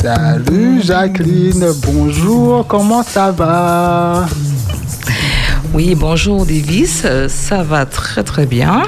Salut 0.00 0.80
Jacqueline, 0.80 1.72
bonjour, 1.84 2.64
comment 2.68 3.02
ça 3.02 3.32
va? 3.32 4.26
Oui, 5.74 5.96
bonjour 5.96 6.46
Davis, 6.46 7.04
ça 7.26 7.62
va 7.64 7.84
très 7.84 8.22
très 8.22 8.46
bien. 8.46 8.84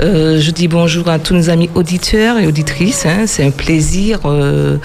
Euh, 0.00 0.40
je 0.40 0.50
dis 0.50 0.66
bonjour 0.66 1.08
à 1.08 1.18
tous 1.18 1.34
nos 1.34 1.50
amis 1.50 1.68
auditeurs 1.74 2.38
et 2.38 2.46
auditrices. 2.46 3.04
Hein. 3.04 3.26
C'est 3.26 3.44
un 3.44 3.50
plaisir 3.50 4.20
euh, 4.24 4.78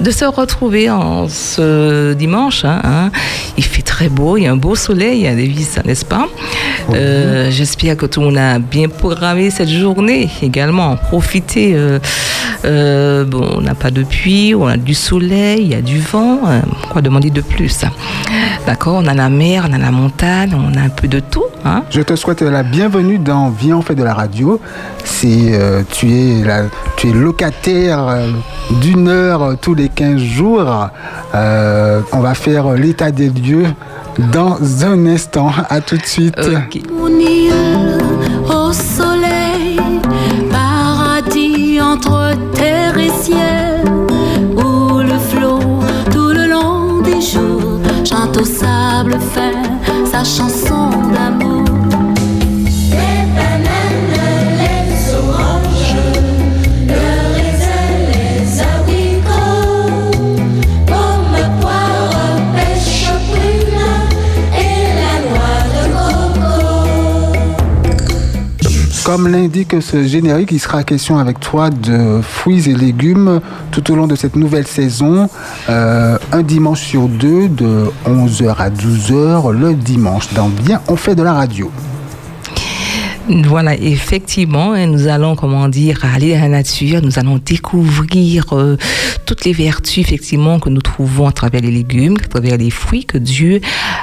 de 0.00 0.10
se 0.10 0.24
retrouver 0.24 0.90
en 0.90 1.28
ce 1.28 2.14
dimanche. 2.14 2.64
Hein, 2.64 2.80
hein. 2.82 3.10
Il 3.56 3.64
fait 3.64 3.82
très 3.82 4.08
beau, 4.08 4.36
il 4.36 4.42
y 4.42 4.46
a 4.46 4.52
un 4.52 4.56
beau 4.56 4.74
soleil 4.74 5.26
à 5.28 5.34
Davis, 5.34 5.78
n'est-ce 5.84 6.04
pas? 6.04 6.28
J'espère 7.50 7.96
que 7.96 8.06
tout 8.06 8.20
le 8.20 8.26
monde 8.26 8.38
a 8.38 8.58
bien 8.58 8.88
programmé 8.88 9.50
cette 9.50 9.68
journée 9.68 10.28
également. 10.42 10.96
Profitez. 10.96 11.76
bon, 12.64 13.48
on 13.56 13.60
n'a 13.60 13.74
pas 13.74 13.90
de 13.90 14.02
pluie, 14.02 14.54
on 14.54 14.66
a 14.66 14.76
du 14.76 14.94
soleil, 14.94 15.62
il 15.62 15.68
y 15.68 15.74
a 15.74 15.82
du 15.82 16.00
vent. 16.00 16.40
quoi 16.90 17.02
demander 17.02 17.30
de 17.30 17.40
plus? 17.40 17.84
D'accord 18.66 19.00
On 19.02 19.06
a 19.06 19.14
la 19.14 19.28
mer, 19.28 19.66
on 19.68 19.72
a 19.72 19.78
la 19.78 19.90
montagne, 19.90 20.54
on 20.54 20.76
a 20.76 20.82
un 20.82 20.88
peu 20.88 21.08
de 21.08 21.20
tout. 21.20 21.44
Je 21.90 22.00
te 22.02 22.14
souhaite 22.14 22.42
la 22.42 22.62
bienvenue 22.62 23.18
dans 23.18 23.50
Viens, 23.50 23.78
on 23.78 23.82
fait 23.82 23.94
de 23.94 24.02
la 24.02 24.14
radio. 24.14 24.55
Si 25.04 25.48
euh, 25.52 25.82
tu, 25.90 26.10
es 26.12 26.44
tu 26.96 27.08
es 27.08 27.12
locataire 27.12 28.08
euh, 28.08 28.30
d'une 28.82 29.08
heure 29.08 29.42
euh, 29.42 29.54
tous 29.60 29.74
les 29.74 29.88
15 29.88 30.18
jours, 30.18 30.88
on 31.32 32.20
va 32.20 32.34
faire 32.34 32.72
l'état 32.72 33.10
des 33.10 33.30
lieux 33.30 33.66
dans 34.32 34.58
un 34.84 35.06
instant. 35.06 35.50
À 35.68 35.80
tout 35.80 35.96
de 35.96 36.06
suite. 36.06 36.38
Au 38.48 38.72
soleil, 38.72 39.80
paradis 40.50 41.80
entre 41.80 42.32
terre 42.54 42.98
et 42.98 43.10
ciel, 43.10 43.84
où 44.56 44.98
le 44.98 45.18
flot 45.30 45.60
tout 46.12 46.28
le 46.28 46.46
long 46.46 47.00
des 47.02 47.20
jours 47.20 47.80
chante 48.04 48.36
au 48.36 48.44
sable 48.44 49.16
fin 49.34 49.66
sa 50.10 50.24
chanson 50.24 50.75
Comme 69.06 69.28
l'indique 69.28 69.80
ce 69.80 70.02
générique, 70.02 70.50
il 70.50 70.58
sera 70.58 70.82
question 70.82 71.18
avec 71.18 71.38
toi 71.38 71.70
de 71.70 72.20
fruits 72.22 72.68
et 72.68 72.74
légumes 72.74 73.40
tout 73.70 73.92
au 73.92 73.94
long 73.94 74.08
de 74.08 74.16
cette 74.16 74.34
nouvelle 74.34 74.66
saison. 74.66 75.28
Euh, 75.68 76.18
un 76.32 76.42
dimanche 76.42 76.80
sur 76.80 77.06
deux, 77.06 77.48
de 77.48 77.84
11h 78.04 78.56
à 78.58 78.68
12h, 78.68 79.52
le 79.52 79.74
dimanche. 79.74 80.34
Dans 80.34 80.48
Bien, 80.48 80.80
on 80.88 80.96
fait 80.96 81.14
de 81.14 81.22
la 81.22 81.34
radio. 81.34 81.70
Voilà, 83.28 83.74
effectivement, 83.74 84.76
nous 84.86 85.08
allons, 85.08 85.34
comment 85.34 85.68
dire, 85.68 86.04
aller 86.14 86.34
à 86.34 86.42
la 86.42 86.48
nature, 86.48 87.00
nous 87.02 87.18
allons 87.18 87.40
découvrir 87.44 88.44
euh, 88.52 88.76
toutes 89.24 89.44
les 89.44 89.52
vertus, 89.52 89.98
effectivement, 89.98 90.60
que 90.60 90.68
nous 90.68 90.80
trouvons 90.80 91.26
à 91.26 91.32
travers 91.32 91.60
les 91.60 91.72
légumes, 91.72 92.16
à 92.24 92.28
travers 92.28 92.56
les 92.56 92.70
fruits 92.70 93.04
que 93.04 93.18
Dieu 93.18 93.60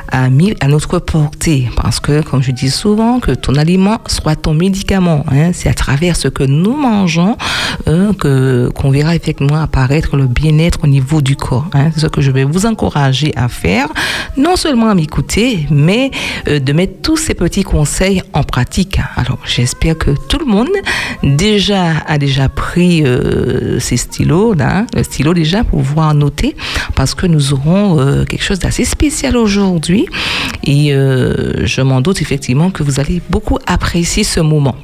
a 0.09 0.29
mis 0.29 0.53
à 0.59 0.67
notre 0.67 0.99
portée. 0.99 1.69
Parce 1.77 2.01
que, 2.01 2.21
comme 2.21 2.43
je 2.43 2.51
dis 2.51 2.69
souvent, 2.69 3.21
que 3.21 3.31
ton 3.31 3.55
aliment 3.55 3.99
soit 4.07 4.35
ton 4.35 4.53
médicament. 4.53 5.25
Hein, 5.31 5.51
c'est 5.53 5.69
à 5.69 5.73
travers 5.73 6.17
ce 6.17 6.27
que 6.27 6.43
nous 6.43 6.75
mangeons 6.75 7.37
hein, 7.87 8.11
que 8.19 8.69
qu'on 8.75 8.91
verra 8.91 9.15
effectivement 9.15 9.61
apparaître 9.61 10.17
le 10.17 10.27
bien-être 10.27 10.79
au 10.83 10.87
niveau 10.87 11.21
du 11.21 11.37
corps. 11.37 11.69
Hein. 11.73 11.91
C'est 11.93 12.01
ce 12.01 12.07
que 12.07 12.21
je 12.21 12.31
vais 12.31 12.43
vous 12.43 12.65
encourager 12.65 13.31
à 13.37 13.47
faire, 13.47 13.87
non 14.35 14.57
seulement 14.57 14.89
à 14.89 14.95
m'écouter, 14.95 15.65
mais 15.71 16.11
euh, 16.49 16.59
de 16.59 16.73
mettre 16.73 17.01
tous 17.01 17.17
ces 17.17 17.33
petits 17.33 17.63
conseils 17.63 18.21
en 18.33 18.43
pratique. 18.43 18.99
Alors, 19.15 19.39
j'espère 19.45 19.97
que 19.97 20.11
tout 20.11 20.39
le 20.39 20.45
monde 20.45 20.69
déjà 21.21 21.97
a 22.07 22.17
déjà 22.17 22.49
pris 22.49 23.03
euh, 23.05 23.79
ces 23.79 23.97
stylos, 23.97 24.53
là, 24.53 24.85
le 24.95 25.03
stylo 25.03 25.33
déjà 25.33 25.63
pour 25.63 25.81
pouvoir 25.81 26.13
noter, 26.13 26.55
parce 26.95 27.13
que 27.13 27.27
nous 27.27 27.53
aurons 27.53 27.99
euh, 27.99 28.25
quelque 28.25 28.43
chose 28.43 28.59
d'assez 28.59 28.85
spécial 28.85 29.37
aujourd'hui. 29.37 30.07
Et 30.63 30.93
euh, 30.93 31.65
je 31.65 31.81
m'en 31.81 32.01
doute 32.01 32.21
effectivement 32.21 32.71
que 32.71 32.83
vous 32.83 32.99
allez 32.99 33.21
beaucoup 33.29 33.59
apprécier 33.67 34.23
ce 34.23 34.39
moment. 34.39 34.75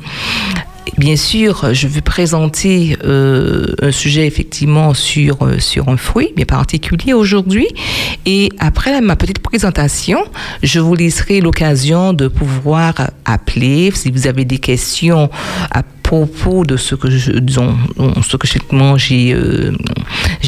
Bien 0.97 1.15
sûr, 1.15 1.73
je 1.73 1.87
vais 1.87 2.01
présenter 2.01 2.97
euh, 3.03 3.73
un 3.81 3.91
sujet 3.91 4.27
effectivement 4.27 4.93
sur, 4.93 5.43
euh, 5.43 5.59
sur 5.59 5.87
un 5.87 5.97
fruit 5.97 6.33
bien 6.35 6.45
particulier 6.45 7.13
aujourd'hui. 7.13 7.67
Et 8.25 8.49
après 8.59 8.99
ma 8.99 9.15
petite 9.15 9.39
présentation, 9.39 10.19
je 10.61 10.79
vous 10.79 10.95
laisserai 10.95 11.41
l'occasion 11.41 12.13
de 12.13 12.27
pouvoir 12.27 13.11
appeler 13.25 13.91
si 13.93 14.11
vous 14.11 14.27
avez 14.27 14.45
des 14.45 14.57
questions 14.57 15.29
à 15.71 15.83
propos 16.09 16.63
de 16.65 16.75
ce 16.75 16.95
que 16.95 17.11
je, 17.11 17.33
disons, 17.33 17.77
ce 18.27 18.35
que 18.35 18.47
j'ai 18.47 19.33
euh, 19.35 19.71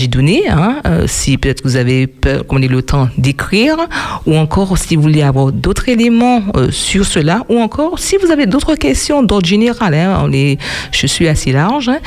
donné, 0.08 0.50
hein, 0.50 0.82
euh, 0.88 1.06
si 1.06 1.38
peut-être 1.38 1.62
vous 1.64 1.76
avez 1.76 2.10
comme 2.48 2.62
le 2.62 2.82
temps 2.82 3.10
d'écrire, 3.20 3.78
ou 4.26 4.36
encore 4.38 4.76
si 4.80 4.96
vous 4.96 5.04
voulez 5.04 5.22
avoir 5.22 5.52
d'autres 5.52 5.88
éléments 5.88 6.42
euh, 6.56 6.72
sur 6.72 7.06
cela, 7.06 7.46
ou 7.48 7.60
encore 7.60 8.00
si 8.00 8.18
vous 8.18 8.32
avez 8.32 8.48
d'autres 8.48 8.74
questions 8.74 9.22
d'ordre 9.22 9.46
général, 9.46 9.94
hein, 9.94 10.20
on 10.24 10.34
est, 10.34 10.58
je 10.92 11.06
suis 11.06 11.28
assez 11.28 11.52
large, 11.52 11.90
hein, 11.90 12.00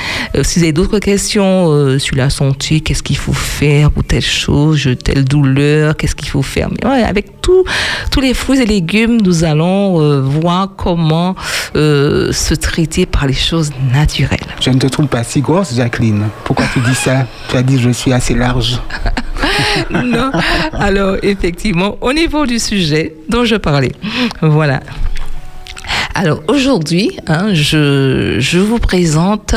si 0.43 0.59
vous 0.59 0.65
avez 0.65 0.73
d'autres 0.73 0.99
questions 0.99 1.97
sur 2.01 2.17
la 2.17 2.31
santé, 2.31 2.81
qu'est-ce 2.81 3.05
qu'il 3.05 3.19
faut 3.19 3.33
faire 3.33 3.93
pour 3.93 4.03
telle 4.03 4.21
chose, 4.21 4.89
telle 5.05 5.25
douleur, 5.25 5.97
qu'est-ce 5.97 6.17
qu'il 6.17 6.29
faut 6.29 6.43
faire, 6.43 6.71
mais 6.73 6.91
ouais, 6.91 7.05
avec 7.05 7.27
tous 8.11 8.21
les 8.21 8.35
fruits 8.35 8.61
et 8.61 8.67
légumes, 8.67 9.21
nous 9.21 9.45
allons 9.45 10.21
voir 10.23 10.71
comment 10.77 11.35
se 11.75 12.55
traiter 12.55 13.07
par 13.07 13.27
les 13.27 13.35
choses 13.35 13.71
naturelles. 13.93 14.39
Je 14.61 14.71
ne 14.71 14.79
te 14.79 14.87
trouve 14.87 15.07
pas 15.07 15.25
si 15.25 15.41
grosse, 15.41 15.75
Jacqueline. 15.75 16.29
Pourquoi 16.45 16.67
tu 16.73 16.81
dis 16.81 16.95
ça? 16.95 17.27
Tu 17.49 17.57
as 17.57 17.63
dit 17.63 17.79
je 17.79 17.91
suis 17.91 18.13
assez 18.13 18.35
large. 18.35 18.81
non. 19.91 20.31
Alors, 20.73 21.17
effectivement, 21.23 21.97
au 22.01 22.13
niveau 22.13 22.47
du 22.47 22.59
sujet 22.59 23.15
dont 23.29 23.45
je 23.45 23.57
parlais, 23.57 23.93
voilà. 24.41 24.81
Alors 26.15 26.43
aujourd'hui, 26.47 27.19
hein, 27.27 27.53
je, 27.55 28.37
je, 28.39 28.59
vous 28.59 28.79
présente 28.79 29.57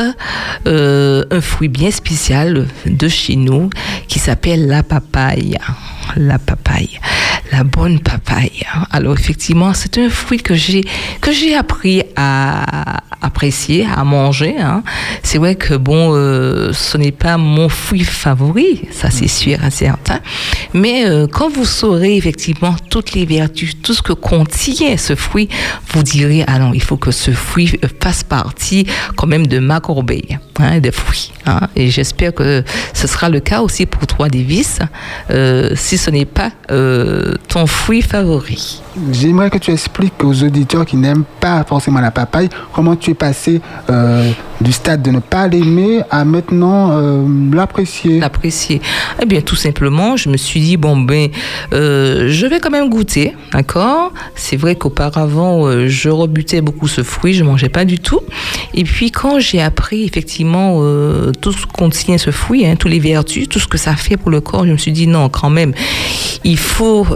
euh, 0.66 1.24
un 1.30 1.40
fruit 1.40 1.68
bien 1.68 1.92
spécial 1.92 2.66
de 2.84 3.08
chez 3.08 3.36
nous 3.36 3.70
qui 4.08 4.18
s'appelle 4.18 4.66
la 4.66 4.82
papaye. 4.82 5.56
La 6.16 6.38
papaye, 6.38 6.98
la 7.52 7.64
bonne 7.64 8.00
papaye. 8.00 8.64
Alors 8.90 9.18
effectivement, 9.18 9.74
c'est 9.74 9.98
un 9.98 10.08
fruit 10.08 10.38
que 10.38 10.54
j'ai 10.54 10.84
que 11.20 11.32
j'ai 11.32 11.54
appris 11.54 12.02
à 12.16 13.02
apprécier, 13.20 13.86
à 13.94 14.04
manger. 14.04 14.56
Hein. 14.58 14.82
C'est 15.22 15.38
vrai 15.38 15.54
que 15.54 15.74
bon, 15.74 16.14
euh, 16.14 16.72
ce 16.72 16.96
n'est 16.96 17.12
pas 17.12 17.36
mon 17.36 17.68
fruit 17.68 18.04
favori, 18.04 18.82
ça 18.90 19.10
c'est 19.10 19.28
sûr 19.28 19.62
et 19.64 19.70
certain. 19.70 20.20
Mais 20.72 21.06
euh, 21.06 21.26
quand 21.26 21.50
vous 21.52 21.64
saurez 21.64 22.16
effectivement 22.16 22.74
toutes 22.90 23.12
les 23.12 23.26
vertus, 23.26 23.80
tout 23.82 23.94
ce 23.94 24.02
que 24.02 24.12
contient 24.12 24.96
ce 24.96 25.14
fruit, 25.14 25.48
vous 25.92 26.02
direz 26.02 26.44
ah 26.46 26.58
non, 26.58 26.72
il 26.72 26.82
faut 26.82 26.96
que 26.96 27.10
ce 27.10 27.30
fruit 27.30 27.78
fasse 28.00 28.22
partie 28.22 28.86
quand 29.16 29.26
même 29.26 29.46
de 29.46 29.58
ma 29.58 29.80
corbeille 29.80 30.38
hein, 30.58 30.80
de 30.80 30.90
fruits. 30.90 31.32
Hein. 31.46 31.60
Et 31.76 31.90
j'espère 31.90 32.34
que 32.34 32.64
ce 32.94 33.06
sera 33.06 33.28
le 33.28 33.40
cas 33.40 33.60
aussi 33.60 33.86
pour 33.86 34.06
toi, 34.06 34.28
Davis, 34.28 34.78
euh, 35.30 35.72
si 35.74 35.97
ce 35.98 36.10
n'est 36.10 36.24
pas 36.24 36.52
euh, 36.70 37.34
ton 37.48 37.66
fruit 37.66 38.02
favori. 38.02 38.80
J'aimerais 39.10 39.50
que 39.50 39.58
tu 39.58 39.70
expliques 39.70 40.22
aux 40.24 40.42
auditeurs 40.42 40.84
qui 40.84 40.96
n'aiment 40.96 41.24
pas 41.40 41.64
forcément 41.64 42.00
la 42.00 42.10
papaye 42.10 42.48
comment 42.72 42.96
tu 42.96 43.12
es 43.12 43.14
passé 43.14 43.60
euh, 43.90 44.30
du 44.60 44.72
stade 44.72 45.02
de 45.02 45.10
ne 45.10 45.20
pas 45.20 45.46
l'aimer 45.46 46.02
à 46.10 46.24
maintenant 46.24 46.90
euh, 46.92 47.26
l'apprécier. 47.52 48.18
L'apprécier. 48.18 48.80
Eh 49.22 49.26
bien, 49.26 49.40
tout 49.40 49.56
simplement, 49.56 50.16
je 50.16 50.28
me 50.28 50.36
suis 50.36 50.60
dit, 50.60 50.76
bon, 50.76 50.96
ben, 50.96 51.28
euh, 51.72 52.28
je 52.28 52.46
vais 52.46 52.58
quand 52.58 52.70
même 52.70 52.88
goûter, 52.88 53.34
d'accord? 53.52 54.12
C'est 54.34 54.56
vrai 54.56 54.74
qu'auparavant, 54.74 55.86
je 55.86 56.08
rebutais 56.08 56.60
beaucoup 56.60 56.88
ce 56.88 57.02
fruit, 57.02 57.34
je 57.34 57.44
mangeais 57.44 57.68
pas 57.68 57.84
du 57.84 57.98
tout. 57.98 58.20
Et 58.74 58.84
puis, 58.84 59.10
quand 59.10 59.38
j'ai 59.38 59.60
appris 59.60 60.04
effectivement 60.04 60.80
tout 61.40 61.52
ce 61.52 61.66
qu'on 61.66 61.88
contient 61.88 62.18
ce 62.18 62.30
fruit, 62.30 62.66
hein, 62.66 62.74
tous 62.76 62.88
les 62.88 62.98
vertus, 62.98 63.48
tout 63.48 63.60
ce 63.60 63.68
que 63.68 63.78
ça 63.78 63.94
fait 63.94 64.16
pour 64.16 64.30
le 64.30 64.40
corps, 64.40 64.66
je 64.66 64.72
me 64.72 64.76
suis 64.76 64.92
dit, 64.92 65.06
non, 65.06 65.28
quand 65.28 65.50
même, 65.50 65.72
il 66.44 66.58
faut, 66.58 67.06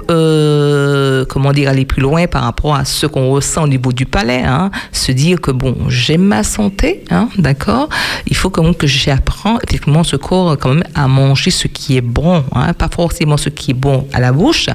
comment 1.28 1.52
dire, 1.52 1.71
aller 1.72 1.84
plus 1.84 2.02
loin 2.02 2.26
par 2.26 2.44
rapport 2.44 2.74
à 2.74 2.84
ce 2.84 3.06
qu'on 3.06 3.30
ressent 3.30 3.64
au 3.64 3.68
niveau 3.68 3.92
du 3.92 4.06
palais, 4.06 4.42
hein. 4.44 4.70
se 4.92 5.12
dire 5.12 5.40
que 5.40 5.50
bon, 5.50 5.76
j'aime 5.88 6.22
ma 6.22 6.44
santé, 6.44 7.04
hein, 7.10 7.28
d'accord. 7.38 7.88
Il 8.26 8.36
faut 8.36 8.50
quand 8.50 8.62
même 8.62 8.74
que 8.74 8.86
j'apprends 8.86 9.58
effectivement 9.66 10.04
ce 10.04 10.16
corps 10.16 10.56
quand 10.58 10.74
même 10.74 10.84
à 10.94 11.08
manger 11.08 11.50
ce 11.50 11.66
qui 11.68 11.96
est 11.96 12.02
bon, 12.02 12.44
hein, 12.54 12.72
pas 12.74 12.88
forcément 12.88 13.36
ce 13.36 13.48
qui 13.48 13.72
est 13.72 13.74
bon 13.74 14.06
à 14.12 14.20
la 14.20 14.32
bouche, 14.32 14.66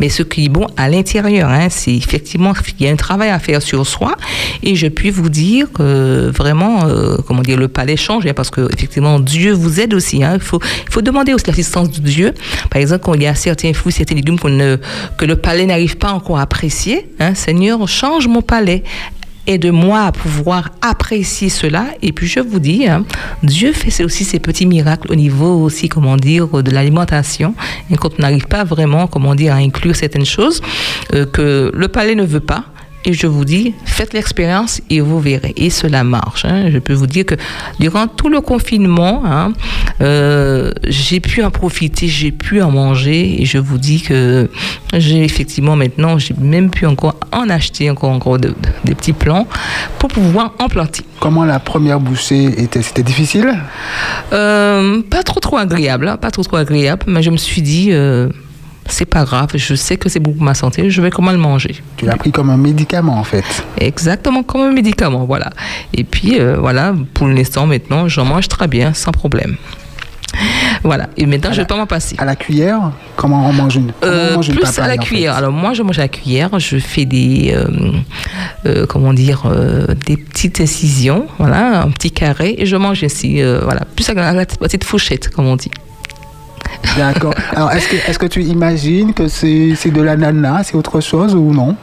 mais 0.00 0.08
ce 0.08 0.22
qui 0.22 0.46
est 0.46 0.48
bon 0.48 0.66
à 0.76 0.88
l'intérieur. 0.88 1.50
C'est 1.70 1.94
effectivement 1.94 2.52
il 2.78 2.86
y 2.86 2.88
a 2.88 2.92
un 2.92 2.96
travail 2.96 3.30
à 3.30 3.38
faire 3.38 3.62
sur 3.62 3.86
soi, 3.86 4.16
et 4.62 4.74
je 4.74 4.88
puis 4.88 5.10
vous 5.10 5.28
dire 5.28 5.70
que 5.72 6.30
vraiment, 6.34 6.86
euh, 6.86 7.16
comment 7.26 7.42
dire, 7.42 7.58
le 7.58 7.68
palais 7.68 7.96
change, 7.96 8.30
parce 8.32 8.50
que 8.50 8.72
effectivement 8.72 9.20
Dieu 9.20 9.52
vous 9.52 9.80
aide 9.80 9.94
aussi. 9.94 10.18
Il 10.18 10.40
faut 10.40 10.60
faut 10.90 11.02
demander 11.02 11.34
aussi 11.34 11.46
l'assistance 11.46 11.90
de 11.90 12.00
Dieu. 12.00 12.34
Par 12.70 12.80
exemple, 12.80 13.02
quand 13.04 13.14
il 13.14 13.22
y 13.22 13.26
a 13.26 13.34
certains 13.34 13.72
fruits, 13.72 13.92
certains 13.92 14.14
légumes 14.14 14.38
que 14.38 15.24
le 15.24 15.36
palais 15.36 15.66
n'arrive 15.66 15.96
pas 15.96 16.12
encore 16.12 16.38
à 16.38 16.45
apprécier, 16.46 17.08
hein, 17.18 17.34
Seigneur, 17.34 17.88
change 17.88 18.28
mon 18.28 18.40
palais. 18.40 18.84
Aide-moi 19.48 20.00
à 20.00 20.12
pouvoir 20.12 20.70
apprécier 20.80 21.48
cela. 21.48 21.86
Et 22.02 22.12
puis, 22.12 22.26
je 22.26 22.40
vous 22.40 22.60
dis, 22.60 22.86
hein, 22.86 23.04
Dieu 23.42 23.72
fait 23.72 24.04
aussi 24.04 24.24
ces 24.24 24.38
petits 24.40 24.66
miracles 24.66 25.10
au 25.10 25.14
niveau 25.14 25.62
aussi, 25.62 25.88
comment 25.88 26.16
dire, 26.16 26.62
de 26.62 26.70
l'alimentation. 26.70 27.54
Et 27.90 27.96
quand 27.96 28.12
on 28.18 28.22
n'arrive 28.22 28.46
pas 28.46 28.64
vraiment, 28.64 29.06
comment 29.08 29.34
dire, 29.34 29.52
à 29.54 29.58
inclure 29.58 29.94
certaines 29.94 30.24
choses 30.24 30.60
euh, 31.14 31.26
que 31.26 31.72
le 31.74 31.88
palais 31.88 32.14
ne 32.14 32.24
veut 32.24 32.46
pas, 32.54 32.64
et 33.06 33.12
je 33.12 33.26
vous 33.28 33.44
dis, 33.44 33.72
faites 33.84 34.12
l'expérience 34.12 34.82
et 34.90 35.00
vous 35.00 35.20
verrez. 35.20 35.54
Et 35.56 35.70
cela 35.70 36.04
marche. 36.04 36.44
hein. 36.44 36.68
Je 36.70 36.78
peux 36.78 36.92
vous 36.92 37.06
dire 37.06 37.24
que 37.24 37.36
durant 37.80 38.08
tout 38.08 38.28
le 38.28 38.40
confinement, 38.40 39.22
hein, 39.24 39.52
euh, 40.00 40.72
j'ai 40.86 41.20
pu 41.20 41.42
en 41.44 41.50
profiter, 41.52 42.08
j'ai 42.08 42.32
pu 42.32 42.60
en 42.60 42.70
manger. 42.72 43.40
Et 43.40 43.46
je 43.46 43.58
vous 43.58 43.78
dis 43.78 44.02
que 44.02 44.50
j'ai 44.92 45.24
effectivement 45.24 45.76
maintenant, 45.76 46.18
j'ai 46.18 46.34
même 46.38 46.68
pu 46.70 46.84
encore 46.84 47.14
en 47.32 47.48
acheter 47.48 47.88
encore, 47.90 48.10
encore 48.10 48.38
de- 48.38 48.48
de- 48.48 48.54
des 48.84 48.94
petits 48.96 49.12
plants 49.12 49.46
pour 50.00 50.10
pouvoir 50.10 50.52
en 50.58 50.68
planter. 50.68 51.02
Comment 51.20 51.44
la 51.44 51.60
première 51.60 52.00
bouchée 52.00 52.60
était? 52.60 52.82
C'était 52.82 53.02
difficile? 53.04 53.54
Euh, 54.32 55.00
pas 55.08 55.22
trop 55.22 55.40
trop 55.40 55.56
agréable, 55.58 56.08
hein, 56.08 56.16
pas 56.16 56.30
trop 56.32 56.42
trop 56.42 56.56
agréable, 56.56 57.04
mais 57.06 57.22
je 57.22 57.30
me 57.30 57.36
suis 57.36 57.62
dit, 57.62 57.88
euh, 57.92 58.28
c'est 58.88 59.04
pas 59.04 59.24
grave, 59.24 59.48
je 59.54 59.74
sais 59.74 59.96
que 59.96 60.08
c'est 60.08 60.20
bon 60.20 60.32
pour 60.32 60.42
ma 60.42 60.54
santé, 60.54 60.90
je 60.90 61.02
vais 61.02 61.10
comment 61.10 61.32
le 61.32 61.38
manger. 61.38 61.76
Tu 61.96 62.06
l'as 62.06 62.16
pris 62.16 62.32
comme 62.32 62.50
un 62.50 62.56
médicament 62.56 63.18
en 63.18 63.24
fait. 63.24 63.44
Exactement 63.78 64.42
comme 64.42 64.62
un 64.62 64.72
médicament, 64.72 65.24
voilà. 65.24 65.50
Et 65.94 66.04
puis 66.04 66.38
euh, 66.38 66.56
voilà, 66.58 66.94
pour 67.14 67.28
l'instant 67.28 67.66
maintenant, 67.66 68.08
j'en 68.08 68.24
mange 68.24 68.48
très 68.48 68.68
bien, 68.68 68.94
sans 68.94 69.12
problème. 69.12 69.56
Voilà. 70.82 71.08
Et 71.16 71.24
maintenant, 71.24 71.50
je 71.50 71.56
ne 71.56 71.62
vais 71.62 71.66
pas 71.66 71.76
m'en 71.76 71.86
passer. 71.86 72.14
À 72.18 72.24
la 72.24 72.36
cuillère 72.36 72.92
Comment 73.16 73.48
on 73.48 73.52
mange 73.52 73.76
une, 73.76 73.92
on 74.02 74.06
Euh, 74.06 74.34
mange 74.34 74.48
une 74.48 74.56
plus 74.56 74.78
à 74.78 74.86
la 74.86 74.94
en 74.94 74.96
fait 74.96 74.98
cuillère. 74.98 75.34
Alors 75.34 75.50
moi, 75.50 75.72
je 75.72 75.82
mange 75.82 75.98
à 75.98 76.02
la 76.02 76.08
cuillère. 76.08 76.58
Je 76.58 76.78
fais 76.78 77.06
des, 77.06 77.54
euh, 77.56 77.92
euh, 78.66 78.86
comment 78.86 79.14
dire, 79.14 79.50
des 80.06 80.16
petites 80.16 80.60
incisions, 80.60 81.26
voilà, 81.38 81.82
un 81.82 81.90
petit 81.90 82.10
carré, 82.10 82.54
et 82.58 82.66
je 82.66 82.76
mange 82.76 83.02
ainsi, 83.02 83.40
voilà, 83.62 83.82
plus 83.96 84.08
à 84.10 84.14
la, 84.14 84.28
à 84.28 84.32
la 84.34 84.44
petite 84.46 84.84
fourchette, 84.84 85.30
comme 85.30 85.46
on 85.46 85.56
dit. 85.56 85.70
D'accord. 86.96 87.34
Alors, 87.54 87.72
est-ce 87.72 87.88
que, 87.88 87.96
est-ce 88.10 88.18
que 88.18 88.26
tu 88.26 88.42
imagines 88.42 89.12
que 89.12 89.28
c'est, 89.28 89.74
de 89.90 90.00
l'ananas, 90.02 90.64
c'est 90.64 90.76
autre 90.76 91.00
chose 91.00 91.34
ou 91.34 91.52
non? 91.52 91.76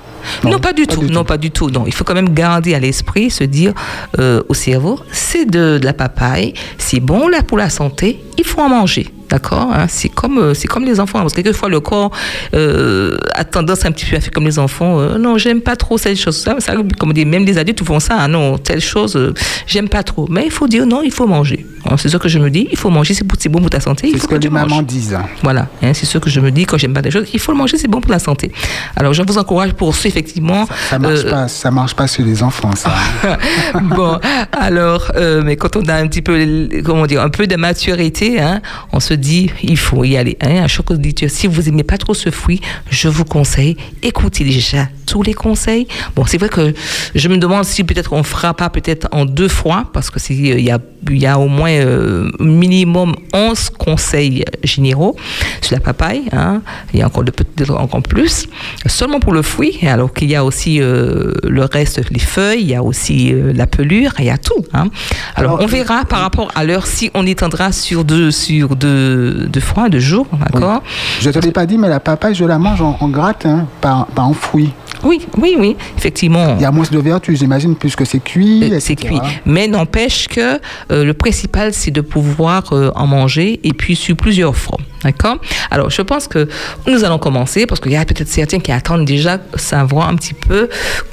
Non, 0.44 0.58
pas 0.60 0.72
du 0.72 0.88
tout. 0.88 1.04
non, 1.04 1.26
pas 1.26 1.38
du 1.38 1.52
tout. 1.52 1.70
Non, 1.70 1.84
il 1.86 1.94
faut 1.94 2.04
quand 2.06 2.14
même 2.14 2.34
garder 2.34 2.74
à 2.74 2.80
l'esprit, 2.80 3.30
se 3.30 3.44
dire 3.44 3.74
euh, 4.20 4.42
au 4.48 4.54
cerveau, 4.54 5.00
c'est 5.12 5.46
de, 5.46 5.78
de 5.78 5.86
la 5.86 5.94
papaye, 5.94 6.54
c'est 6.78 7.02
bon 7.02 7.28
là 7.28 7.42
pour 7.42 7.58
la 7.58 7.70
santé, 7.70 8.24
il 8.38 8.46
faut 8.46 8.62
en 8.62 8.70
manger. 8.70 9.10
D'accord 9.34 9.72
hein, 9.74 9.88
C'est 9.90 10.10
comme, 10.10 10.38
euh, 10.38 10.54
c'est 10.54 10.68
comme 10.68 10.86
les 10.86 11.00
enfants. 11.00 11.20
Parce 11.22 11.34
que 11.34 11.42
quelquefois, 11.42 11.68
le 11.68 11.80
corps 11.80 12.12
euh, 12.54 13.18
a 13.34 13.44
tendance 13.44 13.84
un 13.84 13.92
petit 13.92 14.06
peu 14.06 14.16
à 14.16 14.20
faire 14.20 14.30
comme 14.30 14.46
les 14.46 14.60
enfants. 14.60 15.00
euh, 15.00 15.18
non, 15.18 15.40
j'aime 15.40 15.62
pas 15.62 15.76
trop 15.76 15.98
cette 15.98 16.20
chose. 16.20 16.38
Ça, 16.38 16.58
ça, 16.60 16.74
comme 17.00 17.10
on 17.10 17.14
dit, 17.14 17.26
même 17.26 17.44
les 17.44 17.58
adultes 17.58 17.84
font 17.84 18.00
ça. 18.00 18.16
hein, 18.20 18.28
non, 18.28 18.60
telle 18.60 18.80
chose, 18.80 19.16
euh, 19.16 19.34
j'aime 19.66 19.90
pas 19.90 20.04
trop. 20.04 20.28
Mais 20.30 20.44
il 20.46 20.52
faut 20.52 20.68
dire 20.68 20.86
non, 20.86 21.02
il 21.02 21.12
faut 21.12 21.26
manger. 21.26 21.66
Hein, 21.86 21.96
c'est 21.98 22.10
ce 22.10 22.18
que 22.18 22.30
je 22.30 22.38
me 22.38 22.52
dis. 22.52 22.68
Il 22.72 22.78
faut 22.78 22.92
manger, 22.92 23.16
c'est, 23.16 23.50
bon 23.50 23.60
pour 23.60 23.72
ta 23.72 23.80
santé. 23.80 24.10
C'est 24.14 24.20
ce 24.22 24.28
que 24.28 24.36
les 24.36 24.50
mamans 24.50 24.84
disent. 24.84 25.18
Voilà, 25.42 25.68
hein, 25.82 25.94
c'est 25.96 26.06
ce 26.06 26.20
que 26.20 26.30
je 26.30 26.40
me 26.40 26.52
dis 26.52 26.66
quand 26.66 26.78
j'aime 26.78 26.94
pas 26.94 27.02
des 27.02 27.10
choses. 27.10 27.28
Il 27.34 27.40
faut 27.40 27.52
le 27.52 27.58
manger, 27.58 27.78
c'est 27.78 27.88
bon 27.88 28.02
pour 28.02 28.12
la 28.12 28.20
santé. 28.20 28.52
Alors, 28.96 29.14
je 29.14 29.24
vous 29.24 29.38
encourage 29.40 29.74
pour 29.74 29.96
ce, 29.96 30.08
effectivement. 30.08 30.68
Ça 30.90 31.00
marche 31.00 31.22
euh, 31.26 31.32
pas, 31.32 31.48
ça 31.48 31.72
marche 31.72 31.96
pas 31.96 32.06
sur 32.06 32.24
les 32.24 32.44
enfants, 32.44 32.76
ça. 32.76 32.92
bon, 33.82 34.20
alors, 34.52 35.12
mais 35.44 35.56
quand 35.56 35.76
on 35.76 35.86
a 35.86 35.96
un 35.96 36.08
petit 36.08 36.22
peu, 36.22 36.70
comment 36.86 37.08
dire, 37.08 37.22
un 37.22 37.30
peu 37.30 37.48
de 37.48 37.56
maturité, 37.56 38.40
hein, 38.40 38.62
on 38.92 39.00
se 39.00 39.16
dit, 39.16 39.23
il 39.64 39.78
faut 39.78 40.04
y 40.04 40.18
aller. 40.18 40.38
Hein, 40.42 40.64
à 40.64 40.68
chaque 40.68 40.92
auditeur, 40.92 41.30
si 41.30 41.48
vous 41.48 41.68
aimez 41.68 41.84
pas 41.84 41.98
trop 41.98 42.14
ce 42.14 42.30
fruit, 42.30 42.62
je 42.90 43.08
vous 43.08 43.26
conseille, 43.26 43.78
écoutez 44.02 44.44
déjà 44.44 44.88
tous 45.06 45.22
les 45.22 45.34
conseils. 45.34 45.88
Bon, 46.16 46.26
c'est 46.26 46.38
vrai 46.38 46.50
que 46.50 46.74
je 47.14 47.28
me 47.28 47.38
demande 47.38 47.66
si 47.66 47.84
peut-être 47.84 48.14
on 48.14 48.24
fera 48.24 48.54
pas 48.54 48.70
peut-être 48.70 49.08
en 49.12 49.26
deux 49.26 49.48
fois, 49.48 49.90
parce 49.94 50.10
que 50.10 50.20
c'est, 50.20 50.34
il 50.34 50.62
y 50.62 50.72
a, 50.72 50.80
il 51.10 51.18
y 51.18 51.26
a 51.26 51.38
au 51.38 51.48
moins 51.48 51.72
euh, 51.72 52.30
minimum 52.40 53.14
11 53.34 53.70
conseils 53.72 54.46
généraux 54.64 55.16
sur 55.62 55.76
la 55.76 55.82
papaye. 55.82 56.24
Hein. 56.32 56.62
Il 56.94 57.00
y 57.00 57.04
a 57.04 57.08
encore 57.08 57.24
de 57.24 57.32
peut-être 57.32 57.76
encore 57.76 58.02
plus. 58.02 58.48
Seulement 58.86 59.20
pour 59.20 59.34
le 59.34 59.42
fruit, 59.42 59.80
alors 59.84 60.14
qu'il 60.14 60.30
y 60.30 60.36
a 60.36 60.44
aussi 60.44 60.82
euh, 60.82 61.34
le 61.44 61.64
reste, 61.66 62.02
les 62.10 62.20
feuilles, 62.20 62.62
il 62.62 62.70
y 62.70 62.76
a 62.76 62.84
aussi 62.84 63.34
euh, 63.34 63.54
la 63.54 63.68
pelure, 63.68 64.14
il 64.20 64.26
y 64.26 64.30
a 64.30 64.38
tout. 64.38 64.66
Hein. 64.74 64.90
Alors, 65.36 65.54
Alors, 65.54 65.62
on 65.62 65.68
verra 65.68 66.06
par 66.06 66.22
rapport 66.22 66.52
à 66.56 66.64
l'heure 66.64 66.88
si 66.88 67.12
on 67.14 67.26
étendra 67.26 67.72
sur 67.72 68.04
deux, 68.04 68.32
sur 68.32 68.76
deux, 68.76 69.13
deux 69.48 69.60
fois, 69.60 69.90
deux 69.90 70.00
jours, 70.00 70.28
d'accord 70.52 70.82
Je 71.20 71.30
te 71.30 71.40
l'ai 71.40 71.52
pas 71.52 71.66
dit, 71.66 71.78
mais 71.78 71.90
la 71.90 72.00
papaye, 72.00 72.36
je 72.36 72.46
la 72.46 72.58
mange 72.58 72.82
en, 72.82 72.98
en 73.00 73.10
gratin, 73.10 73.68
pas, 73.82 74.08
pas 74.16 74.24
en 74.24 74.34
fruit. 74.34 74.72
Oui, 75.04 75.20
oui, 75.38 75.56
oui, 75.60 75.76
effectivement. 75.98 76.56
Il 76.58 76.62
y 76.62 76.66
a 76.66 76.72
moins 76.72 76.86
de 76.90 77.00
vertu, 77.00 77.36
j'imagine, 77.36 77.76
puisque 77.76 78.06
c'est 78.06 78.24
cuit. 78.24 78.72
Euh, 78.72 78.78
c'est 78.80 78.96
cuit. 78.96 79.20
Mais 79.46 79.68
n'empêche 79.68 80.28
que 80.28 80.60
euh, 80.92 81.04
le 81.04 81.14
principal, 81.14 81.74
c'est 81.74 81.92
de 81.92 82.02
pouvoir 82.02 82.72
euh, 82.72 82.92
en 82.96 83.08
manger 83.08 83.60
et 83.64 83.74
puis 83.74 83.96
sur 83.96 84.16
plusieurs 84.16 84.56
fronts. 84.56 84.80
D'accord? 85.04 85.38
Alors, 85.72 85.90
je 85.90 86.02
pense 86.02 86.28
que 86.28 86.48
nous 86.88 87.04
allons 87.04 87.20
commencer 87.20 87.66
parce 87.66 87.82
qu'il 87.82 87.92
y 87.92 87.98
a 87.98 88.06
peut-être 88.06 88.28
certains 88.28 88.60
qui 88.60 88.72
attendent 88.72 89.06
déjà 89.06 89.40
savoir 89.56 90.10
un 90.10 90.16
petit 90.16 90.34
peu 90.34 90.70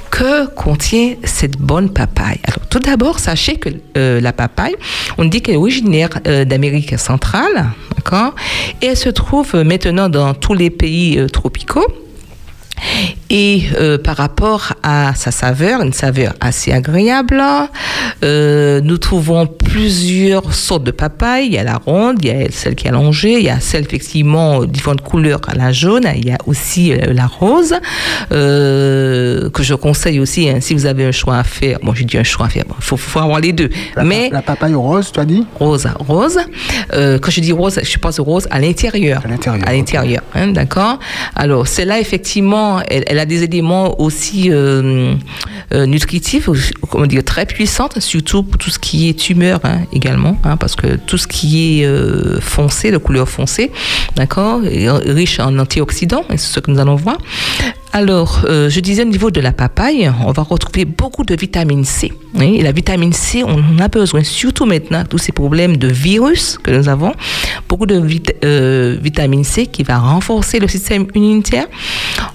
que 0.09 0.47
contient 0.47 1.15
cette 1.23 1.57
bonne 1.57 1.89
papaye. 1.91 2.39
Alors, 2.43 2.67
tout 2.69 2.79
d'abord, 2.79 3.19
sachez 3.19 3.55
que 3.57 3.69
euh, 3.97 4.21
la 4.21 4.33
papaye, 4.33 4.75
on 5.17 5.25
dit 5.25 5.41
qu'elle 5.41 5.55
est 5.55 5.57
originaire 5.57 6.09
euh, 6.27 6.45
d'Amérique 6.45 6.97
centrale, 6.99 7.69
d'accord? 7.95 8.35
Et 8.81 8.87
elle 8.87 8.97
se 8.97 9.09
trouve 9.09 9.55
maintenant 9.55 10.09
dans 10.09 10.33
tous 10.33 10.53
les 10.53 10.69
pays 10.69 11.17
euh, 11.17 11.27
tropicaux. 11.27 11.87
Et 13.29 13.63
euh, 13.79 13.97
par 13.97 14.17
rapport 14.17 14.73
à 14.83 15.13
sa 15.15 15.31
saveur, 15.31 15.81
une 15.81 15.93
saveur 15.93 16.33
assez 16.41 16.71
agréable, 16.71 17.41
euh, 18.23 18.81
nous 18.83 18.97
trouvons 18.97 19.47
plusieurs 19.47 20.53
sortes 20.53 20.83
de 20.83 20.91
papaye. 20.91 21.45
Il 21.45 21.53
y 21.53 21.57
a 21.57 21.63
la 21.63 21.77
ronde, 21.77 22.17
il 22.21 22.27
y 22.27 22.31
a 22.31 22.51
celle 22.51 22.75
qui 22.75 22.87
est 22.87 22.89
allongée, 22.89 23.37
il 23.37 23.45
y 23.45 23.49
a 23.49 23.59
celle 23.59 23.83
effectivement 23.83 24.65
différentes 24.65 25.01
couleurs 25.01 25.39
la 25.55 25.71
jaune, 25.71 26.07
il 26.15 26.25
y 26.25 26.31
a 26.31 26.37
aussi 26.45 26.91
euh, 26.91 27.13
la 27.13 27.27
rose 27.27 27.75
euh, 28.31 29.49
que 29.49 29.63
je 29.63 29.73
conseille 29.73 30.19
aussi 30.19 30.49
hein, 30.49 30.57
si 30.59 30.73
vous 30.73 30.85
avez 30.85 31.05
un 31.05 31.11
choix 31.11 31.37
à 31.37 31.43
faire. 31.43 31.79
Bon, 31.83 31.93
j'ai 31.93 32.05
dit 32.05 32.17
un 32.17 32.23
choix 32.23 32.47
à 32.47 32.49
faire, 32.49 32.63
il 32.67 32.83
faut, 32.83 32.97
faut 32.97 33.19
avoir 33.19 33.39
les 33.39 33.53
deux. 33.53 33.69
La, 33.95 34.03
Mais 34.03 34.29
la 34.31 34.41
papaye 34.41 34.73
rose, 34.73 35.11
tu 35.11 35.19
as 35.19 35.25
dit? 35.25 35.45
Rose, 35.59 35.87
rose. 35.99 36.39
Euh, 36.93 37.19
quand 37.19 37.31
je 37.31 37.41
dis 37.41 37.51
rose, 37.51 37.79
je 37.83 37.97
pense 37.97 38.19
rose 38.19 38.47
à 38.51 38.59
l'intérieur. 38.59 39.21
À 39.25 39.27
l'intérieur, 39.27 39.67
À 39.67 39.73
l'intérieur, 39.73 40.23
hein, 40.33 40.47
d'accord. 40.47 40.99
Alors, 41.35 41.67
celle-là, 41.67 41.99
effectivement, 41.99 42.70
elle, 42.87 43.19
a 43.19 43.25
des 43.25 43.43
éléments 43.43 43.99
aussi 44.01 44.49
euh, 44.51 45.13
euh, 45.73 45.85
nutritifs, 45.85 46.49
comment 46.89 47.05
dire, 47.07 47.23
très 47.23 47.45
puissantes, 47.45 47.99
surtout 47.99 48.43
pour 48.43 48.57
tout 48.57 48.69
ce 48.69 48.79
qui 48.79 49.09
est 49.09 49.13
tumeur 49.13 49.59
hein, 49.63 49.81
également, 49.93 50.37
hein, 50.43 50.57
parce 50.57 50.75
que 50.75 50.95
tout 50.95 51.17
ce 51.17 51.27
qui 51.27 51.81
est 51.81 51.85
euh, 51.85 52.39
foncé, 52.39 52.91
de 52.91 52.97
couleur 52.97 53.27
foncée, 53.27 53.71
d'accord, 54.15 54.61
riche 55.05 55.39
en 55.39 55.57
antioxydants, 55.59 56.25
c'est 56.31 56.37
ce 56.37 56.59
que 56.59 56.71
nous 56.71 56.79
allons 56.79 56.95
voir. 56.95 57.17
Alors, 57.93 58.45
je 58.47 58.79
disais 58.79 59.01
au 59.01 59.05
niveau 59.05 59.31
de 59.31 59.41
la 59.41 59.51
papaye, 59.51 60.09
on 60.25 60.31
va 60.31 60.43
retrouver 60.43 60.85
beaucoup 60.85 61.25
de 61.25 61.35
vitamine 61.35 61.83
C. 61.83 62.13
La 62.35 62.71
vitamine 62.71 63.11
C, 63.11 63.43
on 63.43 63.55
en 63.59 63.79
a 63.79 63.89
besoin, 63.89 64.23
surtout 64.23 64.65
maintenant, 64.65 65.03
tous 65.03 65.17
ces 65.17 65.33
problèmes 65.33 65.75
de 65.75 65.89
virus 65.89 66.57
que 66.63 66.71
nous 66.71 66.87
avons. 66.87 67.11
Beaucoup 67.67 67.85
de 67.85 67.99
vit- 67.99 68.23
vitamine 69.01 69.43
C 69.43 69.67
qui 69.67 69.83
va 69.83 69.97
renforcer 69.97 70.59
le 70.59 70.69
système 70.69 71.05
immunitaire. 71.15 71.67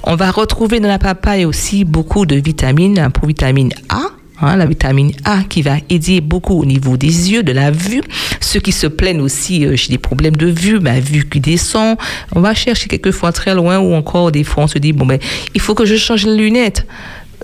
On 0.09 0.15
va 0.15 0.31
retrouver 0.31 0.79
dans 0.79 0.87
la 0.87 1.01
papaye 1.01 1.45
aussi 1.45 1.85
beaucoup 1.85 2.27
de 2.27 2.37
vitamines 2.37 3.09
pour 3.13 3.27
vitamine 3.27 3.73
A. 3.89 4.03
Hein, 4.41 4.57
la 4.57 4.65
vitamine 4.67 5.11
A 5.25 5.43
qui 5.49 5.63
va 5.63 5.79
aider 5.91 6.21
beaucoup 6.21 6.61
au 6.61 6.65
niveau 6.65 6.97
des 6.97 7.33
yeux, 7.33 7.43
de 7.43 7.51
la 7.51 7.73
vue. 7.73 8.03
Ceux 8.41 8.61
qui 8.61 8.71
se 8.71 8.87
plaignent 8.87 9.21
aussi, 9.21 9.67
euh, 9.67 9.75
j'ai 9.75 9.89
des 9.89 9.99
problèmes 9.99 10.37
de 10.37 10.47
vue, 10.47 10.79
ma 10.79 11.01
vue 11.01 11.29
qui 11.29 11.41
descend. 11.41 11.97
On 12.37 12.41
va 12.41 12.55
chercher 12.55 12.87
quelquefois 12.87 13.33
très 13.33 13.53
loin 13.57 13.81
ou 13.81 13.95
encore 13.95 14.31
des 14.31 14.45
fois 14.45 14.65
on 14.65 14.67
se 14.69 14.79
dit, 14.79 14.93
bon 14.93 15.07
ben, 15.07 15.19
il 15.55 15.61
faut 15.61 15.75
que 15.75 15.85
je 15.85 15.97
change 15.97 16.25
les 16.25 16.37
lunettes. 16.37 16.87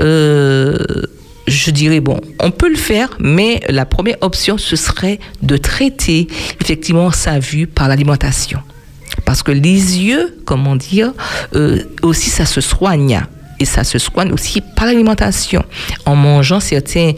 Euh, 0.00 0.78
je 1.48 1.72
dirais, 1.72 1.98
bon, 1.98 2.20
on 2.38 2.52
peut 2.52 2.68
le 2.68 2.76
faire, 2.76 3.16
mais 3.18 3.60
la 3.68 3.86
première 3.86 4.18
option, 4.20 4.56
ce 4.56 4.76
serait 4.76 5.18
de 5.42 5.56
traiter 5.56 6.28
effectivement 6.60 7.10
sa 7.10 7.40
vue 7.40 7.66
par 7.66 7.88
l'alimentation. 7.88 8.60
Parce 9.24 9.42
que 9.42 9.52
les 9.52 9.98
yeux, 9.98 10.38
comment 10.44 10.76
dire, 10.76 11.12
euh, 11.54 11.82
aussi 12.02 12.30
ça 12.30 12.46
se 12.46 12.60
soigne. 12.60 13.22
Et 13.60 13.64
ça 13.64 13.84
se 13.84 13.98
soigne 13.98 14.32
aussi 14.32 14.60
par 14.60 14.86
l'alimentation, 14.86 15.64
en 16.04 16.16
mangeant 16.16 16.58
certains 16.58 17.12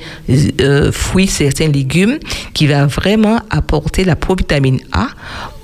euh, 0.60 0.92
fruits, 0.92 1.26
certains 1.26 1.68
légumes 1.68 2.18
qui 2.52 2.66
va 2.66 2.84
vraiment 2.84 3.40
apporter 3.48 4.04
la 4.04 4.14
provitamine 4.14 4.78
A 4.92 5.08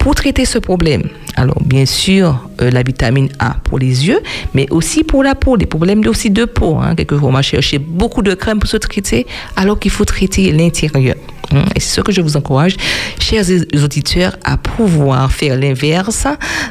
pour 0.00 0.14
traiter 0.14 0.46
ce 0.46 0.58
problème. 0.58 1.02
Alors, 1.36 1.62
bien 1.62 1.84
sûr, 1.84 2.48
euh, 2.62 2.70
la 2.70 2.82
vitamine 2.82 3.28
A 3.38 3.56
pour 3.64 3.78
les 3.78 4.08
yeux, 4.08 4.20
mais 4.54 4.66
aussi 4.70 5.04
pour 5.04 5.22
la 5.22 5.34
peau, 5.34 5.58
des 5.58 5.66
problèmes 5.66 6.04
aussi 6.06 6.30
de 6.30 6.46
peau. 6.46 6.78
Hein. 6.78 6.94
Quelquefois, 6.96 7.28
on 7.28 7.32
va 7.32 7.42
chercher 7.42 7.78
beaucoup 7.78 8.22
de 8.22 8.32
crème 8.32 8.58
pour 8.58 8.68
se 8.68 8.78
traiter, 8.78 9.26
alors 9.56 9.78
qu'il 9.78 9.90
faut 9.90 10.06
traiter 10.06 10.52
l'intérieur. 10.52 11.16
Hein. 11.52 11.64
Et 11.76 11.80
c'est 11.80 11.96
ce 11.96 12.00
que 12.00 12.12
je 12.12 12.22
vous 12.22 12.34
encourage, 12.38 12.76
chers 13.20 13.44
auditeurs, 13.84 14.38
à 14.42 14.56
pouvoir 14.56 15.30
faire 15.30 15.54
l'inverse. 15.54 16.26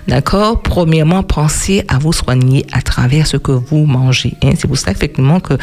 D'accord? 0.07 0.63
Premièrement, 0.63 1.21
pensez 1.21 1.85
à 1.87 1.99
vous 1.99 2.13
soigner 2.13 2.65
à 2.71 2.81
travers 2.81 3.27
ce 3.27 3.37
que 3.37 3.51
vous 3.51 3.85
mangez. 3.85 4.33
Hein. 4.43 4.53
C'est 4.57 4.67
pour 4.67 4.77
ça, 4.77 4.89
effectivement, 4.89 5.39
que 5.39 5.53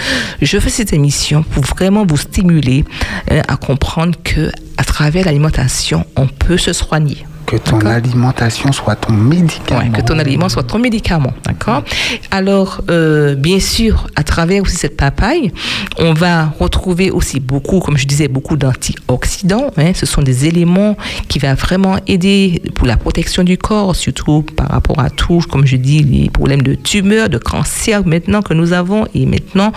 je 0.41 0.59
fais 0.61 0.71
cette 0.71 0.93
émission 0.93 1.43
pour 1.43 1.65
vraiment 1.65 2.07
vous 2.07 2.17
stimuler 2.17 2.85
hein, 3.29 3.43
à 3.49 3.57
comprendre 3.57 4.15
que 4.23 4.53
à 4.77 4.85
travers 4.85 5.25
l'alimentation, 5.25 6.05
on 6.15 6.29
peut 6.29 6.59
se 6.59 6.73
soigner. 6.73 7.27
Que 7.47 7.57
ton 7.57 7.79
alimentation 7.79 8.73
soit 8.73 8.97
ton 8.97 9.13
médicament. 9.13 9.81
Ouais, 9.81 9.91
que 9.91 10.01
ton 10.01 10.19
aliment 10.19 10.49
soit 10.49 10.65
ton 10.65 10.81
médicament, 10.81 11.33
d'accord 11.45 11.85
Alors, 12.33 12.81
euh, 12.91 13.37
bien 13.37 13.61
sûr, 13.61 14.09
à 14.17 14.25
travers 14.25 14.63
aussi 14.63 14.75
cette 14.75 14.97
papaye, 14.97 15.53
on 15.97 16.13
va 16.13 16.53
retrouver 16.59 17.13
aussi 17.13 17.39
beaucoup, 17.39 17.79
comme 17.79 17.97
je 17.97 18.07
disais, 18.07 18.27
beaucoup 18.27 18.57
d'antioxydants. 18.57 19.71
Hein. 19.77 19.93
Ce 19.95 20.07
sont 20.07 20.23
des 20.23 20.47
éléments 20.47 20.97
qui 21.29 21.39
vont 21.39 21.55
vraiment 21.55 21.99
aider 22.09 22.61
pour 22.75 22.89
la 22.89 22.97
protection 22.97 23.45
du 23.45 23.57
corps, 23.57 23.95
surtout 23.95 24.43
par 24.57 24.69
rapport 24.69 24.99
à 24.99 25.09
tout, 25.09 25.41
comme 25.49 25.67
je 25.67 25.77
dis, 25.77 26.03
les 26.03 26.29
problèmes 26.31 26.63
de 26.63 26.75
tumeurs, 26.75 27.29
de 27.29 27.39
cancer 27.39 28.05
maintenant 28.05 28.43
que 28.43 28.55
nous 28.55 28.73
avons. 28.73 29.07
Et 29.15 29.25
maintenant, 29.25 29.71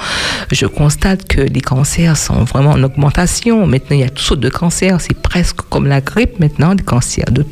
je 0.52 0.66
constate 0.66 1.28
que 1.28 1.42
les 1.42 1.62
cancers 1.62 2.18
sont 2.18 2.46
vraiment 2.46 2.72
en 2.72 2.82
augmentation. 2.82 3.68
Maintenant, 3.68 3.96
il 3.96 4.00
y 4.00 4.04
a 4.04 4.10
toutes 4.10 4.26
sortes 4.26 4.40
de 4.40 4.50
cancers. 4.50 5.00
C'est 5.02 5.22
presque 5.22 5.62
comme 5.70 5.86
la 5.86 6.02
grippe 6.02 6.40
maintenant, 6.40 6.74
des 6.74 6.84
cancers 6.84 7.32
de 7.32 7.44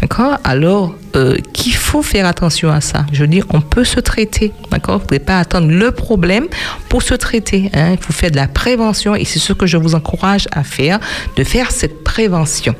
D'accord? 0.00 0.38
Alors, 0.44 0.94
euh, 1.16 1.36
qu'il 1.52 1.74
faut 1.74 2.02
faire 2.02 2.26
attention 2.26 2.70
à 2.70 2.80
ça. 2.80 3.06
Je 3.12 3.24
dis, 3.24 3.42
on 3.50 3.60
peut 3.60 3.84
se 3.84 4.00
traiter. 4.00 4.52
D'accord? 4.70 4.96
Vous 4.96 5.02
ne 5.02 5.06
pouvez 5.08 5.18
pas 5.18 5.38
attendre 5.38 5.68
le 5.68 5.90
problème 5.90 6.46
pour 6.88 7.02
se 7.02 7.14
traiter. 7.14 7.70
Hein. 7.74 7.92
Il 7.92 7.98
faut 7.98 8.12
faire 8.12 8.30
de 8.30 8.36
la 8.36 8.48
prévention 8.48 9.14
et 9.14 9.24
c'est 9.24 9.38
ce 9.38 9.52
que 9.52 9.66
je 9.66 9.76
vous 9.76 9.94
encourage 9.94 10.46
à 10.52 10.62
faire, 10.62 11.00
de 11.36 11.44
faire 11.44 11.70
cette 11.70 12.04
prévention. 12.04 12.74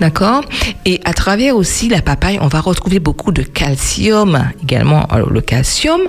D'accord? 0.00 0.44
Et 0.84 1.00
à 1.04 1.12
travers 1.12 1.56
aussi 1.56 1.88
la 1.88 2.02
papaye, 2.02 2.38
on 2.40 2.48
va 2.48 2.60
retrouver 2.60 2.98
beaucoup 2.98 3.32
de 3.32 3.42
calcium 3.42 4.50
également. 4.62 5.04
Alors 5.06 5.30
le 5.30 5.40
calcium, 5.40 6.00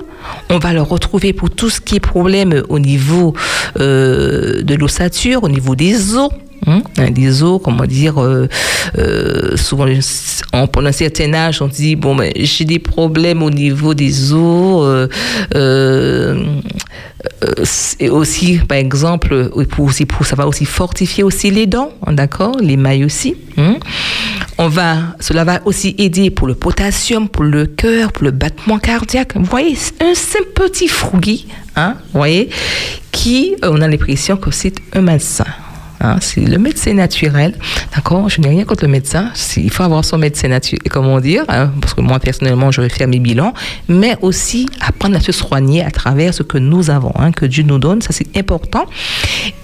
on 0.50 0.58
va 0.58 0.72
le 0.72 0.82
retrouver 0.82 1.32
pour 1.32 1.50
tout 1.50 1.70
ce 1.70 1.80
qui 1.80 1.96
est 1.96 2.00
problème 2.00 2.62
au 2.68 2.78
niveau 2.78 3.34
euh, 3.80 4.62
de 4.62 4.74
l'ossature, 4.74 5.44
au 5.44 5.48
niveau 5.48 5.74
des 5.74 6.16
os. 6.16 6.30
Hein, 6.66 6.82
des 7.10 7.42
os, 7.42 7.60
comment 7.62 7.84
dire, 7.84 8.20
euh, 8.20 8.48
euh, 8.98 9.56
souvent 9.56 9.86
en, 10.52 10.66
pendant 10.66 10.88
un 10.88 10.92
certain 10.92 11.32
âge, 11.34 11.62
on 11.62 11.68
dit 11.68 11.96
bon, 11.96 12.16
ben, 12.16 12.32
j'ai 12.34 12.64
des 12.64 12.78
problèmes 12.78 13.42
au 13.42 13.50
niveau 13.50 13.94
des 13.94 14.32
os. 14.32 15.08
et 18.00 18.08
aussi, 18.08 18.58
par 18.68 18.78
exemple, 18.78 19.50
aussi, 19.78 20.06
pour, 20.06 20.26
ça 20.26 20.36
va 20.36 20.46
aussi 20.46 20.64
fortifier 20.64 21.22
aussi 21.22 21.50
les 21.50 21.66
dents, 21.66 21.90
hein, 22.06 22.12
d'accord, 22.12 22.56
les 22.60 22.76
mailles 22.76 23.04
aussi. 23.04 23.36
Hein. 23.58 23.76
On 24.58 24.68
va, 24.68 25.16
cela 25.20 25.44
va 25.44 25.60
aussi 25.66 25.94
aider 25.98 26.30
pour 26.30 26.46
le 26.46 26.54
potassium, 26.54 27.28
pour 27.28 27.44
le 27.44 27.66
cœur, 27.66 28.10
pour 28.10 28.24
le 28.24 28.30
battement 28.30 28.78
cardiaque. 28.78 29.36
Vous 29.36 29.44
voyez, 29.44 29.76
un 30.00 30.14
simple 30.14 30.48
petit 30.54 30.88
fruit, 30.88 31.46
hein, 31.76 31.96
vous 32.12 32.20
voyez, 32.20 32.48
qui, 33.12 33.56
on 33.62 33.80
a 33.82 33.88
l'impression 33.88 34.36
que 34.36 34.50
c'est 34.50 34.74
un 34.94 35.02
médecin. 35.02 35.44
C'est 36.20 36.40
le 36.40 36.58
médecin 36.58 36.94
naturel, 36.94 37.54
d'accord 37.94 38.28
Je 38.28 38.40
n'ai 38.40 38.48
rien 38.48 38.64
contre 38.64 38.84
le 38.84 38.90
médecin. 38.90 39.30
Il 39.56 39.70
faut 39.70 39.82
avoir 39.82 40.04
son 40.04 40.18
médecin 40.18 40.48
naturel, 40.48 40.80
comment 40.90 41.20
dire 41.20 41.44
hein, 41.48 41.70
Parce 41.80 41.94
que 41.94 42.00
moi, 42.00 42.18
personnellement, 42.18 42.70
je 42.70 42.80
vais 42.80 42.88
faire 42.88 43.08
mes 43.08 43.18
bilans, 43.18 43.52
mais 43.88 44.16
aussi 44.22 44.68
apprendre 44.80 45.16
à 45.16 45.20
se 45.20 45.32
soigner 45.32 45.84
à 45.84 45.90
travers 45.90 46.34
ce 46.34 46.42
que 46.42 46.58
nous 46.58 46.90
avons, 46.90 47.12
hein, 47.18 47.32
que 47.32 47.46
Dieu 47.46 47.64
nous 47.64 47.78
donne. 47.78 48.02
Ça, 48.02 48.10
c'est 48.12 48.36
important. 48.36 48.86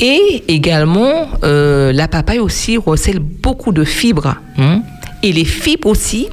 Et 0.01 0.45
également, 0.49 1.29
euh, 1.45 1.93
la 1.93 2.09
papaye 2.09 2.39
aussi 2.39 2.77
recèle 2.77 3.19
beaucoup 3.19 3.73
de 3.73 3.85
fibres. 3.85 4.37
Hein, 4.59 4.83
et 5.23 5.33
les 5.33 5.45
fibres 5.45 5.89
aussi. 5.89 6.29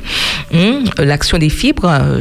Hum, 0.52 0.86
l'action 0.98 1.38
des 1.38 1.50
fibres, 1.50 1.88
euh, 1.88 2.20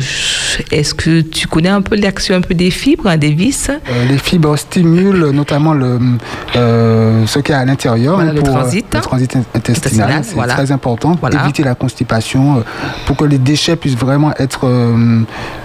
est-ce 0.71 0.93
que 0.93 1.23
tu 1.23 1.47
connais 1.47 1.71
un 1.71 1.81
peu 1.81 1.97
l'action 1.97 2.35
un 2.35 2.43
peu 2.43 2.53
des 2.53 2.71
fibres, 2.71 3.07
hein, 3.07 3.17
des 3.17 3.31
vis? 3.33 3.71
Euh, 3.71 4.07
Les 4.07 4.19
fibres 4.19 4.55
stimulent 4.59 5.31
notamment 5.31 5.73
le, 5.73 5.99
euh, 6.55 7.27
ce 7.27 7.39
qu'il 7.39 7.55
y 7.55 7.57
a 7.57 7.61
à 7.61 7.65
l'intérieur 7.65 8.23
le, 8.23 8.43
transit, 8.43 8.85
le 8.93 9.01
transit 9.01 9.35
intestinal. 9.55 10.23
C'est 10.23 10.37
très 10.47 10.71
important 10.71 11.15
pour 11.15 11.31
éviter 11.33 11.63
la 11.63 11.75
constipation, 11.75 12.63
pour 13.07 13.17
que 13.17 13.25
les 13.25 13.39
déchets 13.39 13.77
puissent 13.77 13.97
vraiment 13.97 14.35
être 14.39 14.69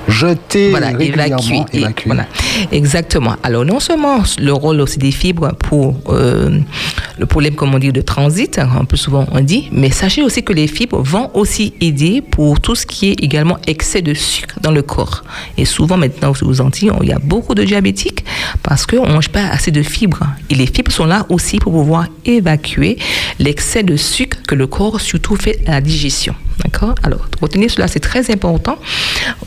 jetés 0.07 0.69
voilà, 0.69 0.87
régulièrement, 0.87 1.65
évacués. 1.73 2.03
Voilà. 2.05 2.27
Exactement. 2.71 3.35
Alors 3.43 3.65
non 3.65 3.81
seulement 3.81 4.19
le 4.39 4.53
rôle 4.53 4.79
aussi 4.79 4.99
des 4.99 5.11
fibres 5.11 5.53
pour 5.55 5.97
le 6.09 7.25
problème, 7.25 7.55
comme 7.55 7.75
on 7.75 7.79
dit, 7.79 7.91
de 7.91 8.01
transit, 8.01 8.57
hein, 8.57 8.69
un 8.79 8.85
peu 8.85 8.95
souvent 8.95 9.25
on 9.33 9.41
dit, 9.41 9.67
mais 9.73 9.91
sachez 9.91 10.23
aussi 10.23 10.43
que 10.43 10.53
les 10.53 10.67
fibres 10.67 10.92
vont 11.01 11.31
aussi 11.33 11.73
aider 11.81 12.21
pour 12.21 12.59
tout 12.59 12.75
ce 12.75 12.85
qui 12.85 13.09
est 13.09 13.23
également 13.23 13.57
excès 13.67 14.01
de 14.01 14.13
sucre 14.13 14.59
dans 14.61 14.71
le 14.71 14.81
corps. 14.81 15.23
Et 15.57 15.65
souvent 15.65 15.97
maintenant, 15.97 16.33
vous 16.41 16.61
Antilles, 16.61 16.91
il 17.01 17.09
y 17.09 17.13
a 17.13 17.19
beaucoup 17.19 17.55
de 17.55 17.63
diabétiques 17.63 18.23
parce 18.61 18.85
qu'on 18.85 19.07
ne 19.07 19.13
mange 19.13 19.29
pas 19.29 19.47
assez 19.47 19.71
de 19.71 19.81
fibres. 19.81 20.25
Et 20.49 20.55
les 20.55 20.67
fibres 20.67 20.91
sont 20.91 21.05
là 21.05 21.25
aussi 21.29 21.57
pour 21.59 21.71
pouvoir 21.71 22.07
évacuer 22.25 22.97
l'excès 23.39 23.83
de 23.83 23.95
sucre 23.95 24.37
que 24.47 24.55
le 24.55 24.67
corps 24.67 25.01
surtout 25.01 25.35
fait 25.35 25.59
à 25.67 25.71
la 25.71 25.81
digestion. 25.81 26.35
D'accord 26.63 26.95
Alors, 27.03 27.27
retenez 27.41 27.67
cela, 27.69 27.87
c'est 27.87 27.99
très 27.99 28.31
important. 28.31 28.77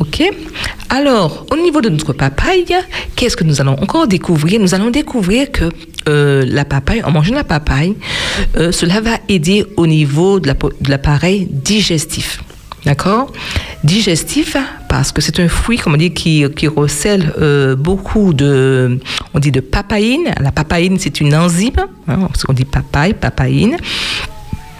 OK 0.00 0.22
Alors, 0.90 1.46
au 1.50 1.56
niveau 1.56 1.80
de 1.80 1.88
notre 1.88 2.12
papaye, 2.12 2.66
qu'est-ce 3.14 3.36
que 3.36 3.44
nous 3.44 3.60
allons 3.60 3.80
encore 3.80 4.06
découvrir? 4.06 4.60
Nous 4.60 4.74
allons 4.74 4.90
découvrir 4.90 5.50
que 5.50 5.70
euh, 6.08 6.44
la 6.46 6.64
papaye, 6.64 7.02
en 7.02 7.10
mangeant 7.10 7.34
la 7.34 7.44
papaye, 7.44 7.96
euh, 8.56 8.70
cela 8.70 9.00
va 9.00 9.18
aider 9.28 9.64
au 9.76 9.86
niveau 9.86 10.40
de 10.40 10.52
l'appareil 10.88 11.48
digestif. 11.50 12.42
D'accord? 12.84 13.32
Digestif, 13.82 14.56
parce 14.88 15.10
que 15.10 15.20
c'est 15.20 15.40
un 15.40 15.48
fruit, 15.48 15.78
comme 15.78 15.94
on 15.94 15.96
dit, 15.96 16.12
qui, 16.12 16.44
qui 16.54 16.68
recèle 16.68 17.32
euh, 17.40 17.74
beaucoup 17.74 18.32
de, 18.32 19.00
on 19.34 19.40
dit 19.40 19.50
de. 19.50 19.62
La 20.40 20.52
papaïne, 20.52 20.96
c'est 20.98 21.20
une 21.20 21.34
enzyme, 21.34 21.72
hein, 22.08 22.28
on 22.48 22.52
dit 22.52 22.64
papaye, 22.64 23.14
papaïne. 23.14 23.76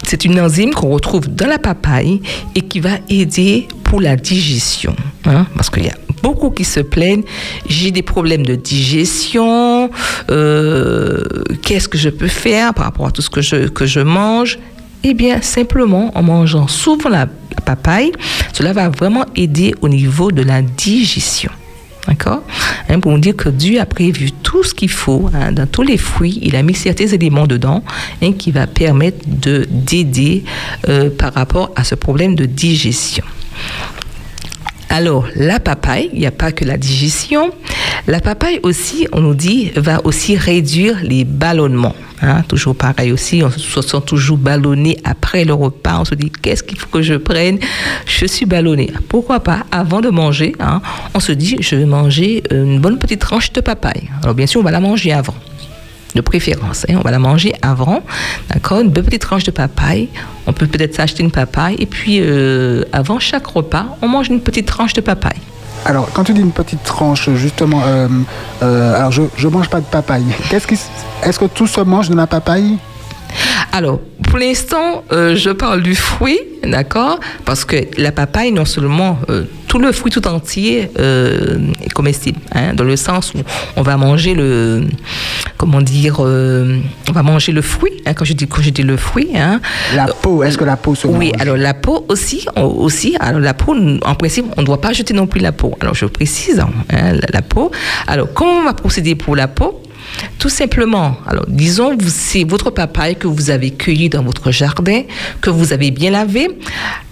C'est 0.07 0.25
une 0.25 0.41
enzyme 0.41 0.73
qu'on 0.73 0.91
retrouve 0.91 1.29
dans 1.29 1.49
la 1.49 1.59
papaye 1.59 2.23
et 2.55 2.63
qui 2.63 2.79
va 2.79 2.99
aider 3.09 3.67
pour 3.83 4.01
la 4.01 4.15
digestion. 4.15 4.95
Hein, 5.25 5.47
parce 5.57 5.69
qu'il 5.69 5.85
y 5.85 5.89
a 5.89 5.97
beaucoup 6.23 6.51
qui 6.51 6.63
se 6.65 6.79
plaignent. 6.79 7.25
J'ai 7.69 7.91
des 7.91 8.03
problèmes 8.03 8.47
de 8.47 8.55
digestion. 8.55 9.91
Euh, 10.31 11.25
qu'est-ce 11.61 11.89
que 11.89 11.99
je 11.99 12.09
peux 12.09 12.29
faire 12.29 12.73
par 12.73 12.85
rapport 12.85 13.09
à 13.09 13.11
tout 13.11 13.21
ce 13.21 13.31
que 13.31 13.41
je, 13.41 13.67
que 13.67 13.85
je 13.85 13.99
mange? 13.99 14.61
Eh 15.03 15.13
bien, 15.13 15.43
simplement 15.43 16.17
en 16.17 16.23
mangeant 16.23 16.69
souvent 16.69 17.09
la, 17.09 17.27
papaye, 17.65 18.13
cela 18.53 18.73
va 18.73 18.89
vraiment 18.89 19.25
aider 19.35 19.75
au 19.81 19.89
niveau 19.89 20.31
de 20.31 20.43
la 20.43 20.63
digestion. 20.63 21.51
D'accord 22.07 22.43
hein, 22.89 23.01
Pour 23.01 23.19
dire 23.19 23.37
que 23.37 23.49
Dieu 23.49 23.81
a 23.81 23.87
prévu 23.87 24.31
tout 24.31 24.63
ce 24.63 24.75
qu'il 24.75 24.91
faut 24.91 25.29
hein, 25.35 25.53
dans 25.53 25.67
tous 25.67 25.83
les 25.83 25.97
fruits. 25.97 26.39
Il 26.43 26.57
a 26.57 26.63
mis 26.63 26.75
certains 26.75 27.07
éléments 27.07 27.47
dedans 27.47 27.83
hein, 28.23 28.33
qui 28.33 28.53
va 28.53 28.67
permettre 28.67 29.19
de 29.27 29.67
d'aider 29.71 30.45
euh, 30.89 31.11
par 31.11 31.35
rapport 31.35 31.71
à 31.77 31.85
ce 31.85 31.95
problème 31.95 32.35
de 32.35 32.47
digestion. 32.47 33.25
Alors, 34.89 35.27
la 35.35 35.61
papaye, 35.61 36.11
il 36.13 36.21
n'y 36.21 36.27
a 36.27 36.31
pas 36.31 36.53
que 36.53 36.65
la 36.65 36.77
digestion. 36.77 37.51
La 38.07 38.21
papaye 38.21 38.61
aussi, 38.63 39.09
on 39.13 39.21
nous 39.21 39.35
dit, 39.35 39.73
va 39.77 40.01
aussi 40.05 40.37
réduire 40.37 40.99
les 41.03 41.25
ballonnements. 41.25 41.95
Hein. 42.23 42.43
toujours 42.49 42.75
pareil 42.75 43.13
aussi, 43.13 43.43
on 43.43 43.51
se 43.51 43.83
sent 43.83 44.01
toujours 44.07 44.39
ballonné 44.39 44.97
après 45.05 45.45
le 45.45 45.53
repas. 45.53 45.99
On 46.01 46.05
se 46.05 46.15
dit, 46.15 46.31
qu'est-ce 46.31 46.63
qu'il 46.63 46.79
faut 46.79 46.89
que 46.89 47.03
je 47.03 47.15
prenne? 47.15 47.59
Je 48.07 48.27
suis 48.27 48.47
ballonné. 48.47 48.91
Pourquoi 49.09 49.41
pas, 49.41 49.67
avant 49.71 50.01
de 50.01 50.09
manger, 50.09 50.55
hein, 50.61 50.81
on 51.15 51.21
se 51.21 51.33
dit, 51.33 51.57
je 51.61 51.77
vais 51.77 51.85
manger 51.85 52.43
une 52.51 52.81
bonne 52.81 52.99
petite 52.99 53.21
tranche 53.21 53.53
de 53.53 53.61
papaye. 53.61 54.09
Alors, 54.23 54.35
bien 54.35 54.47
sûr, 54.47 54.61
on 54.61 54.65
va 54.65 54.71
la 54.71 54.81
manger 54.81 55.13
avant 55.13 55.35
de 56.17 56.21
préférence. 56.21 56.85
Hein. 56.89 56.95
On 56.99 57.03
va 57.03 57.13
la 57.13 57.21
manger 57.21 57.55
avant, 57.63 58.03
d'accord? 58.53 58.81
Une 58.81 58.93
petite 58.93 59.23
tranche 59.23 59.45
de 59.45 59.53
papaye. 59.53 60.09
On 60.47 60.53
peut 60.53 60.67
peut-être 60.67 60.95
s'acheter 60.95 61.23
une 61.23 61.31
papaye. 61.31 61.77
Et 61.79 61.87
puis, 61.87 62.19
euh, 62.21 62.83
avant 62.93 63.21
chaque 63.21 63.47
repas, 63.47 63.87
on 64.03 64.09
mange 64.09 64.29
une 64.29 64.41
petite 64.41 64.67
tranche 64.67 64.95
de 64.95 65.01
papaye. 65.01 65.41
Alors, 65.85 66.11
quand 66.13 66.25
tu 66.25 66.33
dis 66.33 66.41
une 66.41 66.51
petite 66.51 66.83
tranche, 66.83 67.31
justement, 67.35 67.83
euh, 67.87 68.09
euh, 68.63 68.97
alors 68.99 69.13
je 69.13 69.23
ne 69.23 69.53
mange 69.53 69.69
pas 69.69 69.81
de 69.81 69.87
papaye. 69.87 70.25
Qu'est-ce 70.51 70.67
qui, 70.67 70.77
est-ce 71.23 71.39
que 71.39 71.45
tout 71.45 71.69
se 71.69 71.81
mange 71.81 72.09
de 72.09 72.17
la 72.17 72.27
papaye? 72.27 72.79
Alors, 73.73 74.01
pour 74.29 74.39
l'instant, 74.39 75.05
euh, 75.13 75.37
je 75.37 75.51
parle 75.51 75.83
du 75.83 75.95
fruit, 75.95 76.39
d'accord 76.65 77.21
Parce 77.45 77.65
que 77.65 77.77
la 77.99 78.13
papaye, 78.13 78.53
non 78.53 78.65
seulement 78.65 79.19
euh, 79.29 79.45
tout 79.69 79.79
le 79.79 79.93
fruit 79.93 80.11
tout 80.11 80.27
entier 80.27 80.91
euh, 80.99 81.59
est 81.85 81.93
comestible, 81.93 82.39
hein, 82.55 82.73
dans 82.75 82.85
le 82.85 82.97
sens 82.97 83.33
où 83.35 83.39
on 83.77 83.83
va 83.83 83.97
manger 83.97 84.35
le, 84.35 84.83
comment 85.59 85.81
dire, 85.83 86.21
on 86.21 87.13
va 87.13 87.23
manger 87.23 87.53
le 87.53 87.63
fruit. 87.63 87.93
hein, 88.07 88.15
quand 88.15 88.25
je 88.25 88.33
dis 88.33 88.47
quand 88.47 88.63
je 88.63 88.71
dis 88.71 88.83
le 88.83 88.97
fruit, 88.97 89.31
hein, 89.37 89.61
La 89.95 90.07
peau, 90.07 90.43
est-ce 90.43 90.57
que 90.59 90.65
la 90.65 90.77
peau 90.77 90.95
se 90.95 91.07
oui, 91.07 91.33
alors 91.39 91.57
la 91.57 91.75
peau 91.75 92.05
aussi, 92.09 92.47
on- 92.57 92.63
aussi, 92.65 93.17
alors 93.21 93.41
la 93.41 93.55
peau, 93.55 93.75
en 94.05 94.15
principe, 94.15 94.47
on 94.57 94.61
ne 94.63 94.67
doit 94.67 94.81
pas 94.81 94.93
jeter 94.93 95.15
non 95.15 95.27
plus 95.27 95.41
la 95.41 95.53
peau. 95.53 95.75
Alors 95.81 95.95
je 95.95 96.07
précise, 96.07 96.65
la, 96.91 97.13
la 97.33 97.43
peau. 97.43 97.71
Alors 98.07 98.29
comment 98.33 98.59
on 98.61 98.65
va 98.65 98.75
procéder 98.75 99.15
pour 99.15 99.37
la 99.37 99.49
peau? 99.49 99.83
Tout 100.39 100.49
simplement, 100.49 101.17
alors 101.27 101.45
disons, 101.49 101.97
c'est 102.07 102.45
votre 102.45 102.71
papaye 102.71 103.17
que 103.17 103.27
vous 103.27 103.51
avez 103.51 103.71
cueilli 103.71 104.09
dans 104.09 104.23
votre 104.23 104.51
jardin, 104.51 105.03
que 105.41 105.51
vous 105.51 105.73
avez 105.73 105.91
bien 105.91 106.11
lavé. 106.11 106.49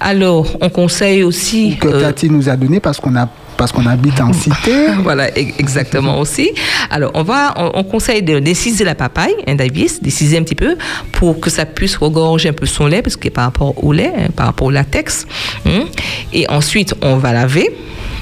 Alors, 0.01 0.57
on 0.61 0.69
conseille 0.69 1.23
aussi... 1.23 1.77
que 1.81 1.89
euh, 1.89 2.01
Cathy 2.01 2.29
nous 2.31 2.49
a 2.49 2.57
donné 2.57 2.81
parce 2.81 3.01
qu'on 3.01 3.17
a 3.17 3.29
parce 3.57 3.71
qu'on 3.71 3.87
habite 3.87 4.21
en 4.21 4.33
cité. 4.33 4.89
voilà, 5.05 5.29
e- 5.31 5.53
exactement 5.61 6.19
aussi. 6.19 6.51
Alors, 6.91 7.13
on 7.15 7.23
va, 7.23 7.55
on, 7.57 7.71
on 7.75 7.85
conseille 7.85 8.21
de 8.21 8.41
déciser 8.41 8.83
la 8.83 8.97
papaye, 8.97 9.33
un 9.47 9.55
Davis, 9.55 10.03
déciser 10.03 10.37
un 10.39 10.43
petit 10.43 10.57
peu 10.57 10.77
pour 11.13 11.39
que 11.39 11.51
ça 11.51 11.65
puisse 11.65 11.97
regorger 11.97 12.49
un 12.49 12.53
peu 12.53 12.67
son 12.67 12.87
lait, 12.89 13.01
parce 13.01 13.17
que 13.17 13.29
par 13.29 13.45
rapport 13.45 13.85
au 13.85 13.93
lait, 13.93 14.13
hein, 14.17 14.27
par 14.35 14.47
rapport 14.47 14.67
au 14.67 14.71
latex. 14.73 15.25
hein. 15.67 15.85
Et 16.33 16.51
ensuite, 16.51 16.95
on 17.01 17.17
va 17.17 17.33
laver. 17.33 17.71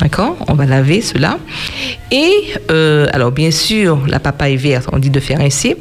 D'accord? 0.02 0.36
On 0.48 0.54
va 0.54 0.66
laver 0.66 1.00
cela. 1.00 1.38
Et, 2.10 2.32
euh, 2.72 3.06
alors, 3.12 3.30
bien 3.30 3.52
sûr, 3.52 4.00
la 4.08 4.18
papaye 4.18 4.56
verte, 4.56 4.88
on 4.92 4.98
dit 4.98 5.10
de 5.10 5.20
faire 5.20 5.40
ainsi. 5.40 5.76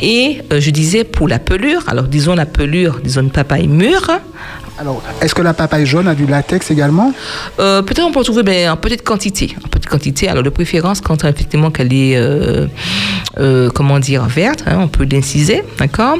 Et 0.00 0.38
euh, 0.52 0.60
je 0.60 0.70
disais 0.70 1.04
pour 1.04 1.28
la 1.28 1.38
pelure, 1.38 1.84
alors 1.86 2.04
disons 2.04 2.34
la 2.34 2.44
pelure, 2.44 2.98
disons 3.04 3.20
une 3.22 3.30
papaye 3.30 3.68
mûre, 3.68 4.10
Alors, 4.80 5.00
est-ce 5.20 5.32
que 5.32 5.42
la 5.42 5.54
papaye 5.54 5.86
jaune 5.86 6.08
a 6.08 6.14
du 6.16 6.26
latex 6.26 6.72
également? 6.72 7.12
Euh, 7.60 7.82
peut-être 7.82 8.04
on 8.04 8.10
peut 8.10 8.24
trouver 8.24 8.68
en 8.68 8.76
petite 8.76 9.04
quantité. 9.04 9.54
En 9.64 9.68
petite 9.68 9.88
quantité. 9.88 10.28
Alors 10.28 10.42
de 10.42 10.50
préférence 10.50 11.00
quand 11.00 11.24
effectivement 11.24 11.70
qu'elle 11.70 11.92
est, 11.92 12.18
comment 13.74 14.00
dire, 14.00 14.24
verte, 14.24 14.64
hein, 14.66 14.78
on 14.80 14.88
peut 14.88 15.06
l'inciser, 15.08 15.62
d'accord? 15.78 16.16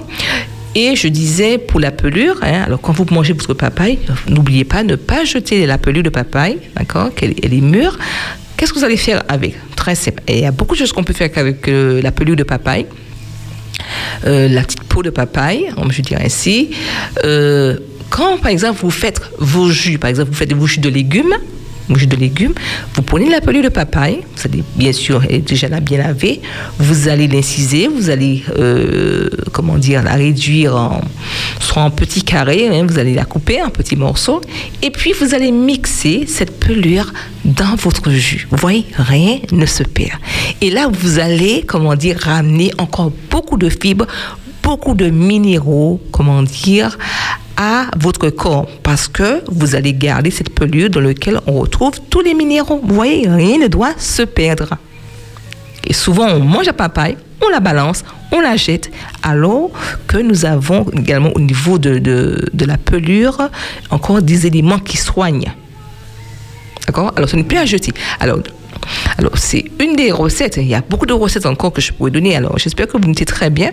Et 0.75 0.97
je 0.97 1.09
disais 1.09 1.59
pour 1.59 1.81
la 1.81 1.91
pelure, 1.91 2.38
hein, 2.43 2.62
alors 2.67 2.81
quand 2.81 2.93
vous 2.93 3.07
mangez 3.11 3.35
votre 3.35 3.55
papaye, 3.55 3.99
n'oubliez 4.29 4.64
pas 4.64 4.83
ne 4.83 4.97
pas 4.97 5.25
jeter 5.25 5.67
la 5.67 5.76
pelure 5.76 6.02
de 6.02 6.09
papaye, 6.09 6.59
d'accord, 6.76 7.14
qu'elle 7.14 7.35
elle 7.43 7.52
est 7.52 7.61
mûre. 7.61 7.99
Qu'est-ce 8.57 8.73
que 8.73 8.79
vous 8.79 8.85
allez 8.85 8.97
faire 8.97 9.23
avec 9.29 9.55
Très 9.76 9.95
simple. 9.95 10.23
Et 10.29 10.38
il 10.38 10.43
y 10.43 10.47
a 10.47 10.52
beaucoup 10.52 10.75
de 10.75 10.79
choses 10.79 10.93
qu'on 10.93 11.05
peut 11.05 11.12
faire 11.12 11.31
avec 11.37 11.69
euh, 11.69 12.00
la 12.00 12.12
pelure 12.12 12.37
de 12.37 12.45
papaye. 12.45 12.87
Euh, 14.25 14.49
la 14.49 14.62
petite 14.62 14.85
peau 14.85 15.02
de 15.02 15.11
papaye, 15.11 15.71
je 15.91 16.02
dirais 16.02 16.25
ainsi. 16.25 16.71
Euh, 17.25 17.79
quand, 18.09 18.38
par 18.38 18.50
exemple, 18.50 18.79
vous 18.83 18.91
faites 18.91 19.21
vos 19.38 19.71
jus, 19.71 19.99
par 19.99 20.11
exemple, 20.11 20.31
vous 20.31 20.37
faites 20.37 20.52
vos 20.52 20.67
jus 20.67 20.81
de 20.81 20.88
légumes, 20.88 21.35
vos 21.89 21.97
jus 21.97 22.07
de 22.07 22.17
légumes, 22.17 22.55
vous 22.95 23.03
prenez 23.03 23.29
la 23.29 23.41
pelure 23.41 23.62
de 23.62 23.69
papaye, 23.69 24.21
vous 24.37 24.43
allez 24.45 24.62
bien 24.77 24.93
sûr 24.93 25.23
déjà 25.47 25.69
la 25.69 25.81
bien 25.81 25.99
laver, 25.99 26.41
vous 26.79 27.09
allez 27.09 27.29
l'inciser, 27.29 27.89
vous 27.89 28.11
allez, 28.11 28.45
euh, 28.59 29.29
comment 29.53 29.79
dire, 29.79 30.03
la 30.03 30.15
réduire 30.15 30.77
en, 30.77 31.01
soit 31.61 31.83
en 31.83 31.91
petits 31.91 32.23
carrés, 32.23 32.69
hein, 32.69 32.87
vous 32.89 32.99
allez 32.99 33.15
la 33.15 33.25
couper 33.25 33.62
en 33.62 33.71
petits 33.71 33.97
morceaux, 33.97 34.41
et 34.83 34.91
puis 34.91 35.12
vous 35.12 35.35
allez 35.35 35.53
mixer 35.53 36.25
cette 36.27 36.59
pelure 36.59 37.12
dans 37.45 37.75
votre 37.77 38.11
jus. 38.11 38.47
Vous 38.51 38.57
voyez, 38.57 38.87
rien 38.97 39.39
ne 39.51 39.67
se 39.67 39.83
perd. 39.83 40.19
Et 40.61 40.71
là, 40.71 40.89
vous 40.93 41.19
allez, 41.19 41.65
comment 41.67 41.95
dire, 41.95 42.19
ramener 42.21 42.71
encore 42.79 43.12
beaucoup 43.31 43.57
de 43.57 43.69
fibres, 43.69 44.07
beaucoup 44.62 44.95
de 44.95 45.11
minéraux, 45.11 46.01
comment 46.12 46.43
dire, 46.43 46.99
à 47.57 47.87
votre 47.99 48.31
corps 48.31 48.67
parce 48.83 49.09
que 49.09 49.43
vous 49.51 49.75
allez 49.75 49.93
garder 49.93 50.31
cette 50.31 50.55
pelure 50.55 50.91
dans 50.91 51.01
laquelle 51.01 51.41
on 51.47 51.61
retrouve 51.61 52.01
tous 52.11 52.21
les 52.21 52.35
minéraux. 52.35 52.81
Vous 52.83 52.95
voyez, 52.95 53.29
rien 53.29 53.59
ne 53.59 53.69
doit 53.69 53.95
se 53.99 54.23
perdre. 54.23 54.75
Et 55.85 55.93
souvent, 55.93 56.29
on 56.29 56.41
mange 56.41 56.67
la 56.67 56.73
papaye, 56.73 57.17
on 57.45 57.49
la 57.49 57.61
balance, 57.61 58.05
on 58.31 58.41
la 58.41 58.57
jette, 58.57 58.91
alors 59.23 59.71
que 60.07 60.17
nous 60.17 60.45
avons 60.45 60.87
également 60.97 61.31
au 61.35 61.41
niveau 61.41 61.79
de 61.79 62.65
la 62.65 62.79
pelure 62.79 63.51
encore 63.91 64.23
des 64.23 64.47
éléments 64.47 64.79
qui 64.79 64.97
soignent. 64.97 65.53
D'accord? 66.87 67.13
Alors, 67.17 67.29
ce 67.29 67.37
n'est 67.37 67.45
plus 67.45 67.59
à 67.59 67.65
jeter. 67.65 67.93
Alors, 68.21 68.39
alors 69.19 69.38
c'est 69.38 69.64
une 69.79 69.97
des 69.97 70.11
recettes. 70.11 70.57
Il 70.57 70.67
y 70.67 70.75
a 70.75 70.83
beaucoup 70.88 71.07
de 71.07 71.12
recettes 71.12 71.47
encore 71.47 71.73
que 71.73 71.81
je 71.81 71.93
pourrais 71.93 72.11
donner. 72.11 72.37
Alors, 72.37 72.59
j'espère 72.59 72.87
que 72.87 72.93
vous 72.93 73.07
notez 73.07 73.25
très 73.25 73.50
bien. 73.50 73.73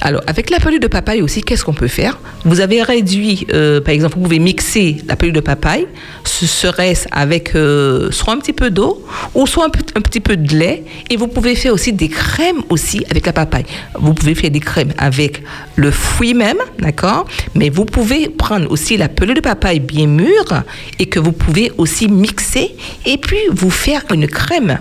Alors, 0.00 0.22
avec 0.26 0.50
la 0.50 0.58
pelure 0.58 0.80
de 0.80 0.86
papaye 0.86 1.22
aussi, 1.22 1.42
qu'est-ce 1.42 1.64
qu'on 1.64 1.72
peut 1.74 1.88
faire? 1.88 2.18
Vous 2.44 2.60
avez 2.60 2.82
réduit, 2.82 3.46
euh, 3.52 3.80
par 3.80 3.94
exemple, 3.94 4.16
vous 4.16 4.22
pouvez 4.22 4.38
mixer 4.38 4.98
la 5.06 5.16
pelure 5.16 5.34
de 5.34 5.40
papaye, 5.40 5.86
ce 6.24 6.46
serait-ce 6.46 7.06
avec 7.10 7.54
euh, 7.54 8.10
soit 8.10 8.34
un 8.34 8.38
petit 8.38 8.52
peu 8.52 8.70
d'eau 8.70 9.04
ou 9.34 9.46
soit 9.46 9.66
un, 9.66 9.98
un 9.98 10.00
petit 10.00 10.20
peu 10.20 10.36
de 10.36 10.54
lait. 10.56 10.84
Et 11.10 11.16
vous 11.16 11.28
pouvez 11.28 11.54
faire 11.54 11.74
aussi 11.74 11.92
des 11.92 12.08
crèmes 12.08 12.62
aussi 12.68 13.04
avec 13.10 13.26
la 13.26 13.32
papaye. 13.32 13.64
Vous 13.98 14.14
pouvez 14.14 14.34
faire 14.34 14.50
des 14.50 14.60
crèmes 14.60 14.92
avec 14.98 15.42
le 15.76 15.90
fruit 15.90 16.34
même, 16.34 16.58
d'accord? 16.78 17.26
Mais 17.54 17.70
vous 17.70 17.84
pouvez 17.84 18.28
prendre 18.28 18.70
aussi 18.70 18.96
la 18.96 19.08
pelure 19.08 19.34
de 19.34 19.40
papaye 19.40 19.80
bien 19.80 20.06
mûre 20.06 20.62
et 20.98 21.06
que 21.06 21.18
vous 21.18 21.32
pouvez 21.32 21.72
aussi 21.78 22.08
mixer 22.08 22.74
et 23.06 23.18
puis 23.18 23.38
vous 23.50 23.70
faire 23.70 24.02
une 24.12 24.26
crème 24.32 24.78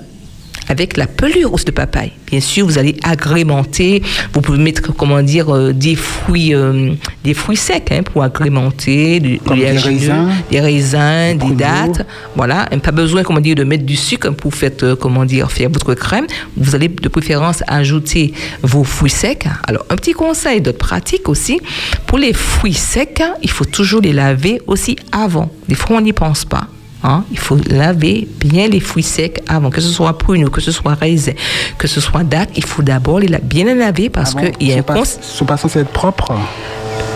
avec 0.72 0.96
la 0.96 1.06
pelure 1.06 1.54
aussi 1.54 1.66
de 1.66 1.72
papaye. 1.72 2.14
Bien 2.28 2.40
sûr, 2.40 2.66
vous 2.66 2.78
allez 2.78 2.96
agrémenter. 3.04 4.02
Vous 4.34 4.40
pouvez 4.40 4.58
mettre, 4.58 4.94
comment 4.94 5.22
dire, 5.22 5.54
euh, 5.54 5.74
des 5.74 5.96
fruits, 5.96 6.56
euh, 6.56 6.94
des 7.26 7.34
fruits 7.34 7.58
secs 7.58 7.92
hein, 7.92 8.04
pour 8.04 8.24
agrémenter, 8.24 9.20
du, 9.20 9.38
Comme 9.40 9.60
des 9.60 9.72
raisins, 9.72 10.30
des 10.50 10.62
raisins, 10.62 11.38
des 11.38 11.54
dattes. 11.56 12.08
Voilà, 12.38 12.70
Et 12.72 12.78
pas 12.78 12.92
besoin, 12.92 13.24
comment 13.24 13.42
dire, 13.42 13.56
de 13.56 13.66
mettre 13.66 13.86
du 13.86 13.98
sucre 13.98 14.30
pour 14.32 14.56
faire, 14.56 14.72
euh, 14.84 14.96
comment 14.96 15.26
dire, 15.26 15.52
faire 15.52 15.70
votre 15.70 15.94
crème. 15.94 16.26
Vous 16.56 16.74
allez 16.74 16.88
de 16.88 17.10
préférence 17.10 17.64
ajouter 17.68 18.34
vos 18.62 18.86
fruits 18.86 19.10
secs. 19.10 19.48
Alors, 19.68 19.86
un 19.90 19.98
petit 19.98 20.14
conseil 20.14 20.62
de 20.62 20.72
pratique 20.72 21.28
aussi, 21.28 21.60
pour 22.08 22.18
les 22.18 22.32
fruits 22.32 22.74
secs, 22.74 23.22
il 23.42 23.52
faut 23.52 23.66
toujours 23.66 24.02
les 24.02 24.14
laver 24.14 24.62
aussi 24.68 24.96
avant. 25.12 25.52
Des 25.68 25.76
fois, 25.76 25.98
on 25.98 26.02
n'y 26.02 26.14
pense 26.14 26.46
pas. 26.46 26.68
Hein? 27.04 27.24
Il 27.32 27.40
faut 27.40 27.58
laver 27.70 28.28
bien 28.40 28.68
les 28.68 28.80
fruits 28.80 29.04
secs 29.04 29.42
avant, 29.48 29.70
que 29.70 29.82
ce 29.82 29.90
soit 29.90 30.18
pruneau, 30.18 30.50
que 30.50 30.62
ce 30.62 30.72
soit 30.72 30.94
raisin, 30.96 31.34
que 31.78 31.88
ce 31.88 32.00
soit 32.02 32.24
date. 32.24 32.50
Il 32.56 32.66
faut 32.66 32.82
d'abord 32.82 33.20
les 33.20 33.28
la- 33.28 33.40
bien 33.40 33.66
les 33.66 33.76
laver 33.76 34.10
parce 34.10 34.34
Ah 34.38 34.42
bon? 34.42 34.52
qu'il 34.52 34.68
y 34.70 34.74
a 34.74 34.78
un 34.78 34.82
pas- 34.82 35.04
sont 35.06 35.46
pas 35.46 35.58
censés 35.58 35.80
être 35.80 35.92
propres? 35.92 36.34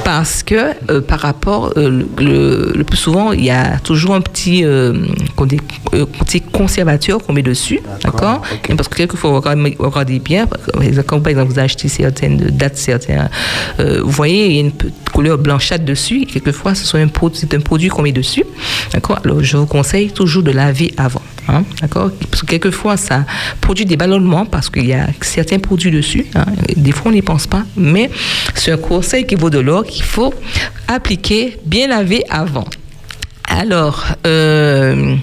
Parce 0.05 0.43
que 0.43 0.55
euh, 0.91 1.01
par 1.01 1.19
rapport, 1.19 1.73
euh, 1.77 2.03
le, 2.19 2.83
plus 2.83 2.95
souvent, 2.97 3.31
il 3.31 3.43
y 3.43 3.49
a 3.49 3.79
toujours 3.79 4.13
un 4.13 4.21
petit, 4.21 4.63
euh, 4.63 4.93
qu'on 5.35 5.47
dit- 5.47 5.59
euh, 5.95 6.05
petit 6.05 6.41
conservateur 6.41 7.17
qu'on 7.23 7.33
met 7.33 7.41
dessus, 7.41 7.79
D'accord, 8.03 8.11
d'accord? 8.13 8.41
ok. 8.53 8.69
Et 8.69 8.75
Parce 8.75 8.87
que 8.87 8.95
quelquefois, 8.97 9.31
vous 9.31 9.37
regardez, 9.37 9.75
vous 9.79 9.89
regardez 9.89 10.19
bien, 10.19 10.45
par 10.45 10.83
exemple, 10.83 11.07
quand 11.07 11.19
par 11.21 11.31
exemple 11.31 11.51
vous 11.51 11.59
achetez 11.59 11.87
certaines 11.87 12.37
dates, 12.37 12.77
certains, 12.77 13.29
euh, 13.79 14.01
vous 14.03 14.11
voyez, 14.11 14.45
il 14.45 14.53
y 14.53 14.57
a 14.59 14.61
une 14.61 14.73
couleur 15.11 15.39
blanchâtre 15.39 15.83
dessus, 15.85 16.21
et 16.21 16.25
quelquefois, 16.27 16.75
ce 16.75 16.85
sont 16.85 16.99
un 16.99 17.07
c'est 17.33 17.53
un 17.55 17.59
produit 17.59 17.89
qu'on 17.89 18.03
met 18.03 18.11
dessus, 18.11 18.43
d'accord? 18.93 19.19
Alors, 19.25 19.41
je 19.41 19.57
vous 19.57 19.65
conseille 19.65 20.11
toujours 20.11 20.43
de 20.43 20.51
laver 20.51 20.93
avant, 20.97 21.21
hein, 21.47 21.63
d'accord? 21.81 22.11
Parce 22.29 22.41
que 22.41 22.47
quelquefois, 22.47 22.97
ça 22.97 23.25
produit 23.61 23.85
des 23.85 23.97
ballonnements, 23.97 24.45
parce 24.45 24.69
qu'il 24.69 24.85
y 24.85 24.93
a 24.93 25.07
certains 25.21 25.59
produits 25.59 25.91
dessus, 25.91 26.25
hein, 26.35 26.45
des 26.75 26.91
fois, 26.91 27.11
on 27.11 27.13
n'y 27.13 27.21
pense 27.21 27.47
pas, 27.47 27.63
mais 27.75 28.09
c'est 28.55 28.71
un 28.71 28.77
conseil 28.77 29.25
qui 29.25 29.35
vaut 29.35 29.49
de 29.49 29.59
l'or 29.59 29.83
qu'il 29.85 30.03
faut 30.03 30.33
appliquer, 30.87 31.57
bien 31.65 31.87
laver 31.87 32.23
avant. 32.29 32.65
Alors, 33.47 34.05
euh, 34.25 35.15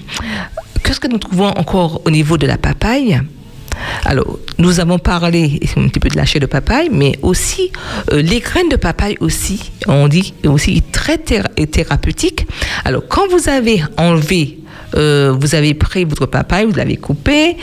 qu'est-ce 0.83 0.99
que 0.99 1.07
nous 1.07 1.17
trouvons 1.17 1.47
encore 1.49 2.01
au 2.05 2.09
niveau 2.09 2.37
de 2.37 2.47
la 2.47 2.57
papaye? 2.57 3.19
Alors, 4.05 4.39
nous 4.59 4.79
avons 4.79 4.99
parlé 4.99 5.59
un 5.77 5.87
petit 5.87 5.99
peu 5.99 6.09
de 6.09 6.15
la 6.15 6.23
de 6.25 6.45
papaye, 6.45 6.89
mais 6.91 7.17
aussi 7.21 7.71
euh, 8.11 8.21
les 8.21 8.39
graines 8.39 8.69
de 8.69 8.75
papaye 8.75 9.17
aussi, 9.19 9.71
on 9.87 10.07
dit 10.07 10.33
aussi 10.45 10.81
très 10.91 11.17
théra- 11.17 11.49
thérapeutique. 11.71 12.45
Alors, 12.85 13.03
quand 13.07 13.27
vous 13.29 13.49
avez 13.49 13.83
enlevé, 13.97 14.59
euh, 14.95 15.33
vous 15.39 15.55
avez 15.55 15.73
pris 15.73 16.03
votre 16.05 16.25
papaye, 16.25 16.65
vous 16.65 16.73
l'avez 16.75 16.97
coupé, 16.97 17.57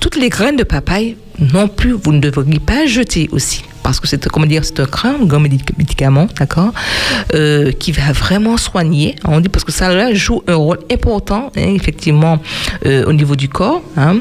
toutes 0.00 0.16
les 0.16 0.28
graines 0.28 0.56
de 0.56 0.64
papaye 0.64 1.16
non 1.52 1.68
plus, 1.68 1.92
vous 1.92 2.12
ne 2.12 2.20
devriez 2.20 2.58
pas 2.58 2.86
jeter 2.86 3.28
aussi. 3.32 3.62
Parce 3.84 4.00
que 4.00 4.06
c'est, 4.08 4.28
comment 4.28 4.44
dire, 4.44 4.64
c'est 4.64 4.80
un 4.80 4.84
grand, 4.84 5.18
grand 5.24 5.40
médic- 5.40 5.76
médicament, 5.78 6.26
d'accord, 6.38 6.72
euh, 7.34 7.72
qui 7.72 7.92
va 7.92 8.12
vraiment 8.12 8.56
soigner. 8.56 9.14
On 9.24 9.40
dit 9.40 9.48
parce 9.48 9.64
que 9.64 9.72
ça 9.72 10.12
joue 10.14 10.42
un 10.46 10.56
rôle 10.56 10.80
important, 10.92 11.50
hein, 11.56 11.72
effectivement, 11.74 12.38
euh, 12.86 13.04
au 13.06 13.12
niveau 13.12 13.34
du 13.36 13.48
corps. 13.48 13.82
hein. 13.96 14.18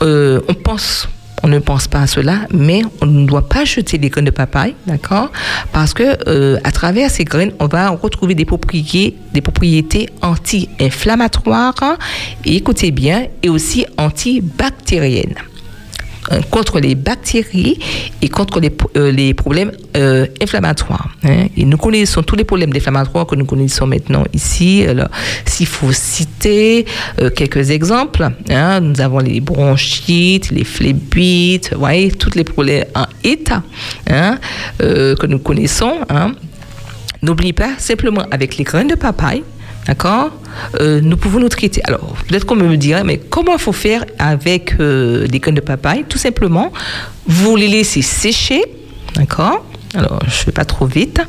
On 0.00 0.54
pense, 0.54 1.08
on 1.42 1.48
ne 1.48 1.58
pense 1.58 1.88
pas 1.88 2.00
à 2.00 2.06
cela, 2.06 2.46
mais 2.52 2.82
on 3.02 3.06
ne 3.06 3.26
doit 3.26 3.48
pas 3.48 3.64
jeter 3.64 3.98
les 3.98 4.08
graines 4.08 4.24
de 4.24 4.30
papaye, 4.30 4.74
d'accord? 4.86 5.30
Parce 5.72 5.92
que 5.92 6.16
euh, 6.28 6.58
à 6.64 6.72
travers 6.72 7.10
ces 7.10 7.24
graines, 7.24 7.52
on 7.58 7.66
va 7.66 7.90
retrouver 7.90 8.34
des 8.34 8.44
propriétés, 8.44 9.16
des 9.32 9.40
propriétés 9.40 10.08
anti-inflammatoires, 10.22 11.98
et 12.44 12.56
écoutez 12.56 12.90
bien, 12.90 13.26
et 13.42 13.48
aussi 13.48 13.84
antibactériennes. 13.98 15.34
Hein, 16.30 16.40
contre 16.50 16.80
les 16.80 16.94
bactéries 16.94 17.78
et 18.22 18.28
contre 18.28 18.60
les, 18.60 18.72
euh, 18.96 19.10
les 19.12 19.34
problèmes 19.34 19.72
euh, 19.96 20.26
inflammatoires. 20.42 21.08
hein. 21.24 21.46
Et 21.56 21.64
nous 21.64 21.76
connaissons 21.76 22.22
tous 22.22 22.36
les 22.36 22.44
problèmes 22.44 22.72
inflammatoires 22.74 23.26
que 23.26 23.36
nous 23.36 23.44
connaissons 23.44 23.86
maintenant 23.86 24.24
ici. 24.32 24.84
Alors, 24.88 25.08
s'il 25.44 25.66
faut 25.66 25.92
citer 25.92 26.86
euh, 27.20 27.30
quelques 27.30 27.70
exemples, 27.70 28.28
hein, 28.50 28.80
nous 28.80 29.00
avons 29.00 29.18
les 29.18 29.40
bronchites, 29.40 30.50
les 30.50 30.64
phlébites, 30.64 31.72
vous 31.72 31.80
voyez, 31.80 32.10
tous 32.10 32.34
les 32.34 32.44
problèmes 32.44 32.84
en 32.94 33.06
état 33.22 33.62
hein, 34.10 34.38
euh, 34.82 35.14
que 35.16 35.26
nous 35.26 35.38
connaissons. 35.38 35.94
N'oublie 37.22 37.54
pas, 37.54 37.70
simplement 37.78 38.24
avec 38.30 38.58
les 38.58 38.64
graines 38.64 38.88
de 38.88 38.96
papaye, 38.96 39.42
d'accord, 39.86 40.30
euh, 40.80 41.00
nous 41.02 41.16
pouvons 41.16 41.40
nous 41.40 41.48
traiter. 41.48 41.80
Alors, 41.84 42.14
peut-être 42.28 42.46
qu'on 42.46 42.56
me 42.56 42.76
dirait, 42.76 43.04
mais 43.04 43.18
comment 43.18 43.58
faut 43.58 43.72
faire 43.72 44.04
avec 44.18 44.76
euh, 44.80 45.26
les 45.26 45.38
graines 45.38 45.54
de 45.54 45.60
papaye? 45.60 46.04
Tout 46.08 46.18
simplement, 46.18 46.72
vous 47.26 47.56
les 47.56 47.68
laissez 47.68 48.02
sécher, 48.02 48.62
d'accord? 49.16 49.64
Alors, 49.94 50.18
je 50.26 50.40
ne 50.40 50.46
vais 50.46 50.52
pas 50.52 50.64
trop 50.64 50.86
vite. 50.86 51.20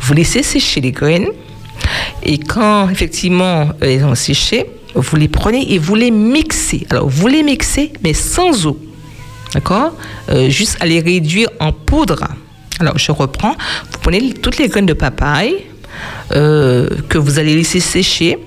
Vous 0.00 0.14
laissez 0.14 0.42
sécher 0.42 0.80
les 0.80 0.92
graines. 0.92 1.28
Et 2.22 2.38
quand, 2.38 2.88
effectivement, 2.88 3.70
elles 3.80 4.04
ont 4.04 4.14
séché, 4.14 4.66
vous 4.94 5.16
les 5.16 5.28
prenez 5.28 5.72
et 5.72 5.78
vous 5.78 5.94
les 5.94 6.10
mixez. 6.10 6.86
Alors, 6.90 7.08
vous 7.08 7.26
les 7.26 7.42
mixez, 7.42 7.92
mais 8.04 8.14
sans 8.14 8.66
eau. 8.66 8.78
D'accord? 9.54 9.96
Euh, 10.30 10.48
Juste 10.48 10.76
à 10.80 10.86
les 10.86 11.00
réduire 11.00 11.48
en 11.60 11.72
poudre. 11.72 12.24
Alors, 12.78 12.98
je 12.98 13.10
reprends. 13.12 13.56
Vous 13.90 13.98
prenez 14.00 14.32
toutes 14.34 14.58
les 14.58 14.68
graines 14.68 14.86
de 14.86 14.92
papaye 14.92 15.56
euh, 16.34 16.88
que 17.08 17.18
vous 17.18 17.38
allez 17.38 17.54
laisser 17.54 17.80
sécher. 17.80 18.38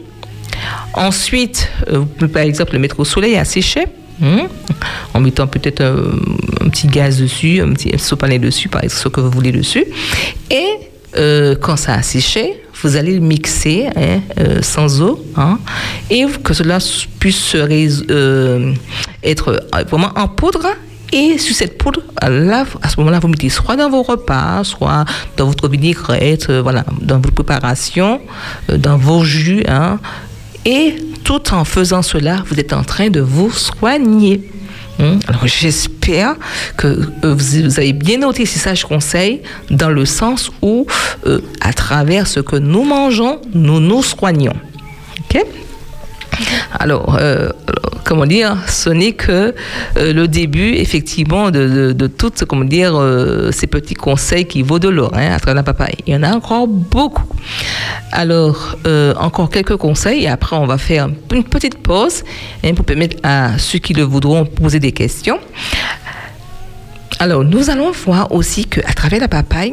Ensuite, 0.94 1.70
euh, 1.89 2.00
vous 2.00 2.06
pouvez 2.06 2.32
par 2.32 2.44
exemple 2.44 2.74
le 2.74 2.80
mettre 2.80 3.00
au 3.00 3.06
soleil 3.06 3.36
à 3.36 3.46
sécher. 3.46 3.86
hein, 4.24 4.48
en 5.13 5.20
mettant 5.20 5.48
peut-être 5.48 5.82
un, 5.82 6.70
petit 6.70 6.88
gaz 6.88 7.20
dessus, 7.20 7.62
un 7.62 7.74
petit 7.74 7.98
sopalin 8.00 8.39
dessus, 8.39 8.70
par 8.70 8.84
exemple, 8.84 9.04
ce 9.04 9.10
que 9.10 9.22
vous 9.22 9.32
voulez 9.32 9.52
dessus. 9.52 9.86
Et 10.50 10.68
euh, 11.18 11.56
quand 11.60 11.76
ça 11.76 11.96
a 11.96 12.02
séché, 12.02 12.62
vous 12.82 12.96
allez 12.96 13.13
le 13.13 13.22
mixer 13.22 13.88
hein, 13.96 14.20
sans 14.62 15.02
eau, 15.02 15.24
hein, 15.36 15.60
et 16.10 16.26
que 16.44 16.54
cela 16.54 16.78
puisse 17.20 17.56
être 19.24 19.68
vraiment 19.89 20.12
en 20.15 20.28
poudre. 20.28 20.68
Et 21.12 21.38
sur 21.38 21.56
cette 21.56 21.78
poudre, 21.78 22.02
là, 22.22 22.65
à 22.82 22.89
ce 22.89 23.00
moment-là, 23.00 23.20
vous 23.20 23.28
mettez 23.28 23.50
soit 23.50 23.76
dans 23.76 23.89
vos 23.89 24.04
repas, 24.04 24.63
soit 24.63 25.06
dans 25.38 25.46
votre 25.46 25.68
vinaigrette, 25.70 26.50
euh, 26.50 26.62
voilà, 26.62 26.84
dans 27.02 27.20
vos 27.20 27.32
préparations, 27.32 28.22
euh, 28.70 28.78
dans 28.78 28.98
vos 28.98 29.24
jus, 29.24 29.63
hein, 29.68 30.00
et 30.65 30.96
tout 31.24 31.54
en 31.54 31.63
faisant 31.63 32.02
cela, 32.02 32.44
vous 32.48 32.60
êtes 32.60 32.74
en 32.74 32.84
train 32.84 33.10
de 33.10 33.22
vous 33.22 33.52
soigner. 33.52 34.50
Hein? 35.00 35.20
Alors 35.28 35.46
j'espère 35.46 36.36
que 36.78 36.88
euh, 37.24 37.36
vous, 37.36 37.80
avez 37.80 37.94
bien 37.94 38.20
noté 38.20 38.46
ces 38.46 38.60
sages 38.60 38.84
conseils 38.84 39.41
dans 39.70 39.89
le 39.89 40.06
sens 40.06 40.52
où, 40.62 40.88
à 41.62 41.74
travers 41.74 42.28
ce 42.28 42.39
que 42.39 42.56
nous 42.56 42.84
mangeons, 42.84 43.41
nous 43.54 43.80
nous 43.80 44.02
soignons. 44.02 44.56
Ok? 45.20 45.46
alors, 46.80 47.17
euh, 47.19 47.50
comment 48.04 48.26
dire, 48.26 48.58
ce 48.67 48.89
n'est 48.89 49.13
que 49.13 49.54
euh, 49.98 50.13
le 50.13 50.28
début, 50.28 50.74
effectivement, 50.74 51.52
de, 51.52 51.93
de, 51.93 52.08
toutes, 52.08 52.45
comment 52.45 52.65
dire, 52.65 52.93
euh, 52.95 53.52
ces 53.52 53.67
petits 53.67 53.93
conseils 53.93 54.45
qui 54.45 54.62
vaut 54.62 54.80
de 54.80 54.89
l'or 54.89 55.12
hein, 55.15 55.32
à 55.34 55.39
travers 55.39 55.56
la 55.56 55.63
papaye. 55.63 55.95
Il 56.08 56.13
y 56.13 56.17
en 56.17 56.24
a 56.24 56.34
encore 56.34 56.67
beaucoup. 56.67 57.26
Alors, 58.12 58.78
encore 59.19 59.50
quelques 59.50 59.76
conseils 59.78 60.24
et 60.24 60.28
après, 60.28 60.56
on 60.56 60.65
va 60.65 60.78
faire 60.78 61.10
une 61.34 61.43
petite 61.43 61.78
pause 61.78 62.24
hein, 62.63 62.74
pour 62.74 62.86
permettre 62.86 63.17
à 63.24 63.58
ceux 63.58 63.80
qui 63.80 63.93
le 63.93 64.04
voudront 64.04 64.45
poser 64.45 64.80
des 64.80 64.91
questions. 64.91 65.39
Alors, 67.19 67.43
nous 67.43 67.69
allons 67.69 67.91
voir 67.91 68.32
aussi 68.32 68.65
qu'à 68.65 68.93
travers 68.93 69.19
la 69.21 69.28
papaye, 69.28 69.71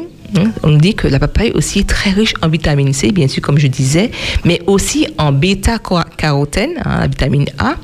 on 0.62 0.76
dit 0.76 0.94
que 0.94 1.08
la 1.08 1.18
papaye 1.18 1.52
aussi 1.52 1.80
est 1.80 1.88
très 1.88 2.10
riche 2.10 2.34
en 2.42 2.48
vitamine 2.48 2.92
C, 2.92 3.12
bien 3.12 3.28
sûr, 3.28 3.42
comme 3.42 3.58
je 3.58 3.66
disais, 3.66 4.10
mais 4.44 4.60
aussi 4.66 5.06
en 5.18 5.32
bêta-carotène, 5.32 6.74
hein, 6.84 7.00
la 7.00 7.06
vitamine 7.06 7.46
A, 7.58 7.76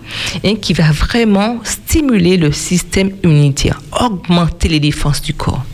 hein, 0.44 0.54
qui 0.60 0.72
va 0.72 0.90
vraiment 0.90 1.58
stimuler 1.64 2.36
le 2.36 2.52
système 2.52 3.10
immunitaire, 3.24 3.80
augmenter 4.00 4.68
les 4.68 4.80
défenses 4.80 5.22
du 5.22 5.34
corps. 5.34 5.64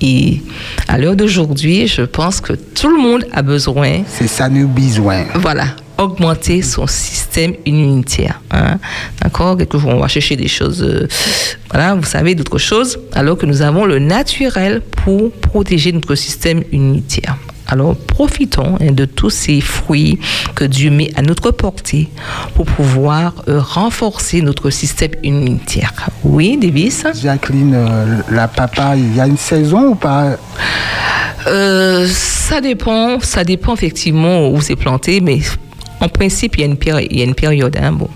Et 0.00 0.40
à 0.86 0.96
l'heure 0.98 1.16
d'aujourd'hui, 1.16 1.86
je 1.88 2.02
pense 2.02 2.40
que 2.40 2.52
tout 2.52 2.88
le 2.88 3.00
monde 3.02 3.24
a 3.32 3.42
besoin 3.42 4.02
C'est 4.06 4.28
ça 4.28 4.48
nous 4.48 4.68
besoin. 4.68 5.24
voilà, 5.34 5.66
augmenter 5.96 6.62
son 6.62 6.86
système 6.86 7.54
immunitaire. 7.66 8.40
hein. 8.52 8.78
D'accord? 9.20 9.56
Quelquefois, 9.56 9.94
on 9.94 10.00
va 10.00 10.06
chercher 10.08 10.36
des 10.36 10.46
choses, 10.48 10.82
euh, 10.82 11.08
voilà, 11.72 11.94
vous 11.96 12.04
savez, 12.04 12.34
d'autres 12.36 12.58
choses, 12.58 12.98
alors 13.12 13.36
que 13.36 13.46
nous 13.46 13.60
avons 13.62 13.84
le 13.86 13.98
naturel 13.98 14.82
pour 15.04 15.32
protéger 15.32 15.90
notre 15.92 16.14
système 16.14 16.62
immunitaire. 16.72 17.36
Alors, 17.70 17.96
profitons 17.96 18.76
hein, 18.80 18.92
de 18.92 19.04
tous 19.04 19.28
ces 19.28 19.60
fruits 19.60 20.18
que 20.54 20.64
Dieu 20.64 20.90
met 20.90 21.10
à 21.16 21.22
notre 21.22 21.50
portée 21.50 22.08
pour 22.54 22.64
pouvoir 22.64 23.34
euh, 23.46 23.60
renforcer 23.60 24.40
notre 24.40 24.70
système 24.70 25.10
immunitaire. 25.22 25.92
Oui, 26.24 26.56
Davis? 26.56 27.04
Jacqueline, 27.22 27.74
euh, 27.74 28.20
la 28.30 28.48
papaye, 28.48 29.00
il 29.00 29.16
y 29.16 29.20
a 29.20 29.26
une 29.26 29.36
saison 29.36 29.88
ou 29.88 29.94
pas? 29.94 30.38
Euh, 31.46 32.06
ça 32.10 32.60
dépend, 32.62 33.20
ça 33.20 33.44
dépend 33.44 33.74
effectivement 33.74 34.48
où 34.48 34.60
c'est 34.62 34.76
planté, 34.76 35.20
mais 35.20 35.40
en 36.00 36.08
principe, 36.08 36.56
il 36.56 36.60
y 36.60 36.62
a 36.62 36.66
une, 36.66 36.76
péri- 36.76 37.08
il 37.10 37.18
y 37.18 37.20
a 37.20 37.24
une 37.24 37.34
période. 37.34 37.76
Hein, 37.80 37.92
bon. 37.92 38.08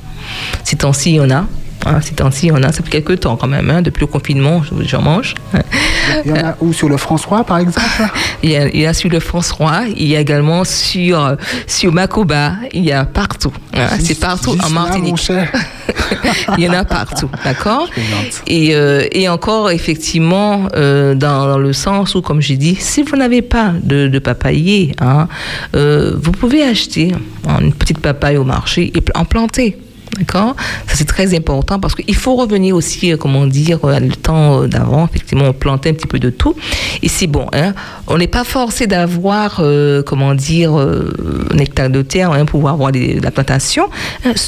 Ces 0.65 0.77
temps-ci, 0.77 1.11
il 1.11 1.17
y 1.17 1.21
en 1.21 1.31
a. 1.31 1.45
Hein, 1.85 2.01
ces 2.01 2.15
temps-ci, 2.15 2.51
en 2.53 2.63
a. 2.63 2.71
Ça 2.73 2.83
fait 2.83 2.91
quelques 3.03 3.21
temps 3.21 3.37
quand 3.37 3.49
même. 3.49 3.69
Hein, 3.71 3.83
depuis 3.83 4.03
le 4.03 4.07
confinement, 4.07 4.63
je- 4.63 4.87
j'en 4.87 5.03
mange. 5.03 5.35
Il 6.25 6.31
y 6.31 6.33
en 6.33 6.37
a 6.49 6.57
où 6.61 6.73
Sur 6.73 6.89
le 6.89 6.97
François, 6.97 7.45
par 7.45 7.59
exemple 7.59 7.81
Il 8.43 8.51
y, 8.51 8.57
a, 8.57 8.69
il 8.69 8.81
y 8.81 8.87
a 8.87 8.93
sur 8.95 9.11
le 9.11 9.21
France-Roi, 9.21 9.83
il 9.97 10.07
y 10.07 10.17
a 10.17 10.21
également 10.21 10.65
sur, 10.65 11.37
sur 11.67 11.93
Macoba, 11.93 12.55
il 12.73 12.85
y 12.85 12.93
a 12.93 13.05
partout. 13.05 13.53
hein, 13.75 13.87
c'est 14.01 14.19
partout 14.19 14.57
en 14.65 14.71
Martinique. 14.71 15.19
il 16.59 16.65
y 16.65 16.69
en 16.69 16.73
a 16.73 16.85
partout, 16.85 17.29
d'accord? 17.45 17.89
Et, 18.47 18.75
euh, 18.75 19.07
et 19.13 19.29
encore, 19.29 19.71
effectivement, 19.71 20.69
euh, 20.77 21.15
dans, 21.15 21.47
dans 21.47 21.59
le 21.59 21.73
sens 21.73 22.15
où, 22.15 22.23
comme 22.23 22.41
j'ai 22.41 22.57
dit, 22.57 22.77
si 22.77 23.03
vous 23.03 23.17
n'avez 23.17 23.43
pas 23.43 23.73
de, 23.83 24.09
de 24.09 24.19
papayer, 24.19 24.95
hein, 25.01 25.29
euh, 25.77 26.15
vous 26.21 26.33
pouvez 26.33 26.63
acheter 26.63 27.15
une 27.61 27.73
petite 27.73 27.99
papaye 27.99 28.37
au 28.37 28.45
marché 28.45 28.93
et 28.97 29.03
en 29.15 29.25
planter. 29.25 29.79
D'accord 30.19 30.55
Ça, 30.89 30.95
c'est 30.97 31.07
très 31.07 31.35
important 31.35 31.81
parce 31.81 31.95
qu'il 31.95 32.15
faut 32.15 32.37
revenir 32.37 32.77
aussi, 32.77 33.13
euh, 33.13 33.17
comment 33.17 33.47
dire, 33.47 33.79
euh, 33.85 33.99
le 33.99 34.11
temps 34.15 34.63
euh, 34.63 34.67
d'avant. 34.69 35.07
Effectivement, 35.07 35.47
on 35.47 35.53
plantait 35.55 35.91
un 35.91 35.95
petit 35.95 36.07
peu 36.07 36.19
de 36.19 36.29
tout. 36.29 36.55
Et 37.03 37.09
c'est 37.09 37.27
bon. 37.27 37.47
Hein, 37.55 37.73
on 38.09 38.19
n'est 38.19 38.27
pas 38.27 38.45
forcé 38.45 38.87
d'avoir, 38.87 39.63
comment 40.07 40.35
dire, 40.35 40.73
un 40.75 41.59
hectare 41.59 41.89
de 41.91 42.03
terre 42.03 42.33
hein, 42.33 42.45
pour 42.45 42.69
avoir 42.69 42.93
des- 42.93 43.21
la 43.21 43.31
plantation. 43.31 43.89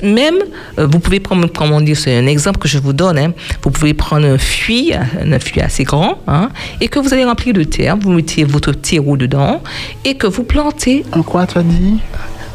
Même, 0.03 0.37
vous 0.77 0.99
pouvez 0.99 1.21
prendre, 1.21 1.49
comment 1.51 1.81
dire, 1.81 1.97
c'est 1.97 2.17
un 2.17 2.27
exemple 2.27 2.59
que 2.59 2.69
je 2.69 2.79
vous 2.79 2.93
donne. 2.93 3.19
hein, 3.19 3.33
vous 3.63 3.71
pouvez 3.71 3.95
prendre 3.95 4.27
un 4.27 4.39
fuit, 4.39 4.93
un 4.95 5.39
fuit 5.39 5.61
assez 5.63 5.85
grand, 5.85 6.19
hein, 6.27 6.51
et 6.81 6.89
que 6.89 6.99
vous 6.99 7.13
allez 7.15 7.25
remplir 7.25 7.55
de 7.55 7.65
terre. 7.65 7.97
Vous 7.99 8.13
mettez 8.13 8.45
votre 8.45 8.73
terreau 8.73 9.17
dedans 9.17 9.63
et 10.05 10.15
que 10.17 10.27
vous 10.27 10.45
plantez 10.45 11.05
En 11.13 11.23
quoi 11.23 11.47
tu 11.47 11.59
as 11.59 11.63
dit 11.63 11.99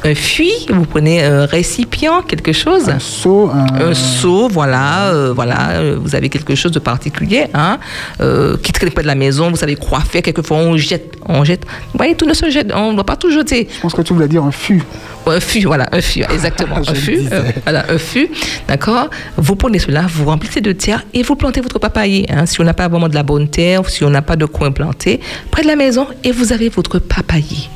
un 0.04 0.16
fuit. 0.16 0.66
Vous 0.70 0.86
prenez 0.86 1.24
un 1.24 1.46
récipient, 1.46 2.22
quelque 2.22 2.54
chose 2.54 2.90
Un 2.90 3.00
seau, 3.00 3.50
un... 3.50 3.90
un 3.90 3.94
seau, 3.94 4.48
voilà, 4.48 5.08
euh, 5.10 5.34
voilà, 5.34 5.72
euh, 5.72 5.98
vous 6.02 6.16
avez 6.16 6.30
quelque 6.30 6.56
chose 6.56 6.72
de 6.72 6.80
particulier, 6.80 7.46
hein, 7.54 7.80
euh, 8.22 8.58
qui 8.58 8.72
traîne 8.72 8.92
pas 8.92 9.02
de 9.02 9.08
la 9.08 9.16
maison, 9.16 9.50
vous 9.50 9.58
savez 9.58 9.76
quoi 9.76 10.00
faire, 10.00 10.22
quelquefois 10.22 10.58
on 10.58 10.78
jette, 10.78 11.16
on 11.28 11.44
jette. 11.44 11.66
Vous 11.66 11.98
voyez, 11.98 12.16
tout 12.16 12.26
ne 12.26 12.34
se 12.34 12.50
jette, 12.50 12.72
on 12.74 12.92
ne 12.92 12.96
doit 12.96 13.06
pas 13.06 13.16
tout 13.16 13.32
jeter. 13.32 13.68
Je 13.74 13.82
pense 13.82 13.94
que 13.94 14.02
tu 14.02 14.14
voulais 14.14 14.28
dire 14.28 14.44
un 14.44 14.52
fût. 14.52 14.84
Ouais, 15.26 15.36
Un 15.36 15.40
fût, 15.40 15.62
voilà, 15.66 15.88
un 15.92 16.02
fût, 16.02 16.24
exactement, 16.24 16.78
un 16.88 16.94
fût, 16.94 17.20
euh, 17.32 17.44
voilà, 17.64 17.86
un 17.90 17.98
fût, 17.98 18.30
d'accord. 18.68 19.10
Vous 19.38 19.56
prenez 19.56 19.80
cela, 19.80 20.06
vous 20.08 20.26
remplissez 20.26 20.62
de 20.62 20.72
terre 20.72 21.04
et 21.14 21.24
vous 21.24 21.36
plantez 21.36 21.62
votre 21.62 21.80
papayer. 21.80 22.26
Hein, 22.30 22.46
si 22.46 22.62
on 22.62 22.64
n'a 22.64 22.74
pas 22.74 22.88
vraiment 22.88 23.10
de 23.10 23.16
la 23.16 23.24
bonne 23.24 23.50
terre, 23.50 23.88
si 23.90 24.04
on 24.04 24.10
n'a 24.10 24.22
pas 24.22 24.36
de 24.36 24.46
coin 24.46 24.72
planté, 24.72 25.20
près 25.52 25.64
de 25.64 25.68
la 25.68 25.76
maison 25.76 26.08
et 26.24 26.32
vous 26.32 26.54
avez 26.54 26.70
votre 26.70 27.00
papayer. 27.00 27.70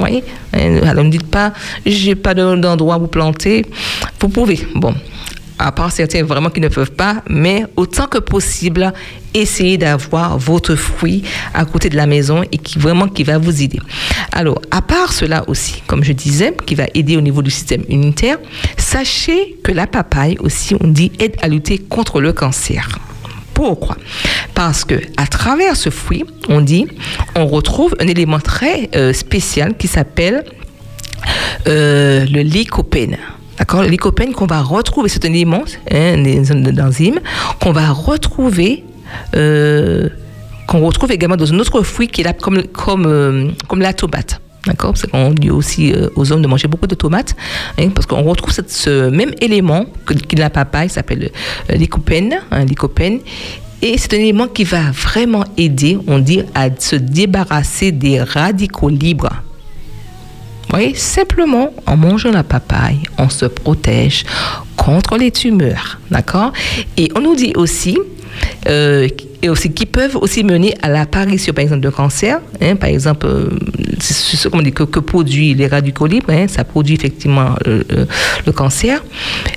Voyez 0.00 0.24
Alors 0.52 1.04
ne 1.04 1.10
dites 1.10 1.30
pas, 1.30 1.52
j'ai 1.86 2.14
pas 2.14 2.34
de- 2.34 2.56
d'endroit 2.56 2.98
où 2.98 3.06
planter. 3.06 3.64
Vous 4.20 4.28
pouvez. 4.28 4.58
Bon, 4.74 4.94
à 5.58 5.72
part 5.72 5.92
certains 5.92 6.22
vraiment 6.24 6.48
qui 6.50 6.60
ne 6.60 6.68
peuvent 6.68 6.92
pas, 6.92 7.22
mais 7.28 7.64
autant 7.76 8.06
que 8.06 8.18
possible, 8.18 8.92
essayez 9.34 9.76
d'avoir 9.76 10.38
votre 10.38 10.74
fruit 10.74 11.22
à 11.52 11.64
côté 11.66 11.90
de 11.90 11.96
la 11.96 12.06
maison 12.06 12.42
et 12.50 12.56
qui 12.58 12.78
vraiment 12.78 13.08
qui 13.08 13.24
va 13.24 13.36
vous 13.38 13.62
aider. 13.62 13.78
Alors, 14.32 14.60
à 14.70 14.80
part 14.80 15.12
cela 15.12 15.44
aussi, 15.48 15.82
comme 15.86 16.02
je 16.02 16.12
disais, 16.12 16.54
qui 16.66 16.74
va 16.74 16.84
aider 16.94 17.16
au 17.18 17.20
niveau 17.20 17.42
du 17.42 17.50
système 17.50 17.82
immunitaire, 17.90 18.38
sachez 18.78 19.58
que 19.62 19.72
la 19.72 19.86
papaye 19.86 20.36
aussi, 20.40 20.74
on 20.80 20.88
dit, 20.88 21.12
aide 21.18 21.36
à 21.42 21.48
lutter 21.48 21.76
contre 21.78 22.20
le 22.22 22.32
cancer. 22.32 22.98
Pourquoi 23.60 23.98
Parce 24.54 24.86
que 24.86 24.94
à 25.18 25.26
travers 25.26 25.76
ce 25.76 25.90
fruit, 25.90 26.24
on 26.48 26.62
dit, 26.62 26.86
on 27.36 27.46
retrouve 27.46 27.94
un 28.00 28.06
élément 28.06 28.40
très 28.40 28.88
euh, 28.96 29.12
spécial 29.12 29.76
qui 29.76 29.86
s'appelle 29.86 30.46
euh, 31.66 32.24
le 32.24 32.40
lycopène. 32.40 33.18
D'accord? 33.58 33.82
Le 33.82 33.88
lycopène 33.88 34.32
qu'on 34.32 34.46
va 34.46 34.62
retrouver, 34.62 35.10
c'est 35.10 35.26
un 35.26 35.32
élément, 35.34 35.64
hein, 35.90 36.16
d'enzyme, 36.72 37.20
qu'on 37.60 37.72
va 37.72 37.90
retrouver. 37.90 38.82
Euh, 39.36 40.08
qu'on 40.66 40.80
retrouve 40.80 41.12
également 41.12 41.36
dans 41.36 41.52
un 41.52 41.58
autre 41.58 41.82
fruit 41.82 42.08
qui 42.08 42.22
est 42.22 42.40
comme, 42.40 42.62
comme, 42.62 43.52
comme 43.68 43.80
la 43.82 43.92
tomate. 43.92 44.40
D'accord 44.66 44.92
Parce 44.92 45.06
qu'on 45.06 45.30
dit 45.30 45.50
aussi 45.50 45.92
euh, 45.92 46.08
aux 46.16 46.32
hommes 46.32 46.42
de 46.42 46.46
manger 46.46 46.68
beaucoup 46.68 46.86
de 46.86 46.94
tomates, 46.94 47.34
hein, 47.78 47.88
parce 47.94 48.06
qu'on 48.06 48.22
retrouve 48.22 48.52
ce 48.66 49.08
même 49.08 49.32
élément 49.40 49.86
que, 50.04 50.14
la 50.36 50.50
papaye, 50.50 50.90
s'appelle 50.90 51.30
euh, 51.70 51.76
hein, 52.50 53.18
et 53.82 53.96
c'est 53.96 54.12
un 54.12 54.18
élément 54.18 54.46
qui 54.46 54.64
va 54.64 54.90
vraiment 54.90 55.44
aider, 55.56 55.98
on 56.06 56.18
dit, 56.18 56.42
à 56.54 56.68
se 56.78 56.96
débarrasser 56.96 57.92
des 57.92 58.20
radicaux 58.20 58.90
libres. 58.90 59.32
Vous 60.68 60.76
voyez, 60.76 60.94
simplement 60.94 61.70
en 61.86 61.96
mangeant 61.96 62.30
la 62.30 62.44
papaye, 62.44 63.00
on 63.16 63.30
se 63.30 63.46
protège 63.46 64.24
contre 64.76 65.16
les 65.16 65.30
tumeurs, 65.30 65.98
d'accord? 66.10 66.52
Et 66.96 67.10
on 67.16 67.20
nous 67.20 67.34
dit 67.34 67.52
aussi 67.56 67.98
euh, 68.68 69.08
et 69.42 69.48
aussi 69.48 69.72
qui 69.72 69.86
peuvent 69.86 70.16
aussi 70.16 70.44
mener 70.44 70.74
à 70.82 70.88
l'apparition, 70.88 71.52
par 71.52 71.62
exemple, 71.62 71.80
de 71.80 71.90
cancer. 71.90 72.40
Hein, 72.60 72.76
par 72.76 72.90
exemple, 72.90 73.26
euh, 73.26 73.48
ce 74.00 74.48
qu'on 74.48 74.62
dit 74.62 74.72
que, 74.72 74.82
que, 74.82 75.00
produit 75.00 75.54
les 75.54 75.66
radicaux 75.66 76.06
libres, 76.06 76.30
hein, 76.30 76.46
ça 76.48 76.64
produit 76.64 76.94
effectivement 76.94 77.54
euh, 77.66 77.82
euh, 77.92 78.06
le 78.46 78.52
cancer. 78.52 79.02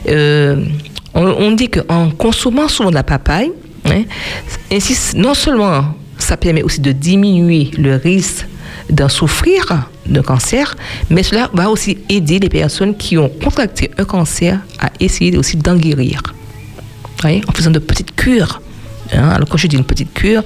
Euh, 0.07 0.63
on, 1.13 1.25
on, 1.25 1.51
dit 1.51 1.69
qu'en 1.69 2.09
consommant 2.11 2.67
souvent 2.67 2.89
de 2.89 2.95
la 2.95 3.03
papaye, 3.03 3.51
hein, 3.85 4.03
non 5.15 5.33
seulement 5.33 5.95
ça 6.17 6.37
permet 6.37 6.63
aussi 6.63 6.79
de 6.79 6.91
diminuer 6.91 7.71
le 7.77 7.95
risque 7.95 8.47
d'en 8.89 9.09
souffrir 9.09 9.89
d'un 10.05 10.21
cancer, 10.21 10.75
mais 11.09 11.23
cela 11.23 11.49
va 11.53 11.69
aussi 11.69 11.97
aider 12.09 12.39
les 12.39 12.49
personnes 12.49 12.95
qui 12.95 13.17
ont 13.17 13.29
contracté 13.29 13.91
un 13.97 14.05
cancer 14.05 14.59
à 14.79 14.89
essayer 14.99 15.37
aussi 15.37 15.57
d'en 15.57 15.75
guérir. 15.75 16.21
En 17.23 17.53
faisant 17.53 17.71
de 17.71 17.79
petites 17.79 18.15
cures 18.15 18.61
Alors 19.17 19.47
quand 19.49 19.57
je 19.57 19.67
dis 19.67 19.75
une 19.75 19.83
petite 19.83 20.13
cure, 20.13 20.43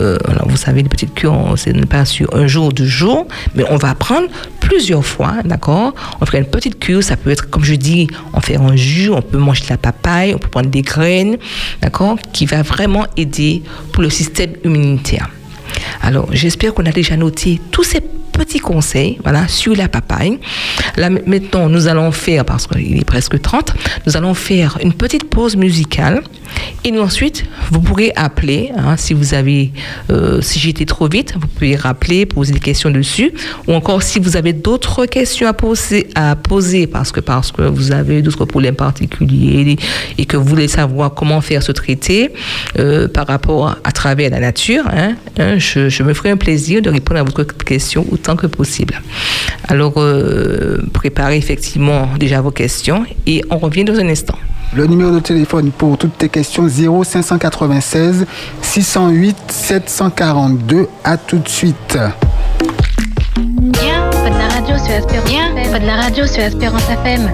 euh, 0.00 0.18
vous 0.46 0.56
savez, 0.56 0.80
une 0.80 0.88
petite 0.88 1.14
cure, 1.14 1.54
c'est 1.56 1.74
pas 1.86 2.04
sur 2.04 2.34
un 2.34 2.46
jour, 2.46 2.72
deux 2.72 2.86
jours, 2.86 3.26
mais 3.54 3.64
on 3.70 3.76
va 3.76 3.94
prendre 3.94 4.28
plusieurs 4.60 5.04
fois, 5.04 5.34
d'accord? 5.44 5.94
On 6.20 6.26
fait 6.26 6.38
une 6.38 6.46
petite 6.46 6.78
cure, 6.78 7.02
ça 7.02 7.16
peut 7.16 7.30
être, 7.30 7.50
comme 7.50 7.64
je 7.64 7.74
dis, 7.74 8.08
on 8.32 8.40
fait 8.40 8.56
un 8.56 8.76
jus, 8.76 9.10
on 9.10 9.22
peut 9.22 9.38
manger 9.38 9.64
de 9.64 9.70
la 9.70 9.76
papaye, 9.76 10.34
on 10.34 10.38
peut 10.38 10.48
prendre 10.48 10.70
des 10.70 10.82
graines, 10.82 11.36
d'accord? 11.82 12.16
Qui 12.32 12.46
va 12.46 12.62
vraiment 12.62 13.06
aider 13.16 13.62
pour 13.92 14.02
le 14.02 14.10
système 14.10 14.52
immunitaire. 14.64 15.28
Alors, 16.02 16.28
j'espère 16.32 16.74
qu'on 16.74 16.86
a 16.86 16.92
déjà 16.92 17.16
noté 17.16 17.60
tous 17.70 17.84
ces 17.84 18.00
petits 18.34 18.58
conseils 18.58 19.18
voilà, 19.22 19.48
sur 19.48 19.74
la 19.74 19.88
papaye. 19.88 20.38
Là, 20.96 21.08
maintenant, 21.08 21.68
nous 21.68 21.86
allons 21.86 22.12
faire, 22.12 22.44
parce 22.44 22.66
qu'il 22.66 22.98
est 22.98 23.04
presque 23.04 23.40
30, 23.40 23.74
nous 24.06 24.16
allons 24.16 24.34
faire 24.34 24.78
une 24.82 24.92
petite 24.92 25.24
pause 25.30 25.56
musicale. 25.56 26.22
Et 26.84 26.96
ensuite, 26.98 27.44
vous 27.70 27.80
pourrez 27.80 28.12
appeler, 28.14 28.70
hein, 28.76 28.96
si 28.96 29.14
vous 29.14 29.34
avez, 29.34 29.72
euh, 30.10 30.40
si 30.42 30.58
j'étais 30.58 30.84
trop 30.84 31.08
vite, 31.08 31.34
vous 31.40 31.46
pouvez 31.46 31.76
rappeler, 31.76 32.26
poser 32.26 32.52
des 32.52 32.60
questions 32.60 32.90
dessus. 32.90 33.32
Ou 33.66 33.72
encore, 33.72 34.02
si 34.02 34.18
vous 34.18 34.36
avez 34.36 34.52
d'autres 34.52 35.06
questions 35.06 35.48
à 35.48 35.52
poser, 35.52 36.08
à 36.14 36.36
poser 36.36 36.86
parce, 36.86 37.10
que, 37.10 37.20
parce 37.20 37.52
que 37.52 37.62
vous 37.62 37.92
avez 37.92 38.22
d'autres 38.22 38.44
problèmes 38.44 38.76
particuliers 38.76 39.76
et 40.18 40.26
que 40.26 40.36
vous 40.36 40.44
voulez 40.44 40.68
savoir 40.68 41.14
comment 41.14 41.40
faire 41.40 41.62
ce 41.62 41.72
traité 41.72 42.30
euh, 42.78 43.08
par 43.08 43.26
rapport 43.26 43.76
à 43.82 43.92
travers 43.92 44.30
la 44.30 44.40
nature, 44.40 44.84
hein, 44.88 45.14
hein, 45.38 45.58
je, 45.58 45.88
je, 45.88 46.02
me 46.02 46.12
ferai 46.12 46.30
un 46.30 46.36
plaisir 46.36 46.82
de 46.82 46.90
répondre 46.90 47.20
à 47.20 47.22
votre 47.22 47.44
question 47.44 48.06
autant 48.24 48.36
que 48.36 48.46
possible. 48.46 49.00
Alors, 49.68 49.94
euh, 49.98 50.78
préparez 50.92 51.36
effectivement 51.36 52.08
déjà 52.18 52.40
vos 52.40 52.50
questions 52.50 53.04
et 53.26 53.42
on 53.50 53.58
revient 53.58 53.84
dans 53.84 53.98
un 53.98 54.08
instant. 54.08 54.38
Le 54.74 54.86
numéro 54.86 55.10
de 55.10 55.20
téléphone 55.20 55.70
pour 55.70 55.98
toutes 55.98 56.16
tes 56.18 56.28
questions 56.28 56.66
0596 56.66 58.26
608 58.62 59.36
742. 59.48 60.88
À 61.04 61.16
tout 61.16 61.38
de 61.38 61.48
suite. 61.48 61.98
Viens, 63.36 64.10
pas 64.10 64.30
de 64.30 64.38
la 64.38 64.48
radio 64.48 64.78
sur 64.78 64.94
Espérance. 64.94 65.28
Viens, 65.28 65.70
pas 65.70 65.78
de 65.78 65.86
la 65.86 65.96
radio 65.96 66.26
sur 66.26 66.42
Espérance 66.42 66.88
FM. 67.04 67.30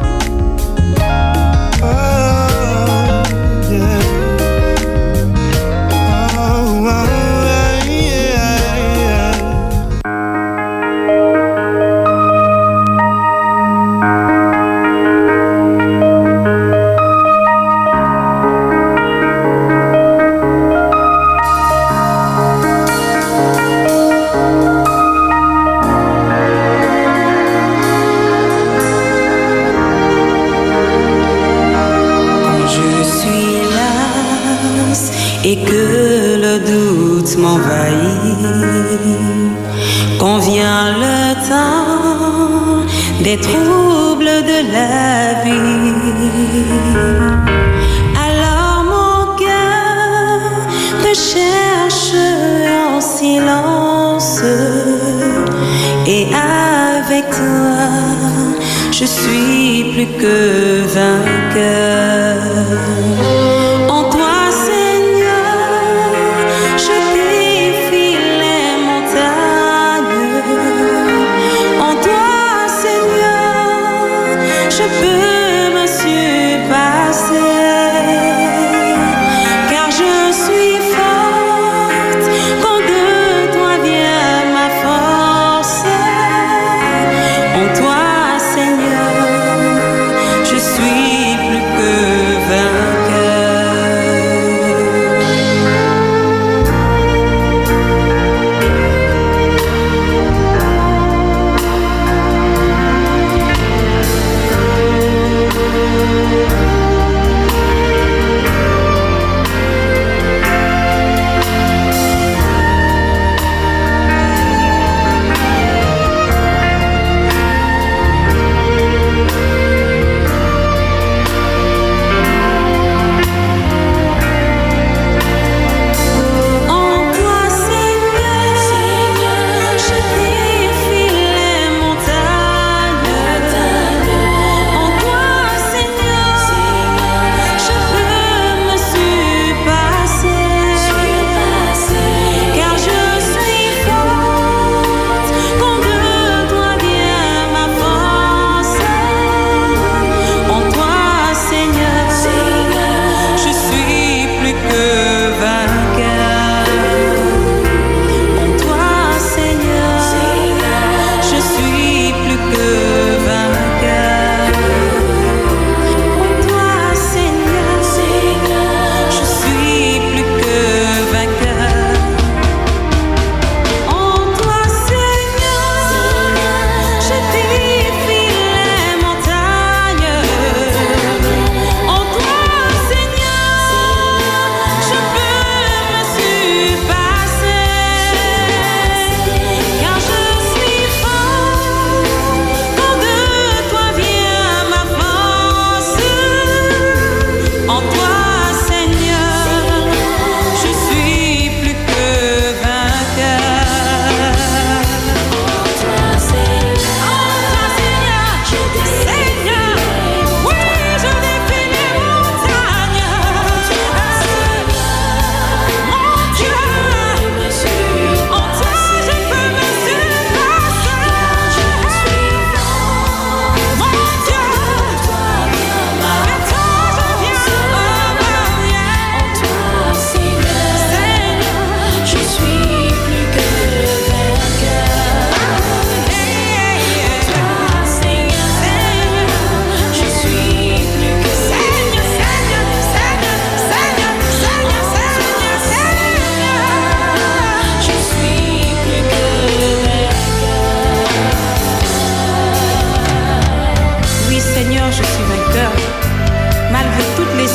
Quand 40.20 40.38
vient 40.38 40.98
le 40.98 41.18
temps 41.48 42.84
des 43.24 43.38
troubles 43.38 44.36
de 44.52 44.58
la 44.70 45.42
vie, 45.42 45.94
alors 48.26 48.84
mon 48.84 49.34
cœur 49.36 50.40
te 51.02 51.12
cherche 51.14 52.12
en 52.92 53.00
silence 53.00 54.42
et 56.06 56.26
avec 56.26 57.24
toi 57.30 57.88
je 58.92 59.06
suis 59.06 59.84
plus 59.94 60.10
que 60.18 60.82
vainqueur. 60.96 62.40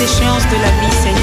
de 0.05 0.61
la 0.61 0.69
vie, 0.81 0.91
Seigneur. 0.91 1.14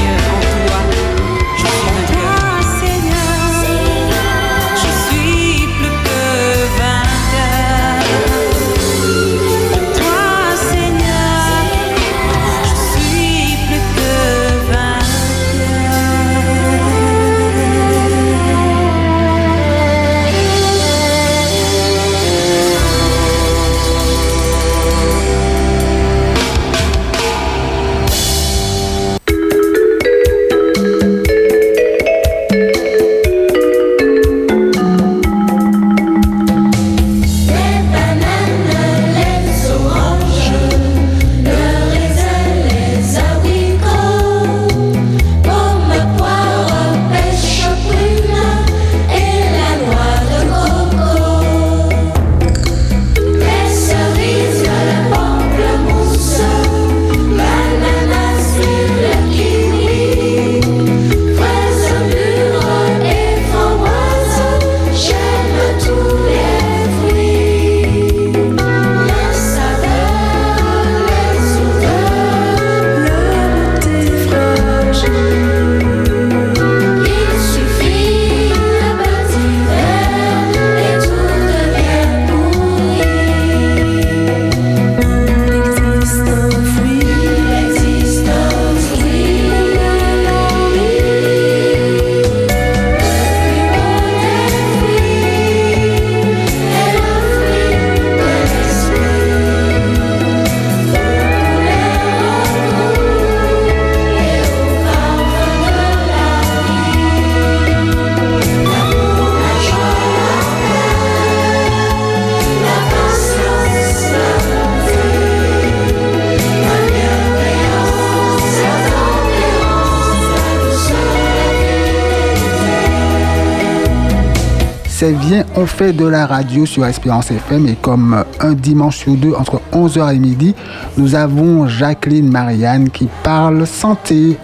On 125.57 125.67
fait 125.67 125.93
de 125.93 126.07
la 126.07 126.27
radio 126.27 126.65
sur 126.65 126.87
Espérance 126.87 127.33
FM 127.33 127.67
et 127.67 127.75
comme 127.75 128.25
un 128.38 128.53
dimanche 128.53 128.99
sur 128.99 129.15
deux 129.15 129.33
entre 129.33 129.61
11h 129.73 130.15
et 130.15 130.19
midi, 130.21 130.55
nous 130.97 131.17
avons 131.17 131.67
Jacqueline 131.67 132.31
Marianne 132.31 132.88
qui 132.88 133.09
parle 133.25 133.67
santé. 133.67 134.37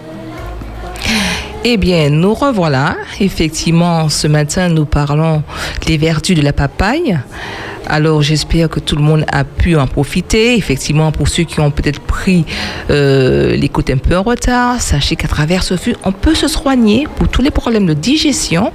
Eh 1.63 1.77
bien, 1.77 2.09
nous 2.09 2.33
revoilà. 2.33 2.97
Effectivement, 3.21 4.09
ce 4.09 4.27
matin, 4.27 4.67
nous 4.67 4.83
parlons 4.83 5.43
des 5.85 5.97
vertus 5.97 6.35
de 6.35 6.41
la 6.41 6.51
papaye. 6.51 7.17
Alors, 7.87 8.21
j'espère 8.21 8.69
que 8.69 8.79
tout 8.79 8.95
le 8.95 9.01
monde 9.01 9.25
a 9.31 9.43
pu 9.43 9.75
en 9.75 9.87
profiter. 9.87 10.55
Effectivement, 10.55 11.11
pour 11.11 11.27
ceux 11.27 11.43
qui 11.43 11.59
ont 11.59 11.71
peut-être 11.71 11.99
pris 11.99 12.45
euh, 12.89 13.55
l'écoute 13.55 13.89
un 13.89 13.97
peu 13.97 14.15
en 14.15 14.23
retard, 14.23 14.79
sachez 14.81 15.15
qu'à 15.15 15.27
travers 15.27 15.63
ce 15.63 15.75
flux, 15.75 15.95
on 16.03 16.11
peut 16.11 16.35
se 16.35 16.47
soigner 16.47 17.07
pour 17.15 17.27
tous 17.29 17.41
les 17.41 17.51
problèmes 17.51 17.85
de 17.85 17.93
digestion 17.93 18.71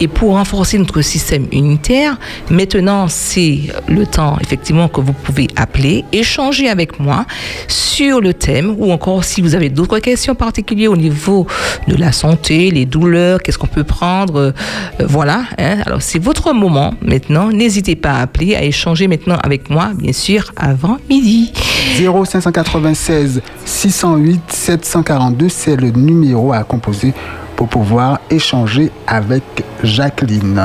et 0.00 0.08
pour 0.08 0.32
renforcer 0.32 0.78
notre 0.78 1.02
système 1.02 1.46
immunitaire. 1.52 2.18
Maintenant, 2.50 3.06
c'est 3.08 3.60
le 3.86 4.06
temps, 4.06 4.38
effectivement, 4.40 4.88
que 4.88 5.00
vous 5.00 5.12
pouvez 5.12 5.46
appeler, 5.56 6.04
échanger 6.12 6.68
avec 6.68 6.98
moi 6.98 7.26
sur 7.68 8.20
le 8.20 8.34
thème 8.34 8.74
ou 8.78 8.92
encore 8.92 9.24
si 9.24 9.40
vous 9.40 9.54
avez 9.54 9.68
d'autres 9.68 9.98
questions 9.98 10.34
particulières 10.34 10.92
au 10.92 10.96
niveau 10.96 11.46
de 11.86 11.96
la 11.96 12.12
santé, 12.12 12.70
les 12.70 12.86
douleurs, 12.86 13.40
qu'est-ce 13.42 13.58
qu'on 13.58 13.66
peut 13.66 13.84
prendre, 13.84 14.36
euh, 14.36 14.52
voilà. 15.00 15.44
hein. 15.58 15.78
Alors, 15.86 16.02
c'est 16.02 16.18
votre 16.18 16.52
moment 16.52 16.94
maintenant. 17.02 17.50
N'hésitez 17.50 17.96
pas 17.96 18.12
à 18.12 18.22
appeler, 18.22 18.37
à 18.56 18.62
échanger 18.62 19.08
maintenant 19.08 19.36
avec 19.42 19.70
moi, 19.70 19.90
bien 19.94 20.12
sûr, 20.12 20.52
avant 20.56 20.98
midi. 21.08 21.52
0596 21.98 23.42
608 23.64 24.40
742, 24.48 25.48
c'est 25.48 25.76
le 25.76 25.90
numéro 25.90 26.52
à 26.52 26.62
composer 26.64 27.12
pour 27.56 27.68
pouvoir 27.68 28.20
échanger 28.30 28.90
avec 29.06 29.42
Jacqueline. 29.82 30.60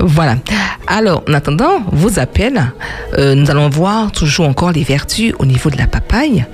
Voilà. 0.00 0.36
Alors, 0.86 1.22
en 1.28 1.34
attendant 1.34 1.80
vos 1.92 2.18
appels, 2.18 2.72
euh, 3.18 3.34
nous 3.34 3.50
allons 3.50 3.68
voir 3.68 4.10
toujours 4.12 4.46
encore 4.48 4.72
les 4.72 4.84
vertus 4.84 5.34
au 5.38 5.44
niveau 5.44 5.70
de 5.70 5.76
la 5.76 5.86
papaye. 5.86 6.44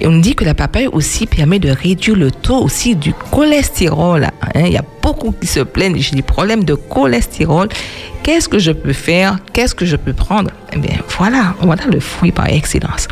Et 0.00 0.06
on 0.06 0.16
dit 0.18 0.34
que 0.34 0.44
la 0.44 0.54
papaye 0.54 0.86
aussi 0.86 1.26
permet 1.26 1.58
de 1.58 1.70
réduire 1.70 2.16
le 2.16 2.30
taux 2.30 2.62
aussi 2.62 2.96
du 2.96 3.12
cholestérol. 3.30 4.24
hein. 4.24 4.60
Il 4.64 4.72
y 4.72 4.76
a 4.78 4.84
beaucoup 5.04 5.32
qui 5.38 5.46
se 5.46 5.60
plaignent, 5.60 5.98
j'ai 5.98 6.16
des 6.16 6.22
problèmes 6.22 6.64
de 6.64 6.74
cholestérol. 6.74 7.68
Qu'est-ce 8.22 8.48
que 8.48 8.58
je 8.58 8.72
peux 8.72 8.94
faire? 8.94 9.36
Qu'est-ce 9.52 9.74
que 9.74 9.84
je 9.84 9.96
peux 9.96 10.14
prendre? 10.14 10.50
Eh 10.72 10.78
bien, 10.78 10.96
voilà, 11.18 11.54
voilà 11.60 11.84
le 11.92 12.00
fruit 12.00 12.32
par 12.32 12.48
excellence. 12.48 13.06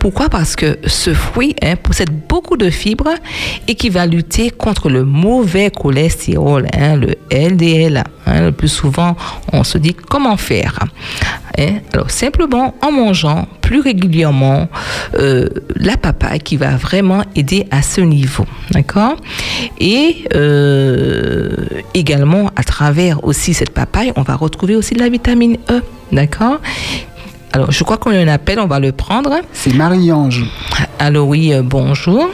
Pourquoi? 0.00 0.28
Parce 0.28 0.56
que 0.56 0.78
ce 0.84 1.14
fruit 1.14 1.54
hein, 1.62 1.76
possède 1.76 2.10
beaucoup 2.28 2.56
de 2.56 2.68
fibres 2.70 3.14
et 3.68 3.76
qui 3.76 3.88
va 3.88 4.04
lutter 4.06 4.50
contre 4.50 4.88
le 4.90 5.04
mauvais 5.04 5.70
cholestérol, 5.70 6.66
hein, 6.76 6.96
le 6.96 7.14
LDL. 7.30 8.02
hein. 8.26 8.40
le 8.40 8.52
plus 8.52 8.68
souvent, 8.68 9.16
on 9.52 9.62
se 9.62 9.78
dit 9.78 9.94
comment 9.94 10.36
faire. 10.36 10.80
Alors, 11.92 12.10
simplement 12.10 12.74
en 12.82 12.90
mangeant 12.90 13.46
plus 13.72 13.80
régulièrement 13.80 14.68
euh, 15.18 15.48
la 15.76 15.96
papaye 15.96 16.40
qui 16.40 16.58
va 16.58 16.76
vraiment 16.76 17.22
aider 17.34 17.66
à 17.70 17.80
ce 17.80 18.02
niveau. 18.02 18.44
D'accord? 18.70 19.16
Et 19.80 20.26
euh, 20.34 21.56
également, 21.94 22.50
à 22.54 22.64
travers 22.64 23.24
aussi 23.24 23.54
cette 23.54 23.70
papaye, 23.70 24.12
on 24.16 24.20
va 24.20 24.34
retrouver 24.34 24.76
aussi 24.76 24.92
de 24.92 24.98
la 24.98 25.08
vitamine 25.08 25.56
E. 25.70 25.80
D'accord? 26.12 26.60
Alors, 27.54 27.70
je 27.72 27.82
crois 27.82 27.96
qu'on 27.96 28.10
a 28.10 28.18
un 28.18 28.28
appel, 28.28 28.58
on 28.58 28.66
va 28.66 28.78
le 28.78 28.92
prendre. 28.92 29.40
C'est 29.54 29.72
Marie-Ange. 29.72 30.44
Alors 30.98 31.26
oui, 31.26 31.54
euh, 31.54 31.62
bonjour. 31.64 32.28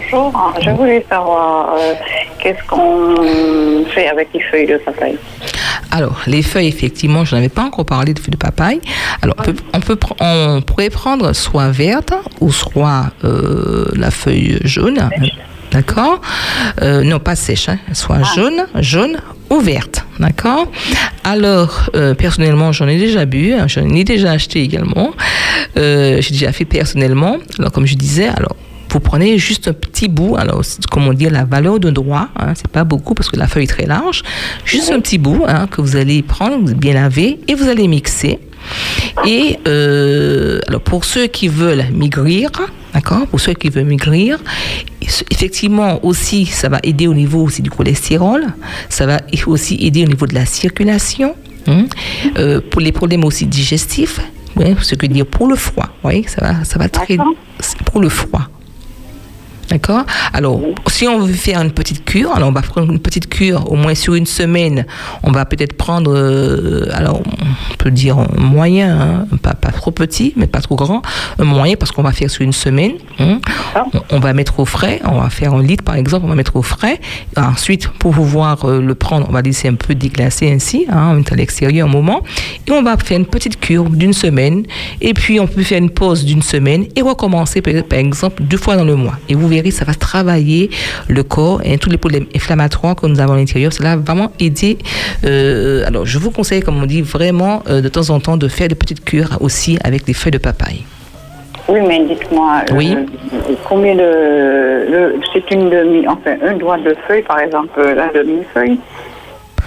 Bonjour, 0.00 0.52
je 0.62 0.68
voulais 0.70 1.04
savoir 1.08 1.74
euh, 1.74 1.94
qu'est-ce 2.38 2.62
qu'on 2.68 3.84
fait 3.94 4.08
avec 4.08 4.28
les 4.34 4.40
feuilles 4.42 4.66
de 4.66 4.76
papaye? 4.76 5.16
Alors, 5.90 6.20
les 6.26 6.42
feuilles, 6.42 6.66
effectivement, 6.68 7.24
je 7.24 7.34
n'avais 7.34 7.48
pas 7.48 7.62
encore 7.62 7.86
parlé 7.86 8.12
de 8.12 8.18
feuilles 8.18 8.32
de 8.32 8.36
papaye. 8.36 8.80
Alors, 9.22 9.36
on, 9.38 9.42
peut, 9.42 9.54
on, 9.72 9.80
peut 9.80 9.94
pr- 9.94 10.16
on 10.20 10.60
pourrait 10.60 10.90
prendre 10.90 11.32
soit 11.32 11.68
verte 11.70 12.12
ou 12.40 12.52
soit 12.52 13.06
euh, 13.24 13.86
la 13.94 14.10
feuille 14.10 14.58
jaune. 14.64 15.08
D'accord 15.72 16.20
Euh, 16.82 17.02
Non, 17.02 17.18
pas 17.18 17.34
sèche, 17.34 17.70
hein, 17.70 17.78
soit 17.94 18.22
jaune, 18.34 18.66
jaune 18.80 19.16
ou 19.48 19.60
verte. 19.60 20.04
D'accord 20.20 20.70
Alors, 21.24 21.88
euh, 21.94 22.12
personnellement, 22.14 22.70
j'en 22.72 22.86
ai 22.88 22.98
déjà 22.98 23.24
bu, 23.24 23.54
hein, 23.54 23.66
j'en 23.66 23.88
ai 23.88 24.04
déjà 24.04 24.32
acheté 24.32 24.60
également. 24.60 25.12
Euh, 25.78 26.18
J'ai 26.20 26.32
déjà 26.32 26.52
fait 26.52 26.66
personnellement. 26.66 27.38
Alors, 27.58 27.72
comme 27.72 27.86
je 27.86 27.94
disais, 27.94 28.28
alors, 28.28 28.56
vous 28.96 29.00
prenez 29.00 29.36
juste 29.36 29.68
un 29.68 29.74
petit 29.74 30.08
bout, 30.08 30.36
alors 30.36 30.62
comment 30.90 31.12
dire 31.12 31.30
la 31.30 31.44
valeur 31.44 31.78
de 31.78 31.90
droit, 31.90 32.28
hein, 32.34 32.52
c'est 32.54 32.68
pas 32.68 32.84
beaucoup 32.84 33.12
parce 33.12 33.28
que 33.28 33.36
la 33.36 33.46
feuille 33.46 33.64
est 33.64 33.66
très 33.66 33.84
large, 33.84 34.22
juste 34.64 34.90
un 34.90 35.00
petit 35.00 35.18
bout 35.18 35.44
hein, 35.46 35.66
que 35.66 35.82
vous 35.82 35.96
allez 35.96 36.22
prendre, 36.22 36.72
bien 36.72 36.94
laver 36.94 37.38
et 37.46 37.54
vous 37.54 37.68
allez 37.68 37.88
mixer. 37.88 38.38
Et 39.26 39.58
euh, 39.68 40.60
alors 40.66 40.80
pour 40.80 41.04
ceux 41.04 41.26
qui 41.26 41.48
veulent 41.48 41.84
maigrir, 41.92 42.50
d'accord, 42.94 43.26
pour 43.26 43.38
ceux 43.38 43.52
qui 43.52 43.68
veulent 43.68 43.84
maigrir, 43.84 44.38
effectivement 45.30 46.02
aussi 46.02 46.46
ça 46.46 46.70
va 46.70 46.80
aider 46.82 47.06
au 47.06 47.14
niveau 47.14 47.42
aussi 47.42 47.60
du 47.60 47.68
cholestérol, 47.68 48.46
ça 48.88 49.04
va 49.04 49.20
aussi 49.46 49.76
aider 49.82 50.04
au 50.04 50.08
niveau 50.08 50.26
de 50.26 50.34
la 50.34 50.46
circulation, 50.46 51.34
hein, 51.66 51.84
euh, 52.38 52.62
pour 52.70 52.80
les 52.80 52.92
problèmes 52.92 53.24
aussi 53.24 53.44
digestifs 53.44 54.20
Ouais, 54.56 54.74
ce 54.80 54.94
que 54.94 55.04
dire 55.04 55.26
pour 55.26 55.48
le 55.48 55.54
froid. 55.54 55.90
Oui, 56.02 56.24
ça 56.26 56.40
va, 56.40 56.64
ça 56.64 56.78
va 56.78 56.88
très. 56.88 57.18
Pour 57.84 58.00
le 58.00 58.08
froid. 58.08 58.48
D'accord 59.68 60.04
Alors, 60.32 60.60
si 60.86 61.08
on 61.08 61.18
veut 61.18 61.32
faire 61.32 61.60
une 61.60 61.72
petite 61.72 62.04
cure, 62.04 62.32
alors 62.34 62.48
on 62.48 62.52
va 62.52 62.62
prendre 62.62 62.92
une 62.92 63.00
petite 63.00 63.28
cure 63.28 63.70
au 63.70 63.74
moins 63.74 63.94
sur 63.94 64.14
une 64.14 64.26
semaine. 64.26 64.86
On 65.24 65.32
va 65.32 65.44
peut-être 65.44 65.76
prendre, 65.76 66.12
euh, 66.14 66.86
alors 66.92 67.20
on 67.26 67.74
peut 67.78 67.90
dire 67.90 68.18
un 68.18 68.26
moyen, 68.40 69.00
hein, 69.00 69.26
pas, 69.42 69.54
pas 69.54 69.72
trop 69.72 69.90
petit, 69.90 70.32
mais 70.36 70.46
pas 70.46 70.60
trop 70.60 70.76
grand, 70.76 71.02
un 71.38 71.44
moyen 71.44 71.74
parce 71.76 71.90
qu'on 71.90 72.02
va 72.02 72.12
faire 72.12 72.30
sur 72.30 72.42
une 72.42 72.52
semaine. 72.52 72.92
hein. 73.18 73.40
On, 73.74 74.16
on 74.16 74.20
va 74.20 74.32
mettre 74.32 74.60
au 74.60 74.64
frais, 74.64 75.00
on 75.04 75.20
va 75.20 75.30
faire 75.30 75.52
un 75.54 75.62
litre 75.62 75.82
par 75.84 75.96
exemple, 75.96 76.24
on 76.26 76.28
va 76.28 76.34
mettre 76.36 76.56
au 76.56 76.62
frais. 76.62 77.00
Ensuite, 77.36 77.88
pour 77.88 78.12
pouvoir 78.12 78.64
euh, 78.64 78.80
le 78.80 78.94
prendre, 78.94 79.26
on 79.28 79.32
va 79.32 79.42
laisser 79.42 79.68
un 79.68 79.74
peu 79.74 79.94
déglacer 79.94 80.50
ainsi, 80.50 80.86
hein, 80.88 81.14
on 81.16 81.18
est 81.18 81.32
à 81.32 81.36
l'extérieur 81.36 81.88
un 81.88 81.90
moment, 81.90 82.22
et 82.66 82.70
on 82.72 82.82
va 82.82 82.96
faire 82.98 83.18
une 83.18 83.26
petite 83.26 83.58
cure 83.60 83.90
d'une 83.90 84.12
semaine. 84.12 84.62
Et 85.00 85.12
puis 85.12 85.40
on 85.40 85.46
peut 85.46 85.62
faire 85.62 85.78
une 85.78 85.90
pause 85.90 86.24
d'une 86.24 86.42
semaine 86.42 86.86
et 86.94 87.02
recommencer 87.02 87.60
par 87.62 87.98
exemple 87.98 88.42
deux 88.44 88.56
fois 88.58 88.76
dans 88.76 88.84
le 88.84 88.94
mois. 88.96 89.18
Et 89.28 89.34
vous 89.34 89.46
ça 89.70 89.84
va 89.84 89.94
travailler 89.94 90.70
le 91.08 91.22
corps 91.22 91.60
et 91.64 91.78
tous 91.78 91.90
les 91.90 91.96
problèmes 91.98 92.26
inflammatoires 92.34 92.96
que 92.96 93.06
nous 93.06 93.20
avons 93.20 93.34
à 93.34 93.36
l'intérieur. 93.36 93.72
Cela 93.72 93.96
va 93.96 94.02
vraiment 94.02 94.32
aider. 94.40 94.78
euh, 95.24 95.84
alors, 95.86 96.04
je 96.06 96.18
vous 96.18 96.30
conseille, 96.30 96.60
comme 96.62 96.82
on 96.82 96.86
dit, 96.86 97.02
vraiment 97.02 97.62
euh, 97.68 97.80
de 97.80 97.88
temps 97.88 98.10
en 98.10 98.20
temps 98.20 98.36
de 98.36 98.48
faire 98.48 98.68
des 98.68 98.74
petites 98.74 99.04
cures 99.04 99.38
aussi 99.40 99.78
avec 99.84 100.04
des 100.04 100.14
feuilles 100.14 100.32
de 100.32 100.38
papaye. 100.38 100.84
Oui, 101.68 101.80
mais 101.86 102.04
dites-moi, 102.06 102.62
euh, 102.70 102.74
Oui. 102.76 102.96
combien 103.68 103.96
de... 103.96 105.14
c'est 105.32 105.50
une 105.50 105.68
demi... 105.68 106.06
Enfin, 106.06 106.36
un 106.46 106.56
doigt 106.56 106.78
de 106.78 106.94
feuille, 107.08 107.22
par 107.22 107.40
exemple, 107.40 107.80
la 107.82 108.08
demi-feuille. 108.12 108.78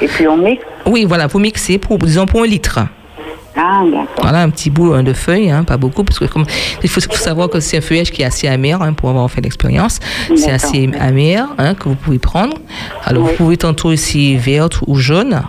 Et 0.02 0.08
puis 0.08 0.26
on 0.28 0.38
mixe. 0.38 0.64
Oui, 0.86 1.04
voilà, 1.06 1.28
vous 1.28 1.40
mixez 1.40 1.78
pour, 1.78 1.98
disons, 1.98 2.26
pour 2.26 2.44
un 2.44 2.48
litre. 2.48 2.80
Ah, 3.56 3.82
d'accord. 3.84 4.08
Voilà, 4.22 4.42
un 4.42 4.50
petit 4.50 4.70
bout 4.70 4.94
hein, 4.94 5.04
de 5.04 5.12
feuilles, 5.14 5.50
hein, 5.50 5.64
pas 5.64 5.78
beaucoup, 5.78 6.04
parce 6.04 6.20
que 6.20 6.26
comme, 6.26 6.46
il 6.84 6.90
faut, 6.90 7.02
faut 7.02 7.14
savoir 7.14 7.50
que 7.50 7.60
c'est 7.60 7.78
un 7.78 7.82
feuillage 7.82 8.12
qui 8.12 8.22
est 8.22 8.26
assez 8.26 8.48
amer, 8.48 8.82
hein, 8.82 8.94
pour 8.94 9.10
avoir 9.10 9.30
fait 9.30 9.42
l'expérience. 9.42 10.00
C'est 10.36 10.52
assez 10.52 10.90
amer 11.00 11.48
que 11.80 11.90
vous 11.90 11.96
pouvez 11.96 12.20
prendre. 12.20 12.56
Alors, 13.06 13.24
Oui. 13.24 13.32
vous 13.32 13.36
pouvez 13.38 13.58
tantôt 13.58 13.92
ici 13.92 14.38
verte 14.38 14.80
ou 14.88 14.96
jaune. 14.96 15.42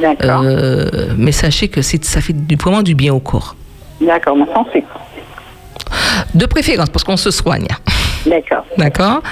D'accord. 0.00 0.42
Euh, 0.44 1.08
mais 1.16 1.32
sachez 1.32 1.68
que 1.68 1.82
c'est- 1.82 2.04
ça 2.04 2.20
fait 2.20 2.32
du- 2.32 2.56
vraiment 2.56 2.82
du 2.82 2.94
bien 2.94 3.12
au 3.14 3.20
corps. 3.20 3.54
D'accord, 4.00 4.36
sans 4.52 4.64
sucre. 4.72 4.88
De 6.34 6.46
préférence, 6.46 6.90
parce 6.90 7.04
qu'on 7.04 7.16
se 7.16 7.30
soigne. 7.30 7.68
D'accord. 8.26 8.64
D'accord 8.78 9.22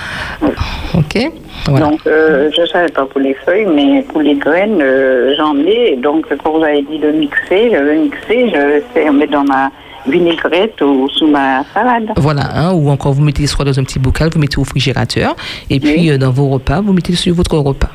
Ok 0.95 1.18
Voilà. 1.66 1.86
Donc, 1.86 2.01
euh, 2.07 2.51
je 2.55 2.61
ne 2.61 2.66
savais 2.66 2.88
pas 2.90 3.07
pour 3.07 3.20
les 3.20 3.34
feuilles, 3.34 3.66
mais 3.74 4.03
pour 4.03 4.20
les 4.20 4.34
graines, 4.34 4.80
euh, 4.82 5.34
j'en 5.36 5.57
ai. 5.59 5.97
Donc, 5.97 6.26
quand 6.43 6.59
vous 6.59 6.62
avez 6.64 6.82
dit 6.82 6.99
de 6.99 7.11
mixer, 7.11 7.70
je 7.72 7.76
vais 7.82 7.97
mixer, 7.99 8.51
je 8.51 9.01
vais 9.01 9.11
mettre 9.11 9.32
dans 9.32 9.45
ma 9.45 9.70
vinaigrette 10.07 10.80
ou 10.82 11.09
sous 11.09 11.26
ma 11.28 11.62
salade. 11.72 12.11
Voilà, 12.16 12.43
hein, 12.55 12.72
ou 12.74 12.90
encore 12.90 13.12
vous 13.12 13.22
mettez 13.22 13.47
soit 13.47 13.64
dans 13.64 13.78
un 13.78 13.84
petit 13.84 13.99
bocal, 14.01 14.30
vous 14.32 14.40
mettez 14.40 14.59
au 14.59 14.64
frigérateur, 14.64 15.36
et 15.70 15.78
puis 15.80 15.95
Oui. 15.97 16.11
euh, 16.11 16.18
dans 16.18 16.30
vos 16.32 16.49
repas, 16.49 16.80
vous 16.80 16.93
mettez 16.93 17.14
sur 17.14 17.34
votre 17.34 17.57
repas. 17.57 17.90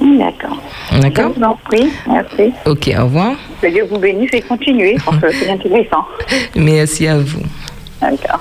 D'accord. 0.00 0.56
D'accord 1.02 1.32
Je 1.34 1.40
vous 1.40 1.44
en 1.46 1.56
prie, 1.64 1.88
merci. 2.08 2.52
Ok, 2.66 2.90
au 2.98 3.02
revoir. 3.04 3.32
Que 3.60 3.66
Dieu 3.66 3.84
vous 3.90 3.98
bénisse 3.98 4.30
et 4.32 4.40
continuez, 4.40 4.96
parce 5.04 5.18
que 5.18 5.30
c'est 5.32 5.50
intéressant. 5.50 6.04
Merci 6.56 7.06
à 7.06 7.18
vous. 7.18 7.42
D'accord. 8.00 8.40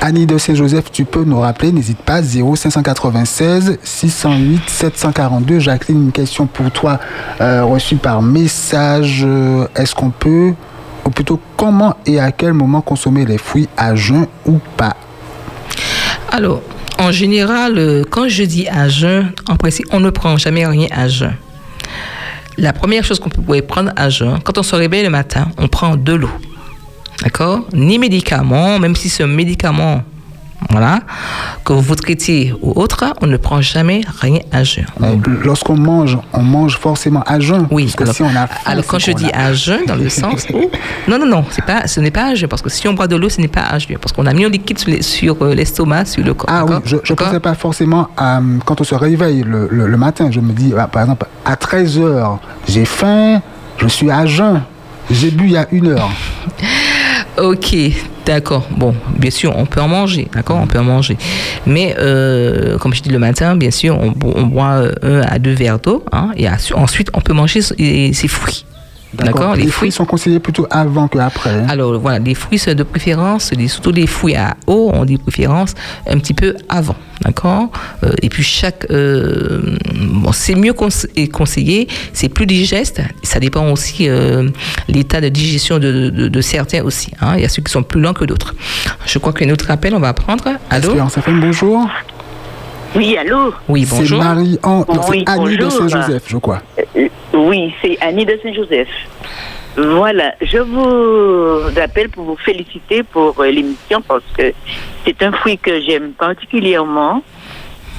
Annie 0.00 0.26
de 0.26 0.36
Saint-Joseph, 0.36 0.90
tu 0.92 1.04
peux 1.04 1.24
nous 1.24 1.38
rappeler, 1.40 1.72
n'hésite 1.72 1.98
pas, 1.98 2.20
0596 2.22 3.78
608 3.82 4.68
742. 4.68 5.60
Jacqueline, 5.60 6.06
une 6.06 6.12
question 6.12 6.46
pour 6.46 6.70
toi 6.70 6.98
euh, 7.40 7.64
reçue 7.64 7.96
par 7.96 8.20
message. 8.20 9.22
Euh, 9.24 9.66
Est-ce 9.76 9.94
qu'on 9.94 10.10
peut, 10.10 10.52
ou 11.06 11.10
plutôt 11.10 11.40
comment 11.56 11.96
et 12.04 12.18
à 12.20 12.32
quel 12.32 12.52
moment 12.52 12.80
consommer 12.80 13.24
les 13.24 13.38
fruits 13.38 13.68
à 13.76 13.94
jeun 13.94 14.26
ou 14.44 14.58
pas? 14.76 14.96
Alors, 16.30 16.62
en 16.98 17.12
général, 17.12 17.78
euh, 17.78 18.04
quand 18.08 18.28
je 18.28 18.42
dis 18.42 18.68
à 18.68 18.88
jeun, 18.88 19.32
en 19.48 19.56
principe, 19.56 19.86
on 19.92 20.00
ne 20.00 20.10
prend 20.10 20.36
jamais 20.36 20.66
rien 20.66 20.88
à 20.90 21.08
jeun. 21.08 21.34
La 22.58 22.72
première 22.72 23.04
chose 23.04 23.18
qu'on 23.18 23.30
peut 23.30 23.62
prendre 23.62 23.92
à 23.96 24.08
jeun, 24.10 24.38
quand 24.44 24.58
on 24.58 24.62
se 24.62 24.74
réveille 24.76 25.02
le 25.04 25.10
matin, 25.10 25.48
on 25.58 25.68
prend 25.68 25.96
de 25.96 26.12
l'eau. 26.12 26.30
D'accord? 27.22 27.60
Ni 27.72 27.98
médicament, 27.98 28.78
même 28.78 28.94
si 28.96 29.22
un 29.22 29.26
médicament, 29.26 30.02
voilà, 30.70 31.00
que 31.64 31.72
vous 31.72 31.94
traitez 31.96 32.54
ou 32.62 32.72
autre, 32.80 33.04
on 33.20 33.26
ne 33.26 33.36
prend 33.36 33.60
jamais 33.60 34.00
rien 34.20 34.38
à 34.52 34.62
jeun. 34.62 34.86
Lorsqu'on 35.44 35.76
mange, 35.76 36.16
on 36.32 36.42
mange 36.42 36.78
forcément 36.78 37.22
à 37.26 37.40
jeun. 37.40 37.66
Oui, 37.72 37.84
Parce 37.84 37.96
que 37.96 38.02
alors, 38.04 38.14
si 38.14 38.22
on 38.22 38.28
a 38.36 38.46
faim, 38.46 38.60
alors 38.66 38.86
quand 38.86 38.98
je 39.00 39.10
dis 39.10 39.30
a- 39.32 39.46
à 39.46 39.52
jeun, 39.52 39.80
dans 39.86 39.96
le 39.96 40.08
sens 40.08 40.46
où... 40.54 40.70
Non, 41.08 41.18
non, 41.18 41.26
non, 41.26 41.44
pas, 41.66 41.88
ce 41.88 41.98
n'est 41.98 42.12
pas 42.12 42.26
à 42.30 42.34
jeun, 42.36 42.48
parce 42.48 42.62
que 42.62 42.70
si 42.70 42.86
on 42.86 42.94
boit 42.94 43.08
de 43.08 43.16
l'eau, 43.16 43.28
ce 43.28 43.40
n'est 43.40 43.48
pas 43.48 43.62
à 43.62 43.78
jeun, 43.80 43.98
parce 43.98 44.12
qu'on 44.12 44.26
a 44.26 44.32
mis 44.32 44.44
un 44.44 44.48
liquide 44.48 45.02
sur 45.02 45.36
euh, 45.42 45.52
l'estomac, 45.54 46.04
sur 46.06 46.24
le 46.24 46.32
corps. 46.34 46.48
Ah 46.48 46.64
oui, 46.64 46.76
je 46.84 46.96
ne 46.96 47.16
pensais 47.16 47.40
pas 47.40 47.54
forcément 47.54 48.06
à, 48.16 48.38
euh, 48.38 48.42
quand 48.64 48.80
on 48.80 48.84
se 48.84 48.94
réveille 48.94 49.42
le, 49.42 49.68
le- 49.70 49.88
le 49.88 49.96
matin. 49.96 50.28
Je 50.30 50.38
me 50.40 50.52
dis, 50.52 50.72
bah, 50.72 50.88
par 50.90 51.02
exemple, 51.02 51.26
à 51.44 51.56
13h, 51.56 52.38
j'ai 52.68 52.84
faim, 52.84 53.40
je 53.78 53.88
suis 53.88 54.10
à 54.12 54.26
jeun. 54.26 54.62
J'ai 55.10 55.32
bu 55.32 55.46
il 55.46 55.52
y 55.52 55.56
a 55.56 55.66
une 55.72 55.88
heure. 55.88 56.08
Ok, 57.38 57.74
d'accord. 58.26 58.68
Bon, 58.76 58.94
bien 59.18 59.30
sûr, 59.30 59.54
on 59.56 59.64
peut 59.64 59.80
en 59.80 59.88
manger, 59.88 60.28
d'accord, 60.34 60.58
on 60.62 60.66
peut 60.66 60.78
en 60.78 60.84
manger. 60.84 61.16
Mais 61.66 61.96
euh, 61.98 62.76
comme 62.78 62.92
je 62.92 63.02
dis 63.02 63.08
le 63.08 63.18
matin, 63.18 63.56
bien 63.56 63.70
sûr, 63.70 63.98
on, 63.98 64.12
on 64.34 64.42
boit 64.42 64.82
euh, 64.82 64.92
un 65.02 65.20
à 65.22 65.38
deux 65.38 65.54
verres 65.54 65.78
d'eau, 65.78 66.04
hein, 66.12 66.30
et 66.36 66.46
ensuite 66.74 67.08
on 67.14 67.20
peut 67.20 67.32
manger 67.32 67.62
ses 67.62 68.28
fruits. 68.28 68.66
D'accord, 69.14 69.56
Les, 69.56 69.66
fruits 69.66 69.92
sont 69.92 70.04
conseillés 70.06 70.40
plutôt 70.40 70.66
avant 70.70 71.06
que 71.08 71.18
après. 71.18 71.50
hein. 71.50 71.66
Alors 71.68 71.98
voilà, 72.00 72.18
les 72.18 72.34
fruits 72.34 72.58
c'est 72.58 72.74
de 72.74 72.82
préférence, 72.82 73.52
les- 73.52 73.68
surtout 73.68 73.92
les 73.92 74.06
fruits 74.06 74.34
à 74.36 74.56
eau, 74.66 74.90
on 74.94 75.04
dit 75.04 75.18
préférence 75.18 75.74
un 76.08 76.18
petit 76.18 76.32
peu 76.34 76.54
avant, 76.68 76.96
d'accord 77.22 77.70
Euh, 78.04 78.12
Et 78.22 78.28
puis 78.30 78.42
chaque, 78.42 78.86
euh, 78.90 79.76
bon, 79.94 80.32
c'est 80.32 80.54
mieux 80.54 80.72
conse- 80.72 81.06
et 81.14 81.28
conseillé, 81.28 81.88
c'est 82.14 82.28
plus 82.30 82.46
digeste. 82.46 83.02
Ça 83.22 83.38
dépend 83.38 83.70
aussi 83.70 84.08
euh, 84.08 84.48
l'état 84.88 85.20
de 85.20 85.28
digestion 85.28 85.78
de, 85.78 86.08
de- 86.10 86.28
de 86.28 86.40
certains 86.40 86.82
aussi. 86.82 87.10
hein. 87.20 87.34
Il 87.36 87.42
y 87.42 87.44
a 87.44 87.48
ceux 87.48 87.62
qui 87.62 87.70
sont 87.70 87.82
plus 87.82 88.00
lents 88.00 88.14
que 88.14 88.24
d'autres. 88.24 88.54
Je 89.06 89.18
crois 89.18 89.32
qu'un 89.34 89.50
autre 89.50 89.70
appel, 89.70 89.94
on 89.94 90.00
va 90.00 90.14
prendre. 90.14 90.44
Allô? 90.70 90.88
Espérance 90.88 91.18
FM, 91.18 91.40
bonjour. 91.40 91.86
Oui, 92.96 93.16
allô? 93.16 93.52
Oui, 93.68 93.86
C'est 93.88 93.96
bonjour. 93.96 94.22
Marie-Anne, 94.22 94.84
non, 94.88 95.00
Oui, 95.08 95.24
c'est 95.26 95.30
Annie 95.32 95.56
de. 95.56 95.68
Saint-Joseph, 95.68 96.22
je 96.28 96.36
crois. 96.38 96.62
Oui, 97.34 97.72
c'est 97.80 97.96
Annie 98.00 98.26
de 98.26 98.38
Saint-Joseph. 98.42 98.88
Voilà, 99.76 100.34
je 100.42 100.58
vous 100.58 101.78
appelle 101.80 102.10
pour 102.10 102.24
vous 102.24 102.36
féliciter 102.36 103.02
pour 103.02 103.34
euh, 103.40 103.50
l'émission 103.50 104.02
parce 104.06 104.24
que 104.36 104.52
c'est 105.04 105.22
un 105.22 105.32
fruit 105.32 105.56
que 105.56 105.80
j'aime 105.80 106.10
particulièrement 106.12 107.22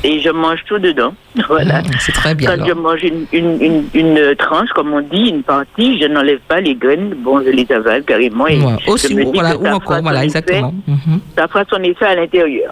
et 0.04 0.20
je 0.20 0.30
mange 0.30 0.60
tout 0.68 0.78
dedans. 0.78 1.14
Voilà. 1.48 1.82
Mmh, 1.82 1.86
C'est 2.00 2.12
très 2.12 2.36
bien. 2.36 2.56
Quand 2.58 2.64
je 2.68 2.74
mange 2.74 3.02
une, 3.04 3.26
une, 3.32 3.60
une, 3.60 3.84
une 3.96 4.36
tranche, 4.36 4.70
comme 4.76 4.94
on 4.94 5.02
dit, 5.02 5.30
une 5.30 5.42
partie, 5.42 6.00
je 6.00 6.06
n'enlève 6.06 6.42
pas 6.48 6.62
les 6.62 6.76
graines. 6.76 7.16
Bon, 7.18 7.42
je 7.44 7.50
les 7.50 7.66
avale 7.72 8.04
carrément. 8.04 8.46
Et 8.46 8.60
Ouais. 8.60 8.76
je 8.86 8.92
Aussi, 8.92 9.16
me 9.16 9.24
dis 9.26 9.32
voilà, 9.34 9.54
que 9.54 9.58
ou 9.58 9.66
ça 9.66 9.76
encore, 9.76 10.02
voilà, 10.04 10.24
exactement. 10.24 10.72
effet- 10.88 10.92
Mhm. 11.10 11.20
ça 11.36 11.48
fera 11.48 11.64
son 11.68 11.82
effet 11.82 12.06
à 12.06 12.16
l'intérieur. 12.16 12.70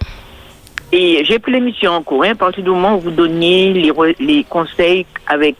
Et 0.91 1.23
j'ai 1.25 1.39
pris 1.39 1.53
l'émission 1.53 1.93
en 1.93 2.03
cours. 2.03 2.23
hein, 2.23 2.31
à 2.33 2.35
partir 2.35 2.63
du 2.63 2.69
moment 2.69 2.97
où 2.97 2.99
vous 2.99 3.11
donniez 3.11 3.73
les 4.19 4.43
conseils 4.43 5.05
avec 5.25 5.55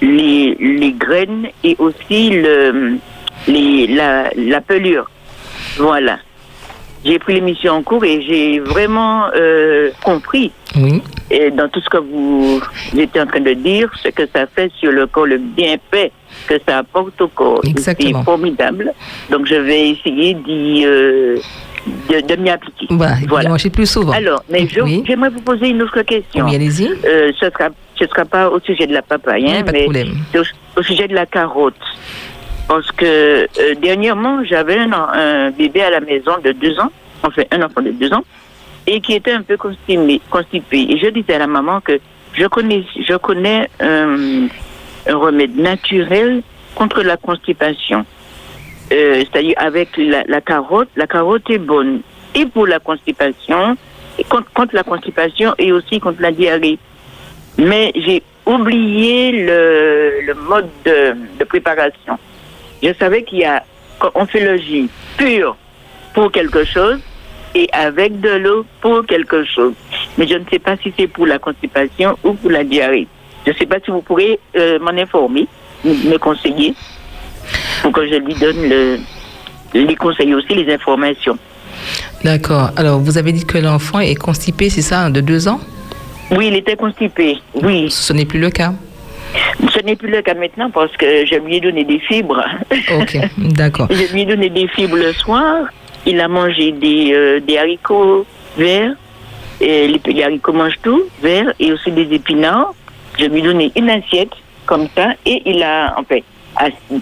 les, 0.00 0.54
les 0.60 0.92
graines 0.92 1.48
et 1.64 1.76
aussi 1.78 2.30
le, 2.30 2.96
les, 3.48 3.86
la, 3.88 4.30
la 4.36 4.60
pelure. 4.60 5.08
Voilà. 5.78 6.18
J'ai 7.04 7.18
pris 7.20 7.34
l'émission 7.34 7.74
en 7.74 7.82
cours 7.82 8.04
et 8.04 8.20
j'ai 8.22 8.58
vraiment 8.58 9.26
euh, 9.36 9.90
compris 10.02 10.50
Oui, 10.76 11.00
et 11.30 11.52
dans 11.52 11.68
tout 11.68 11.80
ce 11.80 11.88
que 11.88 11.98
vous 11.98 12.60
étiez 12.98 13.20
en 13.20 13.26
train 13.26 13.40
de 13.40 13.52
dire, 13.52 13.88
ce 14.02 14.08
que 14.08 14.22
ça 14.34 14.46
fait 14.48 14.72
sur 14.80 14.90
le 14.90 15.06
corps, 15.06 15.26
le 15.26 15.38
bienfait 15.38 16.10
que 16.48 16.54
ça 16.66 16.78
apporte 16.78 17.20
au 17.20 17.28
corps. 17.28 17.60
Exactement. 17.64 18.18
C'est 18.20 18.24
formidable. 18.24 18.92
Donc 19.30 19.46
je 19.46 19.54
vais 19.54 19.90
essayer 19.90 20.34
d'y, 20.34 20.84
euh, 20.84 21.36
de, 22.10 22.20
de 22.26 22.42
m'y 22.42 22.50
appliquer. 22.50 22.86
faut 22.88 22.96
Voilà. 23.28 23.50
manger 23.50 23.70
plus 23.70 23.86
souvent. 23.88 24.12
Alors, 24.12 24.42
mais 24.50 24.66
Oui. 24.82 25.04
j'aimerais 25.06 25.30
vous 25.30 25.42
poser 25.42 25.68
une 25.68 25.82
autre 25.82 26.02
question. 26.02 26.44
Oui, 26.46 26.56
allez-y. 26.56 26.88
Euh, 27.04 27.30
ce 27.38 27.46
sera, 27.50 27.68
ce 27.98 28.06
sera 28.06 28.24
pas 28.24 28.48
au 28.50 28.60
sujet 28.60 28.86
de 28.86 28.92
la 28.92 29.02
papaye, 29.02 29.50
hein, 29.50 29.64
mais 29.72 29.86
au, 30.34 30.42
au 30.78 30.82
sujet 30.82 31.08
de 31.08 31.14
la 31.14 31.26
carotte. 31.26 31.74
Parce 32.68 32.90
que 32.92 33.04
euh, 33.04 33.74
dernièrement, 33.80 34.42
j'avais 34.44 34.78
un, 34.78 35.50
bébé 35.50 35.82
à 35.82 35.90
la 35.90 36.00
maison 36.00 36.32
de 36.42 36.52
deux 36.52 36.78
ans, 36.80 36.90
enfin 37.22 37.42
un 37.50 37.62
enfant 37.62 37.80
de 37.80 37.90
deux 37.90 38.12
ans, 38.12 38.24
et 38.86 39.00
qui 39.00 39.14
était 39.14 39.32
un 39.32 39.42
peu 39.42 39.56
constipé. 39.56 40.20
constipé. 40.30 40.86
Et 40.90 40.98
je 40.98 41.08
disais 41.08 41.34
à 41.34 41.38
la 41.38 41.46
maman 41.46 41.80
que 41.80 42.00
je 42.34 42.46
connais, 42.46 42.84
je 43.00 43.16
connais 43.16 43.68
euh, 43.82 44.46
un 45.08 45.16
remède 45.16 45.56
naturel 45.56 46.42
contre 46.74 47.02
la 47.02 47.16
constipation. 47.16 48.04
Euh, 48.92 49.24
C'est-à-dire 49.24 49.54
avec 49.56 49.96
la, 49.96 50.24
la 50.26 50.40
carotte, 50.40 50.88
la 50.96 51.06
carotte 51.06 51.48
est 51.50 51.58
bonne 51.58 52.00
et 52.34 52.46
pour 52.46 52.66
la 52.66 52.78
constipation, 52.78 53.76
et 54.18 54.24
contre, 54.24 54.52
contre 54.52 54.74
la 54.74 54.82
constipation 54.82 55.54
et 55.58 55.72
aussi 55.72 56.00
contre 56.00 56.20
la 56.20 56.32
diarrhée. 56.32 56.78
Mais 57.58 57.92
j'ai 57.94 58.22
oublié 58.44 59.32
le, 59.32 60.34
mode 60.48 60.68
de, 60.84 61.44
préparation. 61.44 62.18
Je 62.82 62.92
savais 62.94 63.22
qu'il 63.22 63.38
y 63.38 63.44
a, 63.44 63.64
on 64.14 64.26
fait 64.26 64.40
le 64.40 64.88
pure 65.16 65.56
pour 66.14 66.30
quelque 66.30 66.64
chose 66.64 66.98
et 67.54 67.68
avec 67.72 68.20
de 68.20 68.30
l'eau 68.30 68.66
pour 68.80 69.04
quelque 69.06 69.44
chose. 69.44 69.72
Mais 70.18 70.26
je 70.28 70.34
ne 70.34 70.44
sais 70.50 70.58
pas 70.58 70.76
si 70.76 70.92
c'est 70.98 71.08
pour 71.08 71.26
la 71.26 71.38
constipation 71.38 72.16
ou 72.22 72.34
pour 72.34 72.50
la 72.50 72.64
diarrhée. 72.64 73.08
Je 73.46 73.52
ne 73.52 73.56
sais 73.56 73.66
pas 73.66 73.76
si 73.84 73.90
vous 73.90 74.02
pourrez 74.02 74.38
euh, 74.56 74.78
m'en 74.78 74.90
informer, 74.90 75.46
me 75.84 76.10
me 76.10 76.18
conseiller, 76.18 76.74
pour 77.82 77.92
que 77.92 78.06
je 78.06 78.16
lui 78.16 78.34
donne 78.34 78.68
le, 78.68 78.98
les 79.72 79.96
conseils 79.96 80.34
aussi, 80.34 80.54
les 80.54 80.72
informations. 80.72 81.38
D'accord. 82.24 82.70
Alors, 82.76 82.98
vous 82.98 83.18
avez 83.18 83.32
dit 83.32 83.44
que 83.44 83.58
l'enfant 83.58 84.00
est 84.00 84.14
constipé, 84.14 84.68
c'est 84.68 84.82
ça, 84.82 85.08
de 85.10 85.20
deux 85.20 85.48
ans? 85.48 85.60
Oui, 86.30 86.48
il 86.48 86.56
était 86.56 86.76
constipé, 86.76 87.38
oui. 87.54 87.86
Ce 87.90 88.12
n'est 88.12 88.24
plus 88.24 88.40
le 88.40 88.50
cas. 88.50 88.72
Ce 89.72 89.80
n'est 89.80 89.96
plus 89.96 90.10
le 90.10 90.22
cas 90.22 90.34
maintenant 90.34 90.70
parce 90.70 90.94
que 90.96 91.24
je 91.26 91.36
lui 91.36 91.56
ai 91.56 91.60
donné 91.60 91.84
des 91.84 91.98
fibres. 92.00 92.42
Ok, 93.00 93.16
d'accord. 93.38 93.88
Je 93.90 94.12
lui 94.12 94.22
ai 94.22 94.24
donné 94.24 94.48
des 94.50 94.66
fibres 94.68 94.96
le 94.96 95.12
soir. 95.12 95.66
Il 96.04 96.20
a 96.20 96.28
mangé 96.28 96.72
des, 96.72 97.12
euh, 97.12 97.40
des 97.40 97.58
haricots 97.58 98.26
verts. 98.56 98.92
Et 99.60 99.88
les, 99.88 100.22
haricots 100.22 100.52
mangent 100.52 100.78
tout, 100.82 101.02
verts, 101.22 101.52
et 101.58 101.72
aussi 101.72 101.90
des 101.90 102.12
épinards. 102.14 102.74
Je 103.18 103.24
lui 103.24 103.38
ai 103.38 103.42
donné 103.42 103.72
une 103.76 103.88
assiette 103.90 104.32
comme 104.66 104.88
ça, 104.94 105.12
et 105.24 105.42
il 105.46 105.62
a, 105.62 105.94
en 105.98 106.04
fait, 106.04 106.24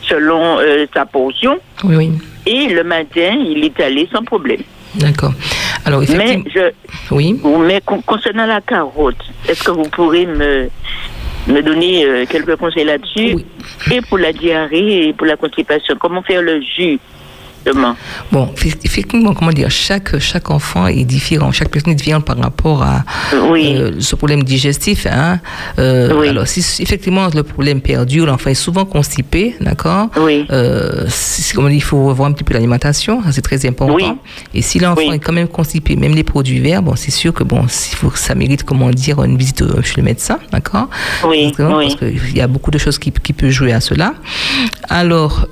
selon 0.03 0.59
euh, 0.61 0.87
sa 0.95 1.05
portion, 1.07 1.59
Oui, 1.83 1.97
oui. 1.97 2.11
et 2.47 2.69
le 2.69 2.85
matin, 2.85 3.37
il 3.45 3.65
est 3.65 3.81
allé 3.81 4.09
sans 4.13 4.23
problème. 4.23 4.61
D'accord. 4.97 5.33
Alors, 5.85 6.01
Mais, 6.01 6.07
effectivement. 6.07 6.51
je, 6.55 7.15
Oui. 7.15 7.41
mais 7.67 7.81
con- 7.85 8.03
concernant 8.07 8.47
la 8.47 8.61
carotte, 8.61 9.17
est-ce 9.49 9.63
que 9.65 9.71
vous 9.73 9.89
pourrez 9.91 10.27
me, 10.27 10.69
me 11.49 11.61
donner 11.63 12.05
euh, 12.05 12.25
quelques 12.29 12.57
conseils 12.57 12.85
là-dessus? 12.85 13.35
Oui. 13.35 13.47
Et 13.93 14.01
pour 14.03 14.19
la 14.19 14.33
diarrhée 14.33 15.09
et 15.09 15.13
pour 15.13 15.27
la 15.27 15.37
constipation, 15.37 15.95
comment 15.99 16.23
faire 16.23 16.43
le 16.43 16.61
jus? 16.61 16.99
Bon, 18.33 18.51
eff- 18.57 18.77
effectivement, 18.85 19.33
comment 19.35 19.51
dire, 19.53 19.71
chaque, 19.71 20.19
chaque 20.19 20.51
enfant 20.51 20.87
est 20.87 21.05
différent, 21.05 21.51
chaque 21.53 21.71
personne 21.71 21.93
est 21.93 21.97
différente 21.97 22.25
par 22.25 22.37
rapport 22.39 22.83
à 22.83 23.05
Oui. 23.51 23.75
euh, 23.77 23.93
ce 24.01 24.15
problème 24.17 24.43
digestif. 24.43 25.07
Hein. 25.11 25.41
Euh, 25.79 26.13
Oui. 26.19 26.29
Alors, 26.29 26.47
si 26.47 26.61
effectivement 26.83 27.29
le 27.35 27.43
problème 27.43 27.81
perdure, 27.81 28.27
l'enfant 28.27 28.51
est 28.51 28.55
souvent 28.55 28.85
constipé, 28.85 29.57
d'accord 29.61 30.09
Oui. 30.19 30.47
Euh, 30.51 31.05
si- 31.09 31.55
comme 31.55 31.67
on 31.67 31.69
dit, 31.69 31.77
il 31.77 31.83
faut 31.83 32.05
revoir 32.07 32.29
un 32.29 32.33
petit 32.33 32.45
peu 32.45 32.55
l'alimentation, 32.55 33.23
c'est 33.31 33.41
très 33.43 33.65
important. 33.67 33.95
Oui. 33.95 34.05
Et 34.55 34.63
si 34.63 34.79
l'enfant 34.79 35.13
est 35.13 35.19
quand 35.19 35.33
même 35.33 35.49
constipé, 35.49 35.97
même 35.97 36.15
les 36.15 36.25
produits 36.25 36.61
verts, 36.61 36.83
bon, 36.83 36.97
c'est 36.97 37.11
sûr 37.11 37.33
que 37.33 37.45
bon, 37.45 37.67
faut, 37.69 38.13
ça 38.15 38.35
mérite, 38.35 38.65
comment 38.65 38.91
dire, 38.91 39.23
une 39.25 39.37
visite 39.37 39.63
chez 39.83 39.95
le 39.97 40.03
médecin, 40.03 40.39
d'accord 40.53 40.89
Oui. 41.27 41.53
Parce 41.57 41.97
qu'il 41.97 42.37
y 42.37 42.41
a 42.41 42.47
beaucoup 42.47 42.71
de 42.71 42.79
choses 42.79 42.99
qui, 42.99 43.11
qui 43.11 43.33
peuvent 43.33 43.51
jouer 43.51 43.73
à 43.73 43.81
cela. 43.81 44.15
Alors, 44.89 45.47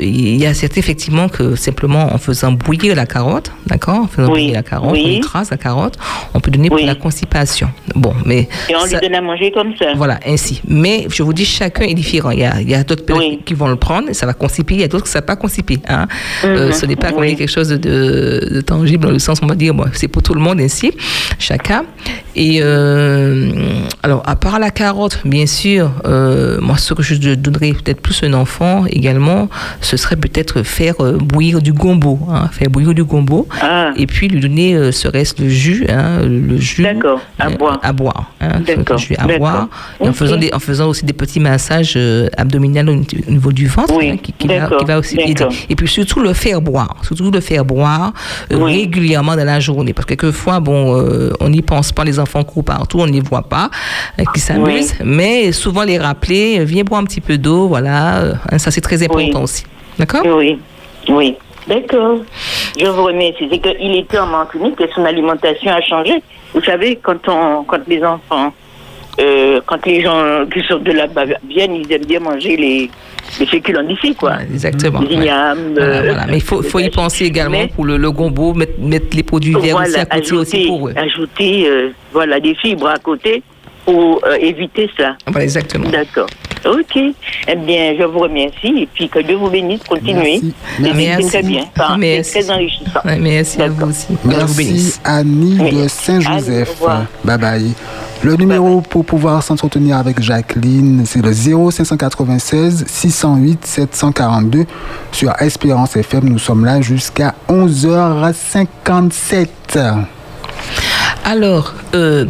il 0.00 0.36
y 0.36 0.46
a 0.46 0.54
certes 0.68 0.78
effectivement 0.78 1.28
que 1.28 1.54
simplement 1.56 2.12
en 2.12 2.18
faisant 2.18 2.52
bouillir 2.52 2.94
la 2.94 3.06
carotte, 3.06 3.50
d'accord 3.66 4.00
En 4.00 4.06
faisant 4.06 4.28
Oui, 4.28 4.40
bouillir 4.40 4.54
la 4.54 4.62
carotte, 4.62 4.92
oui. 4.92 5.02
on 5.06 5.18
écrase 5.18 5.50
la 5.50 5.56
carotte, 5.56 5.94
on 6.34 6.40
peut 6.40 6.50
donner 6.50 6.68
Oui. 6.70 6.78
pour 6.82 6.86
la 6.86 6.94
constipation. 6.94 7.68
Bon, 7.94 8.12
mais. 8.24 8.48
Et 8.68 8.76
on 8.76 8.80
ça- 8.86 8.98
lui 9.00 9.08
donne 9.08 9.14
à 9.16 9.20
manger 9.20 9.50
comme 9.50 9.74
ça. 9.78 9.86
voilà, 9.96 10.20
ainsi. 10.26 10.60
Mais 10.68 11.06
je 11.10 11.22
vous 11.22 11.32
dis, 11.32 11.44
chacun 11.44 11.84
est 11.84 11.94
différent. 11.94 12.30
Il 12.30 12.40
y 12.40 12.44
a, 12.44 12.60
il 12.60 12.68
y 12.68 12.74
a 12.74 12.84
d'autres 12.84 13.04
personnes 13.04 13.38
qui 13.44 13.54
vont 13.54 13.68
le 13.68 13.76
prendre, 13.76 14.12
ça 14.12 14.26
va 14.26 14.34
constiper. 14.34 14.74
Il 14.74 14.80
y 14.80 14.84
a 14.84 14.88
d'autres 14.88 15.04
qui 15.04 15.10
ne 15.10 15.12
savent 15.14 15.24
pas 15.24 15.36
constiper. 15.36 15.78
Hein. 15.88 16.06
Euh, 16.44 16.66
Mhm. 16.68 16.72
ce 16.72 16.86
n'est 16.86 16.96
pas 16.96 17.12
quelque 17.12 17.46
chose 17.46 17.68
de, 17.68 17.76
de- 17.76 18.48
de 18.56 18.60
tangible 18.60 19.06
dans 19.06 19.12
le 19.12 19.18
sens, 19.18 19.38
on 19.42 19.46
va 19.46 19.54
dire, 19.54 19.72
bon, 19.74 19.84
c'est 19.94 20.08
pour 20.08 20.22
tout 20.22 20.34
le 20.34 20.40
monde 20.40 20.60
ainsi, 20.60 20.92
chacun. 21.38 21.84
Et 22.36 22.60
euh, 22.62 23.50
alors, 24.02 24.22
à 24.26 24.36
part 24.36 24.58
la 24.58 24.70
carotte, 24.70 25.20
bien 25.24 25.46
sûr, 25.46 25.90
euh, 26.06 26.58
moi, 26.60 26.76
ce 26.76 26.94
que 26.94 27.02
je 27.02 27.34
donnerais 27.34 27.72
peut-être 27.72 28.00
plus 28.00 28.22
un 28.22 28.32
enfant 28.34 28.84
également, 28.86 29.48
ce 29.80 29.96
serait 29.96 30.16
peut-être 30.16 30.57
faire 30.62 30.94
euh, 31.00 31.18
bouillir 31.18 31.60
du 31.62 31.72
gombo. 31.72 32.18
Hein, 32.30 32.48
faire 32.52 32.68
bouillir 32.70 32.94
du 32.94 33.04
gombo. 33.04 33.46
Ah. 33.60 33.90
Et 33.96 34.06
puis 34.06 34.28
lui 34.28 34.40
donner, 34.40 34.74
euh, 34.74 34.92
serait-ce 34.92 35.34
le 35.42 35.48
jus, 35.48 35.86
hein, 35.88 36.20
le 36.22 36.56
jus. 36.58 36.86
À 36.86 36.90
euh, 37.48 37.50
boire. 37.56 37.78
À 37.82 37.92
boire. 37.92 38.32
Hein, 38.40 38.60
le 38.66 38.96
jus 38.98 39.14
à 39.18 39.26
boire. 39.38 39.68
Et 40.00 40.04
en 40.04 40.10
Ok. 40.10 40.16
faisant, 40.16 40.36
des, 40.36 40.50
en 40.52 40.58
faisant 40.58 40.88
aussi 40.88 41.04
des 41.04 41.12
petits 41.12 41.40
massages 41.40 41.98
abdominaux 42.36 42.92
au 42.92 42.96
au 43.28 43.30
niveau 43.30 43.52
du 43.52 43.66
ventre, 43.66 43.94
Oui, 43.96 44.10
hein, 44.10 44.16
qui, 44.22 44.32
qui 44.32 44.48
va, 44.48 44.68
qui 44.68 44.84
va 44.84 44.98
aussi 44.98 45.18
aider. 45.20 45.44
Et 45.68 45.74
puis 45.74 45.88
surtout 45.88 46.20
le 46.20 46.32
faire 46.32 46.60
boire, 46.60 46.96
surtout 47.02 47.30
le 47.30 47.40
faire 47.40 47.64
boire 47.64 48.12
euh, 48.52 48.56
Oui. 48.58 48.72
régulièrement 48.80 49.36
dans 49.36 49.44
la 49.44 49.60
journée. 49.60 49.92
Parce 49.92 50.06
que 50.06 50.14
quelquefois, 50.14 50.60
bon, 50.60 50.96
euh, 50.96 51.32
on 51.40 51.48
n'y 51.48 51.62
pense 51.62 51.92
pas, 51.92 52.04
les 52.04 52.18
enfants 52.18 52.44
courent 52.44 52.64
partout, 52.64 53.00
on 53.00 53.06
ne 53.06 53.12
les 53.12 53.20
voit 53.20 53.42
pas, 53.48 53.70
euh, 54.18 54.24
qui 54.34 54.40
s'amusent. 54.40 54.94
Mais 55.04 55.52
souvent 55.52 55.82
les 55.84 55.98
rappeler, 55.98 56.64
viens 56.64 56.84
boire 56.84 57.00
un 57.00 57.04
petit 57.04 57.20
peu 57.20 57.38
d'eau, 57.38 57.68
voilà, 57.68 58.34
hein, 58.50 58.58
ça 58.58 58.70
c'est 58.70 58.80
très 58.80 59.02
important 59.02 59.42
aussi. 59.42 59.64
D'accord 59.98 60.22
Oui, 60.24 60.58
oui. 61.08 61.34
D'accord. 61.66 62.18
Je 62.78 62.86
vous 62.86 63.04
remercie. 63.04 63.46
C'est 63.50 63.58
qu'il 63.58 63.96
était 63.96 64.18
en 64.18 64.26
Martinique 64.26 64.80
et 64.80 64.88
son 64.94 65.04
alimentation 65.04 65.70
a 65.70 65.80
changé. 65.82 66.22
Vous 66.54 66.62
savez, 66.62 66.98
quand, 67.02 67.28
on, 67.28 67.64
quand 67.64 67.80
les 67.86 68.02
enfants, 68.02 68.52
euh, 69.20 69.60
quand 69.66 69.84
les 69.84 70.00
gens 70.02 70.46
qui 70.52 70.62
sortent 70.66 70.84
de 70.84 70.92
là-bas 70.92 71.24
viennent, 71.46 71.74
ils 71.76 71.92
aiment 71.92 72.06
bien 72.06 72.20
manger 72.20 72.56
les, 72.56 72.90
les 73.38 73.46
féculents 73.46 73.82
d'ici, 73.82 74.14
quoi. 74.14 74.40
Exactement. 74.50 75.00
Les 75.00 75.14
ignames, 75.14 75.74
euh, 75.78 76.02
voilà. 76.04 76.26
Mais 76.26 76.36
il 76.38 76.42
faut, 76.42 76.62
faut 76.62 76.78
y 76.78 76.88
penser 76.88 77.26
également 77.26 77.58
Mais- 77.58 77.68
pour 77.68 77.84
le, 77.84 77.96
le 77.98 78.10
gombo, 78.12 78.54
mettre, 78.54 78.80
mettre 78.80 79.14
les 79.14 79.22
produits 79.24 79.54
verts 79.60 79.76
aussi 79.76 79.96
à 79.98 80.06
côté 80.06 80.32
aussi 80.34 80.56
ajouter, 80.56 80.66
pour 80.68 80.88
eux. 80.88 80.94
ajouter 80.96 81.68
euh, 81.68 81.88
voilà, 82.12 82.40
des 82.40 82.54
fibres 82.54 82.88
à 82.88 82.96
côté 82.98 83.42
pour 83.84 84.22
éviter 84.40 84.88
ça. 84.96 85.16
Voilà, 85.26 85.44
exactement. 85.44 85.88
D'accord. 85.90 86.28
Ok. 86.64 86.96
Eh 87.46 87.56
bien, 87.56 87.94
je 87.98 88.04
vous 88.04 88.18
remercie 88.20 88.82
et 88.82 88.88
puis 88.92 89.08
que 89.08 89.18
Dieu 89.20 89.36
vous 89.36 89.48
bénisse. 89.50 89.80
Continuez. 89.88 90.40
Merci. 90.80 91.22
C'est- 91.22 91.28
très 91.28 91.42
bien. 91.42 91.64
Enfin, 91.76 91.92
c'est 91.94 91.98
Merci. 91.98 92.30
très 92.32 92.50
enrichissant. 92.50 93.00
Merci 93.20 93.62
à 93.62 93.68
vous 93.68 93.86
aussi. 93.86 94.06
Merci. 94.24 94.94
Annie 95.04 95.58
Oui. 95.60 95.70
de 95.72 95.88
Saint-Joseph. 95.88 96.80
Bye 97.24 97.38
bye. 97.38 97.72
Le 98.24 98.34
numéro 98.34 98.80
pour 98.80 99.04
pouvoir 99.04 99.44
s'entretenir 99.44 99.96
avec 99.96 100.20
Jacqueline, 100.20 101.04
c'est 101.06 101.22
le 101.22 101.32
0596 101.32 102.84
608 102.88 103.64
742 103.64 104.64
sur 105.12 105.32
Espérance 105.40 105.94
FM. 105.96 106.28
Nous 106.28 106.40
sommes 106.40 106.64
là 106.64 106.80
jusqu'à 106.80 107.34
11h57. 107.48 109.78
Alors, 111.24 111.74
euh, 111.94 112.24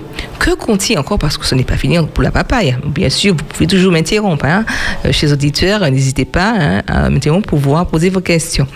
que 0.49 0.55
contient 0.55 0.99
encore, 1.01 1.19
parce 1.19 1.37
que 1.37 1.45
ce 1.47 1.55
n'est 1.55 1.65
pas 1.65 1.77
fini 1.77 1.99
pour 2.15 2.23
la 2.25 2.31
papaye, 2.31 2.77
bien 2.87 3.11
sûr, 3.11 3.35
vous 3.35 3.45
pouvez 3.45 3.67
toujours 3.67 3.93
m'interrompre. 3.93 4.45
Hein, 4.47 4.65
euh, 5.05 5.13
chez 5.13 5.27
les 5.27 5.33
auditeurs, 5.33 5.83
euh, 5.83 5.91
n'hésitez 5.91 6.25
pas 6.25 6.55
hein, 6.59 6.83
à 6.87 7.11
m'interrompre 7.11 7.49
pour 7.49 7.59
pouvoir 7.61 7.87
poser 7.87 8.09
vos 8.09 8.21
questions. 8.21 8.67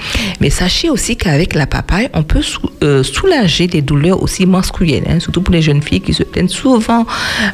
Mais 0.40 0.50
sachez 0.50 0.90
aussi 0.90 1.16
qu'avec 1.16 1.54
la 1.54 1.66
papaye, 1.66 2.08
on 2.14 2.22
peut 2.22 2.42
euh, 2.82 3.02
soulager 3.02 3.66
les 3.68 3.80
douleurs 3.82 4.22
aussi 4.22 4.44
menstruelles, 4.46 5.04
hein, 5.08 5.20
surtout 5.20 5.40
pour 5.42 5.54
les 5.54 5.62
jeunes 5.62 5.82
filles 5.82 6.00
qui 6.00 6.12
se 6.12 6.22
plaignent 6.24 6.48
souvent 6.48 7.06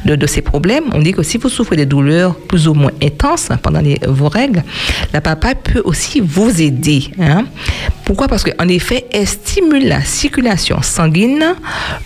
de, 0.04 0.26
ces 0.26 0.42
problèmes. 0.42 0.84
On 0.92 1.00
dit 1.00 1.12
que 1.12 1.22
si 1.22 1.38
vous 1.38 1.48
souffrez 1.48 1.76
des 1.76 1.86
douleurs 1.86 2.34
plus 2.34 2.66
ou 2.68 2.74
moins 2.74 2.90
intenses 3.02 3.48
pendant 3.62 3.82
vos 4.08 4.28
règles, 4.28 4.62
la 5.12 5.20
papaye 5.20 5.54
peut 5.62 5.82
aussi 5.84 6.20
vous 6.20 6.60
aider. 6.60 7.04
hein. 7.20 7.44
Pourquoi? 8.04 8.26
Parce 8.26 8.42
qu'en 8.42 8.68
effet, 8.68 9.04
elle 9.12 9.26
stimule 9.28 9.86
la 9.86 10.02
circulation 10.02 10.80
sanguine 10.82 11.44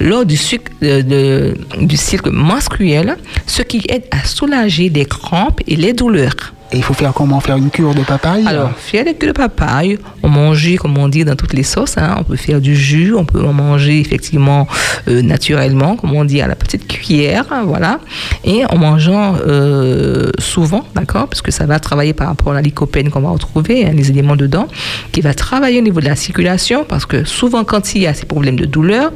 lors 0.01 0.27
du, 0.27 0.37
suc- 0.37 0.69
euh, 0.83 1.01
de- 1.03 1.55
cycle 2.03 2.31
menstruel, 2.31 3.17
ce 3.47 3.63
qui 3.63 3.83
aide 3.89 4.05
à 4.11 4.25
soulager 4.25 4.89
les 4.89 5.07
crampes 5.07 5.61
et 5.67 5.77
les 5.77 5.93
douleurs. 5.93 6.53
Et 6.73 6.79
il 6.79 6.83
faut 6.83 6.95
faire 6.95 7.13
comment 7.13 7.39
Faire 7.41 7.57
une 7.57 7.71
cure 7.71 7.95
de 7.95 8.03
papaye 8.03 8.47
Alors, 8.47 8.71
faire 8.77 9.05
des 9.05 9.15
queues 9.15 9.29
de 9.29 9.33
papaye, 9.33 9.99
on 10.23 10.29
mange, 10.29 10.77
comme 10.77 10.97
on 10.97 11.09
dit, 11.09 11.25
dans 11.25 11.35
toutes 11.37 11.53
les 11.53 11.63
sauces. 11.65 11.99
hein. 11.99 12.17
On 12.19 12.25
peut 12.25 12.37
faire 12.37 12.61
du 12.61 12.75
jus, 12.75 13.15
on 13.15 13.25
peut 13.25 13.45
en 13.45 13.53
manger 13.53 14.01
effectivement 14.01 14.67
euh, 15.09 15.21
naturellement, 15.23 15.97
comme 15.97 16.15
on 16.15 16.25
dit, 16.25 16.41
à 16.41 16.47
la 16.47 16.55
petite 16.57 16.87
cuillère, 16.89 17.45
hein, 17.51 17.65
voilà. 17.67 18.01
Et 18.45 18.65
en 18.67 18.79
mangeant 18.79 19.35
euh, 19.47 20.31
souvent, 20.39 20.87
d'accord, 20.95 21.29
parce 21.29 21.43
que 21.43 21.51
ça 21.51 21.67
va 21.67 21.79
travailler 21.79 22.15
par 22.15 22.29
rapport 22.29 22.53
à 22.53 22.55
la 22.55 22.63
lycopène 22.63 23.11
qu'on 23.11 23.21
va 23.21 23.31
retrouver, 23.31 23.85
hein, 23.85 23.93
les 23.95 24.11
éléments 24.11 24.37
dedans, 24.37 24.69
qui 25.13 25.21
va 25.21 25.35
travailler 25.35 25.79
au 25.81 25.83
niveau 25.83 26.01
de 26.01 26.07
la 26.07 26.17
circulation, 26.17 26.85
parce 26.89 27.05
que 27.05 27.25
souvent 27.25 27.65
quand 27.65 27.95
il 27.95 28.03
y 28.03 28.07
a 28.07 28.15
ces 28.15 28.25
problèmes 28.25 28.57
de 28.59 28.65
douleur, 28.67 29.13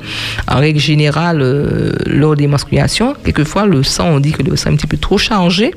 en 0.48 0.58
règle 0.58 0.80
générale, 0.80 1.40
euh, 1.40 1.92
lors 2.06 2.36
des 2.36 2.48
menstruations, 2.48 3.14
quelquefois 3.24 3.64
le 3.66 3.82
sang, 3.82 4.08
on 4.08 4.20
dit 4.20 4.32
que 4.32 4.42
le 4.42 4.56
sang 4.56 4.70
est 4.70 4.72
un 4.74 4.76
petit 4.76 4.86
peu 4.86 4.98
trop 4.98 5.16
chargé, 5.16 5.72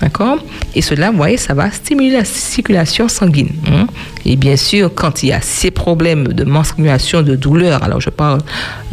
d'accord 0.00 0.38
Et 0.74 0.82
cela, 0.82 1.12
voyez, 1.20 1.36
ça 1.36 1.54
va 1.54 1.70
stimuler 1.70 2.10
la 2.12 2.24
circulation 2.24 3.08
sanguine. 3.08 3.50
hein. 3.66 3.86
Et 4.26 4.36
bien 4.36 4.56
sûr, 4.56 4.90
quand 4.94 5.22
il 5.22 5.30
y 5.30 5.32
a 5.32 5.40
ces 5.40 5.70
problèmes 5.70 6.28
de 6.28 6.44
menstruation, 6.44 7.22
de 7.22 7.36
douleur, 7.36 7.82
alors 7.82 8.00
je 8.00 8.10
parle, 8.10 8.40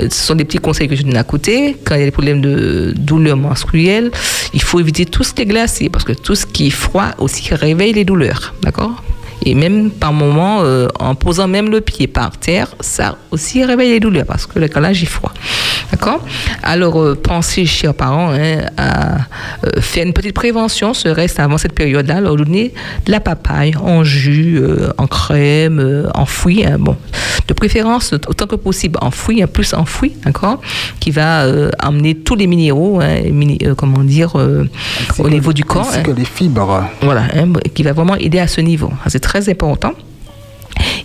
euh, 0.01 0.07
ce 0.09 0.25
sont 0.27 0.35
des 0.35 0.45
petits 0.45 0.57
conseils 0.57 0.87
que 0.87 0.95
je 0.95 1.03
donne 1.03 1.17
à 1.17 1.23
côté. 1.23 1.75
Quand 1.83 1.95
il 1.95 1.99
y 1.99 2.03
a 2.03 2.05
des 2.05 2.11
problèmes 2.11 2.41
de 2.41 2.93
douleur 2.97 3.37
menstruelle, 3.37 4.11
il 4.53 4.61
faut 4.61 4.79
éviter 4.79 5.05
tout 5.05 5.23
ce 5.23 5.33
qui 5.33 5.41
est 5.43 5.45
glacé, 5.45 5.89
parce 5.89 6.03
que 6.05 6.13
tout 6.13 6.35
ce 6.35 6.45
qui 6.45 6.67
est 6.67 6.77
froid 6.85 7.09
aussi 7.17 7.53
réveille 7.53 7.93
les 7.93 8.05
douleurs, 8.05 8.53
d'accord? 8.61 9.03
Et 9.45 9.53
même 9.55 9.91
par 9.91 10.11
moment, 10.13 10.59
euh, 10.61 10.87
en 10.99 11.15
posant 11.15 11.47
même 11.47 11.69
le 11.69 11.79
pied 11.81 12.07
par 12.07 12.31
terre, 12.37 12.67
ça 12.79 13.15
aussi 13.31 13.63
réveille 13.63 13.91
les 13.91 13.99
douleurs 13.99 14.25
parce 14.25 14.45
que 14.45 14.59
le 14.59 14.67
calage 14.67 15.01
est 15.03 15.05
froid. 15.07 15.31
D'accord? 15.91 16.19
Alors, 16.63 16.99
euh, 17.01 17.15
pensez, 17.15 17.65
chers 17.65 17.93
parents, 17.93 18.31
hein, 18.33 18.65
à 18.77 19.15
euh, 19.65 19.79
faire 19.79 20.05
une 20.05 20.11
petite 20.13 20.33
prévention, 20.33 20.93
ce 20.93 21.07
reste 21.07 21.39
avant 21.39 21.57
cette 21.57 21.73
période-là, 21.73 22.19
leur 22.19 22.35
donner 22.35 22.73
de 23.05 23.11
la 23.11 23.19
papaye 23.21 23.73
en 23.81 24.03
jus, 24.03 24.57
euh, 24.61 24.89
en 24.97 25.07
crème, 25.07 25.79
euh, 25.79 26.09
enfoui. 26.13 26.65
hein, 26.65 26.77
bon, 26.79 26.97
de 27.47 27.53
préférence, 27.53 28.13
autant 28.27 28.47
que 28.47 28.55
possible, 28.55 28.99
enfoui, 29.01 29.41
hein, 29.41 29.47
plus 29.47 29.73
enfoui, 29.73 30.13
d'accord? 30.25 30.59
Qui 30.99 31.11
va 31.11 31.45
amener 31.79 32.15
tous 32.15 32.35
les 32.35 32.47
minéraux, 32.47 32.99
hein, 33.01 33.21
mini- 33.31 33.59
comment 33.77 34.03
dire, 34.03 34.35
au 35.19 35.29
niveau 35.29 35.53
du 35.53 35.63
corps. 35.63 35.87
Ainsi 35.87 36.03
que 36.03 36.11
les 36.11 36.25
fibres. 36.25 36.83
Voilà, 37.01 37.23
qui 37.73 37.83
va 37.83 37.93
vraiment 37.93 38.15
aider 38.15 38.39
à 38.39 38.47
ce 38.47 38.59
niveau. 38.59 38.91
Ça, 39.05 39.09
C'est 39.11 39.19
très 39.21 39.36
important. 39.47 39.93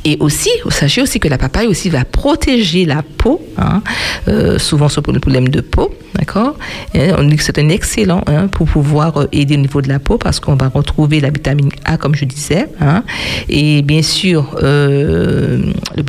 Et 0.05 0.17
aussi, 0.19 0.51
sachez 0.69 1.01
aussi 1.01 1.21
que 1.21 1.29
la 1.29 1.39
papaye 1.39 1.67
aussi 1.67 1.89
va 1.89 2.05
protéger 2.05 2.85
la 2.85 3.03
peau, 3.03 3.41
hein, 3.57 3.83
euh, 4.27 4.59
souvent 4.59 4.89
sur 4.89 5.03
le 5.13 5.21
problème 5.21 5.49
de 5.49 5.61
peau, 5.61 5.95
d'accord. 6.17 6.57
Et 6.95 7.13
On 7.17 7.23
dit 7.23 7.37
que 7.37 7.43
c'est 7.43 7.59
un 7.59 7.69
excellent 7.69 8.23
hein, 8.27 8.49
pour 8.49 8.67
pouvoir 8.67 9.17
euh, 9.17 9.29
aider 9.33 9.55
au 9.55 9.61
niveau 9.61 9.81
de 9.81 9.89
la 9.89 10.01
peau 10.01 10.19
parce 10.19 10.41
qu'on 10.41 10.57
va 10.57 10.69
retrouver 10.69 11.21
la 11.21 11.31
vitamine 11.31 11.71
A, 11.85 11.97
comme 11.99 12.17
je 12.17 12.25
disais, 12.25 12.67
hein, 12.81 13.05
et 13.49 13.83
bien 13.83 14.03
sûr 14.03 14.57
euh, 14.63 15.73
le 15.97 16.03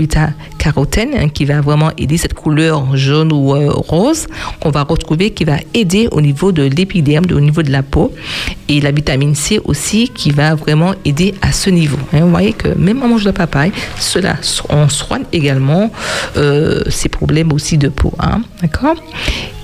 bêta-carotène 0.64 1.10
hein, 1.16 1.30
qui 1.30 1.46
va 1.46 1.62
vraiment 1.62 1.92
aider 1.98 2.18
cette 2.18 2.34
couleur 2.34 2.96
jaune 2.96 3.32
ou 3.32 3.54
euh, 3.56 3.70
rose 3.72 4.28
qu'on 4.60 4.70
va 4.72 4.84
retrouver 4.84 5.32
qui 5.32 5.44
va 5.44 5.58
aider 5.74 6.08
au 6.12 6.22
niveau 6.22 6.52
de 6.52 6.64
l'épiderme, 6.64 7.26
au 7.34 7.40
niveau 7.40 7.64
de 7.64 7.72
la 7.72 7.84
peau, 7.84 8.14
et 8.68 8.80
la 8.82 8.92
vitamine 8.92 9.36
C 9.36 9.60
aussi 9.66 10.10
qui 10.10 10.32
va 10.32 10.56
vraiment 10.56 10.94
aider 11.06 11.36
à 11.42 11.52
ce 11.52 11.70
niveau. 11.70 11.98
hein. 12.14 12.22
Vous 12.22 12.30
voyez 12.30 12.54
que 12.54 12.70
même 12.78 13.02
en 13.04 13.08
mangeant 13.08 13.24
de 13.24 13.30
la 13.30 13.34
papaye, 13.34 13.72
cela, 14.00 14.36
on 14.70 14.90
soigne 14.90 15.24
également 15.34 15.92
euh, 16.38 16.82
ces 16.90 17.10
problèmes 17.10 17.52
aussi 17.52 17.78
de 17.78 17.90
peau. 17.90 18.14
hein. 18.20 18.42
D'accord? 18.62 18.96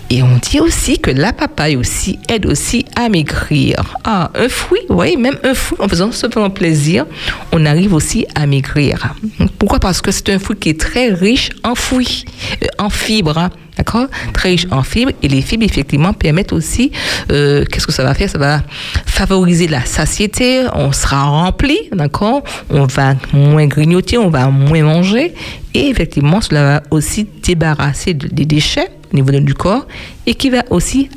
Et 0.10 0.24
on 0.24 0.38
dit 0.38 0.60
aussi 0.60 0.98
que 0.98 1.12
la 1.12 1.34
papaye 1.34 1.76
aussi 1.76 2.20
aide 2.30 2.46
aussi 2.48 2.86
à 2.96 3.10
maigrir. 3.10 3.96
Ah, 4.04 4.32
un 4.34 4.50
fruit, 4.50 4.82
oui, 4.90 5.18
même 5.18 5.38
un 5.44 5.54
fruit, 5.54 5.80
en 5.80 5.88
faisant 5.88 6.12
faisant 6.12 6.50
plaisir, 6.50 7.06
on 7.52 7.66
arrive 7.66 7.94
aussi 7.94 8.26
à 8.34 8.48
maigrir. 8.48 9.14
Pourquoi? 9.60 9.80
Parce 9.80 10.02
que 10.02 10.12
c'est 10.12 10.30
un 10.30 10.40
fruit 10.40 10.58
qui 10.58 10.70
est 10.70 10.80
très 10.80 11.10
riche 11.10 11.52
en 11.64 11.76
fruits, 11.76 12.26
euh, 12.64 12.68
en 12.80 12.90
fibres. 12.90 13.50
D'accord? 13.80 14.08
Très 14.34 14.50
riche 14.50 14.68
en 14.72 14.84
fibres. 14.84 15.14
Et 15.24 15.30
les 15.30 15.42
fibres, 15.42 15.64
effectivement, 15.64 16.12
permettent 16.12 16.52
aussi, 16.52 16.92
euh, 17.32 17.64
qu'est-ce 17.64 17.88
que 17.88 17.94
ça 17.94 18.04
va 18.04 18.14
faire? 18.14 18.30
Ça 18.30 18.38
va 18.38 18.62
favoriser 19.06 19.68
la 19.70 19.86
satiété, 19.86 20.64
on 20.76 20.92
sera 20.92 21.24
rempli, 21.24 21.78
d'accord? 21.94 22.44
On 22.70 22.86
va 22.88 23.16
moins 23.32 23.66
grignoter, 23.68 24.18
on 24.18 24.30
va 24.30 24.48
moins 24.50 24.84
manger. 24.84 25.34
Et 25.74 25.88
effectivement, 25.88 26.42
cela 26.42 26.62
va 26.64 26.84
aussi 26.92 27.26
débarrasser 27.42 28.14
de- 28.14 28.28
des 28.28 28.44
déchets 28.46 28.90
au 29.14 29.16
niveau 29.16 29.32
du 29.40 29.54
corps 29.54 29.88
et 30.28 30.36
qui 30.36 30.50
va 30.50 30.64
aussi 30.72 31.08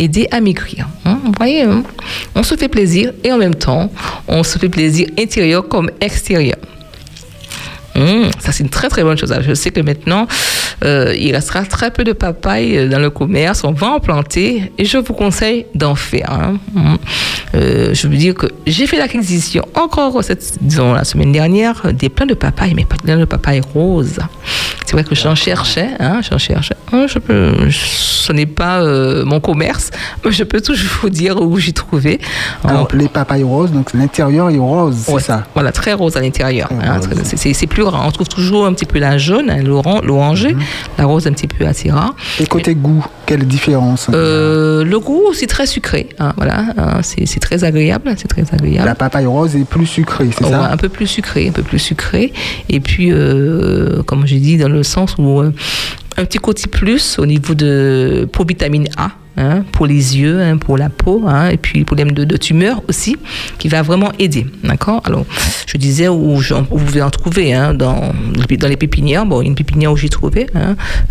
aider 0.00 0.26
à 0.32 0.40
maigrir. 0.40 0.88
hein? 1.04 1.20
Vous 1.24 1.32
voyez, 1.38 1.62
hein? 1.62 1.84
On 2.34 2.42
se 2.42 2.56
fait 2.56 2.66
plaisir 2.66 3.12
et 3.22 3.30
en 3.30 3.38
même 3.38 3.54
temps, 3.54 3.92
on 4.26 4.42
se 4.42 4.58
fait 4.58 4.68
plaisir 4.68 5.06
intérieur 5.16 5.68
comme 5.68 5.88
extérieur. 6.00 6.56
Hum, 7.98 8.30
ça, 8.38 8.52
c'est 8.52 8.62
une 8.62 8.70
très 8.70 8.88
très 8.88 9.02
bonne 9.02 9.18
chose. 9.18 9.34
Je 9.40 9.54
sais 9.54 9.70
que 9.70 9.80
maintenant, 9.80 10.26
euh, 10.84 11.14
il 11.18 11.34
restera 11.34 11.64
très 11.64 11.90
peu 11.90 12.04
de 12.04 12.12
papaye 12.12 12.76
euh, 12.78 12.88
dans 12.88 12.98
le 13.00 13.10
commerce. 13.10 13.64
On 13.64 13.72
va 13.72 13.88
en 13.88 14.00
planter 14.00 14.72
et 14.78 14.84
je 14.84 14.98
vous 14.98 15.14
conseille 15.14 15.66
d'en 15.74 15.94
faire. 15.94 16.30
hein. 16.30 16.58
Hum. 16.76 16.98
Euh, 17.54 17.94
je 17.94 18.06
veux 18.08 18.16
dire 18.16 18.34
que 18.34 18.46
j'ai 18.66 18.86
fait 18.86 18.98
l'acquisition 18.98 19.64
encore 19.74 20.22
cette, 20.22 20.58
disons, 20.60 20.92
la 20.92 21.04
semaine 21.04 21.32
dernière 21.32 21.92
des 21.92 22.08
plants 22.08 22.26
de 22.26 22.34
papaye, 22.34 22.74
mais 22.74 22.84
pas 22.84 22.96
des 22.96 23.04
plants 23.12 23.18
de 23.20 23.24
papaye 23.24 23.60
rose. 23.74 24.18
C'est 24.86 24.92
vrai 24.92 25.04
que 25.04 25.14
j'en 25.14 25.34
cherchais, 25.34 25.88
hein, 25.98 26.20
j'en 26.28 26.38
cherchais. 26.38 26.74
Je 26.92 27.18
peux, 27.18 27.52
ce 27.70 28.32
n'est 28.32 28.46
pas 28.46 28.80
euh, 28.80 29.24
mon 29.26 29.40
commerce, 29.40 29.90
mais 30.24 30.32
je 30.32 30.44
peux 30.44 30.60
toujours 30.62 30.90
vous 31.02 31.10
dire 31.10 31.40
où 31.42 31.58
j'ai 31.58 31.72
trouvé. 31.72 32.20
Alors, 32.64 32.88
les 32.94 33.08
papayes 33.08 33.42
roses, 33.42 33.70
donc 33.70 33.92
l'intérieur 33.92 34.48
est 34.48 34.56
rose, 34.58 34.96
c'est 35.04 35.20
ça? 35.20 35.44
Voilà, 35.52 35.72
très 35.72 35.92
rose 35.92 36.16
à 36.16 36.20
l'intérieur. 36.20 36.70
Hein, 36.82 37.00
c'est 37.24 37.66
plus 37.66 37.82
On 37.94 38.10
trouve 38.10 38.28
toujours 38.28 38.66
un 38.66 38.72
petit 38.72 38.86
peu 38.86 38.98
la 38.98 39.18
jaune, 39.18 39.50
hein, 39.50 39.62
Mhm. 39.62 40.60
la 40.98 41.04
rose 41.06 41.26
un 41.26 41.32
petit 41.32 41.46
peu 41.46 41.66
assez 41.66 41.90
rare. 41.90 42.14
Et 42.40 42.46
côté 42.46 42.74
goût, 42.74 43.04
quelle 43.26 43.46
différence 43.46 44.08
Euh, 44.14 44.84
le 44.84 44.98
goût 45.00 45.22
aussi 45.28 45.46
très 45.46 45.66
sucré. 45.66 46.08
hein, 46.18 46.32
voilà, 46.36 46.64
hein, 46.76 46.98
c'est 47.02 47.26
c'est 47.26 47.40
très 47.40 47.64
agréable. 47.64 48.14
C'est 48.16 48.28
très 48.28 48.44
agréable. 48.52 48.86
La 48.86 48.94
papaye 48.94 49.26
rose 49.26 49.54
est 49.56 49.64
plus 49.68 49.86
sucrée, 49.86 50.28
c'est 50.36 50.44
ça? 50.44 50.70
un 50.70 50.76
peu 50.76 50.88
plus 50.88 51.06
sucré, 51.06 51.48
un 51.48 51.52
peu 51.52 51.62
plus 51.62 51.78
sucré. 51.78 52.32
Et 52.68 52.80
puis, 52.80 53.10
euh, 53.12 54.02
comme 54.04 54.26
j'ai 54.26 54.38
dit, 54.38 54.56
dans 54.56 54.68
le 54.68 54.82
sens 54.82 55.14
où 55.18 55.40
euh, 55.40 55.52
un 56.18 56.24
petit 56.24 56.38
côté 56.38 56.66
plus 56.66 57.18
au 57.18 57.26
niveau 57.26 57.54
de 57.54 58.28
pour 58.32 58.46
vitamine 58.46 58.88
A. 58.96 59.10
hein, 59.38 59.64
pour 59.72 59.86
les 59.86 60.18
yeux, 60.18 60.40
hein, 60.42 60.56
pour 60.58 60.76
la 60.76 60.88
peau, 60.88 61.22
hein, 61.26 61.48
et 61.48 61.56
puis 61.56 61.84
problème 61.84 62.10
de, 62.12 62.24
de 62.24 62.36
tumeur 62.36 62.82
aussi, 62.88 63.16
qui 63.58 63.68
va 63.68 63.82
vraiment 63.82 64.10
aider. 64.18 64.46
D'accord? 64.64 65.00
Alors, 65.04 65.24
je 65.66 65.76
disais 65.76 66.08
où, 66.08 66.36
vous 66.36 66.64
pouvez 66.64 67.02
en 67.02 67.10
trouver 67.10 67.52
dans, 67.74 68.12
dans 68.12 68.68
les 68.68 68.76
pépinières. 68.76 69.26
Bon, 69.26 69.40
il 69.40 69.44
y 69.44 69.46
a 69.46 69.50
une 69.50 69.54
pépinière 69.54 69.92
où 69.92 69.96
j'ai 69.96 70.08
trouvé. 70.08 70.48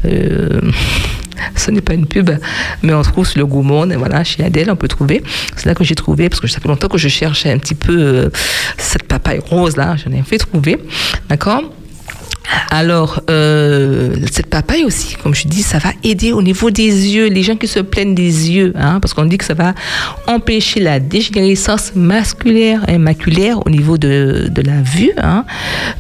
Euh, 0.05 0.59
ce 1.55 1.71
n'est 1.71 1.81
pas 1.81 1.93
une 1.93 2.05
pub, 2.05 2.29
mais 2.83 2.93
on 2.93 3.01
trouve 3.01 3.25
sur 3.25 3.39
le 3.39 3.45
Gourmand, 3.45 3.87
voilà, 3.97 4.23
chez 4.23 4.43
Adèle, 4.43 4.69
on 4.71 4.75
peut 4.75 4.87
trouver. 4.87 5.23
C'est 5.55 5.65
là 5.65 5.75
que 5.75 5.83
j'ai 5.83 5.95
trouvé, 5.95 6.29
parce 6.29 6.41
que 6.41 6.47
ça 6.47 6.59
fait 6.59 6.67
longtemps 6.67 6.89
que 6.89 6.97
je 6.97 7.07
cherchais 7.07 7.51
un 7.51 7.59
petit 7.59 7.75
peu 7.75 7.97
euh, 7.97 8.29
cette 8.77 9.03
papaye 9.03 9.39
rose 9.39 9.77
là, 9.77 9.95
je 9.95 10.09
l'ai 10.09 10.21
fait 10.23 10.37
trouver, 10.37 10.77
d'accord? 11.29 11.63
Alors, 12.71 13.21
euh, 13.29 14.15
cette 14.31 14.47
papaye 14.47 14.83
aussi, 14.83 15.15
comme 15.15 15.33
je 15.35 15.47
dis, 15.47 15.61
ça 15.63 15.79
va 15.79 15.89
aider 16.03 16.31
au 16.31 16.41
niveau 16.41 16.69
des 16.71 16.83
yeux, 17.13 17.27
les 17.27 17.43
gens 17.43 17.55
qui 17.55 17.67
se 17.67 17.79
plaignent 17.79 18.15
des 18.15 18.49
yeux, 18.51 18.73
hein, 18.75 18.99
parce 18.99 19.13
qu'on 19.13 19.25
dit 19.25 19.37
que 19.37 19.45
ça 19.45 19.53
va 19.53 19.73
empêcher 20.27 20.79
la 20.79 20.99
dégénérescence 20.99 21.93
masculaire 21.95 22.87
et 22.89 22.97
maculaire 22.97 23.65
au 23.65 23.69
niveau 23.69 23.97
de, 23.97 24.47
de 24.49 24.61
la 24.61 24.81
vue. 24.81 25.11
hein. 25.17 25.45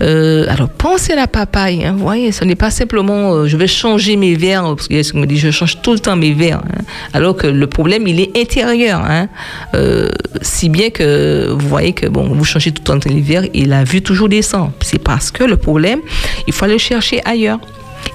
Euh, 0.01 0.45
alors, 0.49 0.69
pensez 0.69 1.13
à 1.13 1.15
la 1.15 1.27
papaye, 1.27 1.85
hein, 1.85 1.93
vous 1.93 2.03
voyez, 2.03 2.31
ce 2.31 2.43
n'est 2.43 2.55
pas 2.55 2.71
simplement 2.71 3.33
euh, 3.33 3.47
je 3.47 3.57
vais 3.57 3.67
changer 3.67 4.15
mes 4.15 4.35
verres, 4.35 4.63
parce 4.75 4.87
qu'il 4.87 4.97
y 4.97 4.99
a 4.99 5.03
ce 5.03 5.13
qu'on 5.13 5.19
me 5.19 5.25
dit 5.27 5.37
je 5.37 5.51
change 5.51 5.81
tout 5.81 5.93
le 5.93 5.99
temps 5.99 6.15
mes 6.15 6.33
verres, 6.33 6.61
hein, 6.63 6.83
alors 7.13 7.35
que 7.35 7.47
le 7.47 7.67
problème, 7.67 8.07
il 8.07 8.19
est 8.19 8.37
intérieur. 8.37 9.01
hein. 9.05 9.27
Euh, 9.75 10.09
si 10.41 10.69
bien 10.69 10.89
que 10.89 11.49
vous 11.51 11.67
voyez 11.67 11.93
que 11.93 12.07
bon, 12.07 12.23
vous 12.29 12.43
changez 12.45 12.71
tout 12.71 12.81
le 12.93 12.99
temps 12.99 13.09
les 13.09 13.21
verres 13.21 13.45
et 13.53 13.65
la 13.65 13.83
vue 13.83 14.01
toujours 14.01 14.29
descend. 14.29 14.71
C'est 14.81 14.99
parce 14.99 15.31
que 15.31 15.43
le 15.43 15.57
problème, 15.57 15.99
il 16.45 16.53
faut 16.53 16.65
aller 16.65 16.79
chercher 16.79 17.21
ailleurs. 17.25 17.59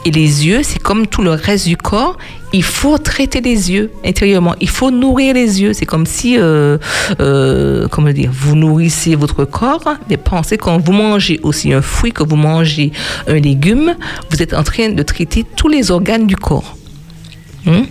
Et 0.05 0.11
les 0.11 0.47
yeux, 0.47 0.61
c'est 0.62 0.81
comme 0.81 1.07
tout 1.07 1.23
le 1.23 1.31
reste 1.31 1.66
du 1.66 1.77
corps. 1.77 2.18
Il 2.53 2.62
faut 2.62 2.99
traiter 2.99 3.41
les 3.41 3.70
yeux 3.70 3.91
intérieurement. 4.05 4.55
Il 4.61 4.68
faut 4.68 4.91
nourrir 4.91 5.35
les 5.35 5.62
yeux. 5.62 5.73
C'est 5.73 5.87
comme 5.87 6.07
si, 6.07 6.39
euh, 6.39 6.79
euh, 7.20 7.89
comment 7.89 8.12
dire, 8.12 8.31
vous 8.33 8.57
nourrissez 8.57 9.14
votre 9.14 9.45
corps. 9.45 9.85
Mais 10.11 10.16
pensez 10.16 10.59
quand 10.59 10.79
vous 10.79 10.93
mangez 10.93 11.41
aussi 11.43 11.73
un 11.73 11.83
fruit, 11.83 12.12
que 12.12 12.23
vous 12.25 12.37
mangez 12.37 12.93
un 13.29 13.39
légume, 13.39 13.95
vous 14.31 14.43
êtes 14.43 14.55
en 14.55 14.64
train 14.64 14.91
de 14.91 15.03
traiter 15.03 15.45
tous 15.57 15.68
les 15.68 15.91
organes 15.91 16.27
du 16.27 16.37
corps. 16.37 16.77
Hum. 17.66 17.87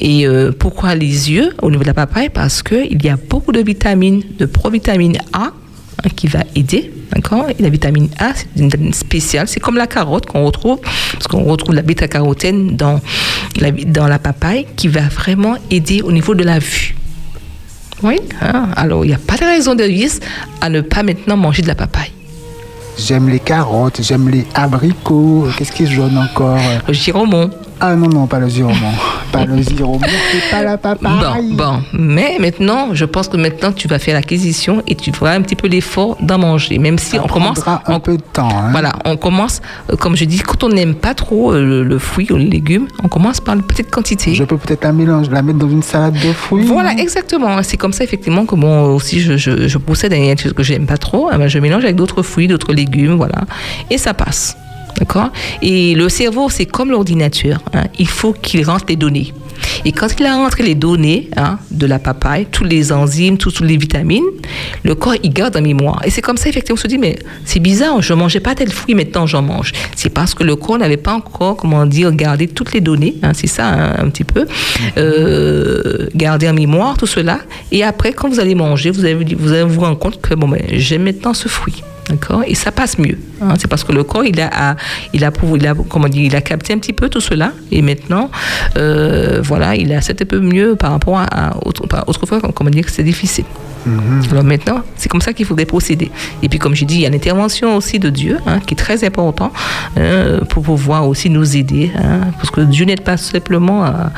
Et 0.00 0.26
euh, 0.26 0.52
pourquoi 0.56 0.94
les 0.94 1.32
yeux 1.32 1.52
au 1.60 1.70
niveau 1.70 1.82
de 1.82 1.88
la 1.88 1.94
papaye 1.94 2.28
Parce 2.28 2.62
qu'il 2.62 3.02
y 3.02 3.08
a 3.08 3.16
beaucoup 3.16 3.50
de 3.50 3.60
vitamines, 3.60 4.22
de 4.38 4.46
provitamine 4.46 5.18
A 5.32 5.46
hein, 5.46 5.52
qui 6.14 6.28
va 6.28 6.40
aider. 6.54 6.92
D'accord? 7.12 7.46
Et 7.50 7.62
la 7.62 7.68
vitamine 7.68 8.08
A, 8.18 8.32
c'est 8.34 8.46
une 8.56 8.64
vitamine 8.64 8.92
spéciale. 8.92 9.48
C'est 9.48 9.60
comme 9.60 9.76
la 9.76 9.86
carotte 9.86 10.26
qu'on 10.26 10.44
retrouve, 10.44 10.80
parce 11.12 11.26
qu'on 11.28 11.44
retrouve 11.44 11.74
la 11.74 11.82
bêta-carotène 11.82 12.76
dans 12.76 13.00
la, 13.60 13.70
dans 13.70 14.08
la 14.08 14.18
papaye 14.18 14.66
qui 14.76 14.88
va 14.88 15.02
vraiment 15.02 15.56
aider 15.70 16.02
au 16.02 16.12
niveau 16.12 16.34
de 16.34 16.44
la 16.44 16.58
vue. 16.58 16.96
Oui, 18.02 18.18
hein? 18.42 18.68
alors 18.76 19.04
il 19.04 19.08
n'y 19.08 19.14
a 19.14 19.18
pas 19.18 19.36
de 19.36 19.44
raison 19.44 19.74
de 19.74 19.84
vice 19.84 20.20
à 20.60 20.68
ne 20.68 20.82
pas 20.82 21.02
maintenant 21.02 21.36
manger 21.36 21.62
de 21.62 21.68
la 21.68 21.74
papaye. 21.74 22.12
J'aime 22.98 23.28
les 23.28 23.40
carottes, 23.40 24.00
j'aime 24.02 24.28
les 24.28 24.46
abricots. 24.54 25.48
Qu'est-ce 25.56 25.72
qui 25.72 25.84
est 25.84 25.86
jaune 25.86 26.16
encore? 26.16 26.58
Le 26.88 26.94
giromon. 26.94 27.50
Ah 27.80 27.94
non, 27.94 28.08
non, 28.08 28.26
pas 28.26 28.38
le 28.38 28.48
giromon. 28.48 28.74
pas 29.32 29.44
le 29.44 29.60
giromon, 29.62 30.00
c'est 30.32 30.50
pas 30.50 30.62
la 30.62 30.78
papaye. 30.78 31.12
Bon, 31.52 31.56
bon. 31.56 31.82
Mais 31.92 32.36
maintenant, 32.40 32.88
je 32.94 33.04
pense 33.04 33.28
que 33.28 33.36
maintenant, 33.36 33.70
tu 33.72 33.86
vas 33.86 33.98
faire 33.98 34.14
l'acquisition 34.14 34.82
et 34.86 34.94
tu 34.94 35.12
feras 35.12 35.32
un 35.34 35.42
petit 35.42 35.56
peu 35.56 35.68
l'effort 35.68 36.16
d'en 36.20 36.38
manger. 36.38 36.78
Même 36.78 36.98
si 36.98 37.16
Ça 37.16 37.22
on 37.24 37.28
commence. 37.28 37.60
prendra 37.60 37.82
un 37.86 37.96
on- 37.96 38.00
peu 38.00 38.16
de 38.16 38.22
temps. 38.32 38.48
hein. 38.50 38.70
Voilà, 38.70 38.92
on 39.04 39.16
commence, 39.18 39.60
euh, 39.92 39.96
comme 39.96 40.16
je 40.16 40.24
dis, 40.24 40.38
quand 40.38 40.64
on 40.64 40.70
n'aime 40.70 40.94
pas 40.94 41.12
trop 41.14 41.52
euh, 41.52 41.60
le, 41.62 41.84
le 41.84 41.98
fruit 41.98 42.26
ou 42.30 42.36
le 42.36 42.44
légume, 42.44 42.88
on 43.04 43.08
commence 43.08 43.40
par 43.40 43.54
une 43.54 43.62
petite 43.62 43.90
quantité. 43.90 44.34
Je 44.34 44.44
peux 44.44 44.56
peut-être 44.56 44.84
la 44.84 44.92
mélanger, 44.92 45.30
la 45.30 45.42
mettre 45.42 45.58
dans 45.58 45.68
une 45.70 45.82
salade 45.82 46.14
de 46.14 46.32
fruits. 46.32 46.64
Voilà, 46.64 46.92
exactement. 46.92 47.62
C'est 47.62 47.76
comme 47.76 47.92
ça, 47.92 48.04
effectivement, 48.04 48.46
que 48.46 48.54
bon, 48.54 48.94
aussi, 48.94 49.20
je, 49.20 49.36
je, 49.36 49.68
je 49.68 49.78
procède 49.78 50.12
à 50.14 50.16
une 50.16 50.38
chose 50.38 50.54
que 50.54 50.62
j'aime 50.62 50.86
pas 50.86 50.96
trop. 50.96 51.28
eh 51.32 51.36
ben, 51.36 51.48
je 51.48 51.58
mélange 51.58 51.84
avec 51.84 51.96
d'autres 51.96 52.22
fruits, 52.22 52.48
d'autres 52.48 52.72
légumes, 52.72 53.16
voilà. 53.16 53.42
Et 53.90 53.98
ça 53.98 54.14
passe. 54.14 54.56
D'accord 54.98 55.30
Et 55.62 55.94
le 55.94 56.08
cerveau, 56.08 56.48
c'est 56.48 56.66
comme 56.66 56.90
l'ordinateur. 56.90 57.60
hein. 57.74 57.84
Il 57.98 58.08
faut 58.08 58.32
qu'il 58.32 58.64
rentre 58.64 58.86
les 58.88 58.96
données. 58.96 59.32
Et 59.84 59.92
quand 59.92 60.08
il 60.18 60.26
a 60.26 60.34
rentré 60.36 60.62
les 60.62 60.74
données 60.74 61.30
hein, 61.36 61.58
de 61.70 61.86
la 61.86 61.98
papaye, 61.98 62.46
tous 62.50 62.64
les 62.64 62.92
enzymes, 62.92 63.38
toutes 63.38 63.60
les 63.60 63.76
vitamines, 63.76 64.24
le 64.84 64.94
corps, 64.94 65.14
il 65.22 65.32
garde 65.32 65.56
en 65.56 65.62
mémoire. 65.62 66.00
Et 66.04 66.10
c'est 66.10 66.20
comme 66.22 66.36
ça, 66.36 66.48
effectivement, 66.48 66.78
on 66.78 66.82
se 66.82 66.86
dit, 66.88 66.98
mais 66.98 67.18
c'est 67.44 67.60
bizarre, 67.60 68.02
je 68.02 68.12
mangeais 68.12 68.40
pas 68.40 68.54
tel 68.54 68.70
fruit, 68.70 68.94
maintenant 68.94 69.26
j'en 69.26 69.42
mange. 69.42 69.72
C'est 69.94 70.10
parce 70.10 70.34
que 70.34 70.42
le 70.44 70.56
corps 70.56 70.78
n'avait 70.78 70.96
pas 70.98 71.14
encore, 71.14 71.56
comment 71.56 71.86
dire, 71.86 72.12
gardé 72.12 72.48
toutes 72.48 72.72
les 72.74 72.80
données, 72.80 73.16
hein, 73.22 73.32
c'est 73.34 73.46
ça, 73.46 73.66
hein, 73.68 73.94
un 73.98 74.08
petit 74.10 74.24
peu, 74.24 74.46
euh, 74.98 76.08
garder 76.14 76.48
en 76.48 76.54
mémoire 76.54 76.96
tout 76.96 77.06
cela. 77.06 77.38
Et 77.72 77.82
après, 77.82 78.12
quand 78.12 78.28
vous 78.28 78.40
allez 78.40 78.54
manger, 78.54 78.90
vous 78.90 79.04
allez, 79.04 79.14
vous 79.14 79.52
allez 79.52 79.62
vous 79.62 79.80
rendre 79.80 79.98
compte 79.98 80.20
que, 80.20 80.34
bon, 80.34 80.48
ben, 80.48 80.62
j'ai 80.72 80.98
maintenant 80.98 81.34
ce 81.34 81.48
fruit. 81.48 81.82
D'accord? 82.08 82.42
Et 82.46 82.54
ça 82.54 82.70
passe 82.70 82.98
mieux. 82.98 83.18
hein? 83.40 83.54
C'est 83.58 83.66
parce 83.68 83.82
que 83.82 83.90
le 83.92 84.04
corps, 84.04 84.24
il 84.24 84.40
a, 84.40 84.76
il 85.12 85.24
a, 85.24 85.32
il 85.54 85.66
a, 85.66 85.74
comment 85.88 86.08
dire, 86.08 86.22
il 86.24 86.36
a 86.36 86.40
capté 86.40 86.72
un 86.72 86.78
petit 86.78 86.92
peu 86.92 87.08
tout 87.08 87.20
cela. 87.20 87.52
Et 87.72 87.82
maintenant, 87.82 88.30
euh, 88.76 89.40
voilà, 89.42 89.74
il 89.74 89.92
a 89.92 89.96
un 89.98 90.24
peu 90.24 90.38
mieux 90.40 90.76
par 90.76 90.92
rapport 90.92 91.18
à, 91.18 91.24
à 91.24 91.56
autre- 91.66 91.86
par- 91.88 92.08
autrefois, 92.08 92.40
comment 92.54 92.70
dire, 92.70 92.84
que 92.84 92.92
c'est 92.92 93.02
difficile. 93.02 93.44
Alors 94.32 94.42
maintenant, 94.42 94.80
c'est 94.96 95.08
comme 95.08 95.20
ça 95.20 95.32
qu'il 95.32 95.46
faudrait 95.46 95.64
procéder. 95.64 96.10
Et 96.42 96.48
puis, 96.48 96.58
comme 96.58 96.74
j'ai 96.74 96.86
dit, 96.86 96.96
il 96.96 97.00
y 97.02 97.06
a 97.06 97.10
l'intervention 97.10 97.76
aussi 97.76 97.98
de 98.00 98.10
Dieu, 98.10 98.38
hein, 98.46 98.58
qui 98.66 98.74
est 98.74 98.76
très 98.76 99.04
important 99.04 99.52
hein, 99.96 100.40
pour 100.48 100.64
pouvoir 100.64 101.08
aussi 101.08 101.30
nous 101.30 101.56
aider. 101.56 101.90
parce 102.36 102.50
que 102.50 102.60
Dieu 102.62 102.84
n'aide 102.84 103.02
pas 103.02 103.16
simplement 103.16 103.84
à, 103.84 104.10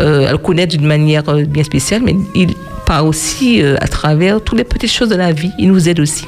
euh, 0.00 0.28
à 0.28 0.32
le 0.32 0.38
connaître 0.38 0.76
d'une 0.76 0.86
manière 0.86 1.22
euh, 1.28 1.44
bien 1.44 1.64
spéciale, 1.64 2.02
mais 2.04 2.14
il 2.34 2.54
part 2.86 3.06
aussi 3.06 3.62
euh, 3.62 3.76
à 3.80 3.88
travers 3.88 4.40
toutes 4.42 4.58
les 4.58 4.64
petites 4.64 4.92
choses 4.92 5.08
de 5.08 5.16
la 5.16 5.32
vie. 5.32 5.50
Il 5.58 5.68
nous 5.68 5.88
aide 5.88 5.98
aussi. 6.00 6.26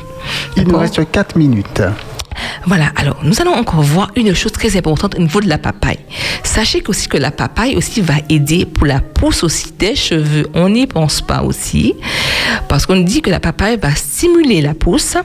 Il 0.57 0.69
nous 0.69 0.79
reste 0.79 1.01
4 1.11 1.37
minutes. 1.37 1.83
voilà, 2.67 2.93
alors 2.97 3.19
nous 3.23 3.41
allons 3.41 3.55
encore 3.55 3.83
voir 3.83 4.11
une 4.17 4.35
chose 4.35 4.53
très 4.53 4.77
importante 4.77 5.15
au 5.17 5.19
niveau 5.19 5.41
de 5.41 5.49
la 5.49 5.59
papaye. 5.59 5.99
Sachez 6.43 6.83
aussi 6.89 7.09
que 7.09 7.17
la 7.17 7.31
papaye 7.31 7.77
aussi 7.77 8.01
va 8.01 8.15
aider 8.29 8.67
pour 8.67 8.87
la 8.87 9.01
pousse 9.01 9.43
aussi 9.45 9.73
des 9.79 9.95
cheveux. 9.95 10.47
On 10.55 10.69
n'y 10.69 10.87
pense 10.87 11.21
pas 11.21 11.43
aussi, 11.43 11.95
parce 12.69 12.87
qu'on 12.87 12.97
dit 13.01 13.23
que 13.23 13.31
la 13.31 13.41
papaye 13.41 13.77
va 13.77 13.95
stimuler 13.95 14.61
la 14.61 14.75
pousse. 14.75 15.17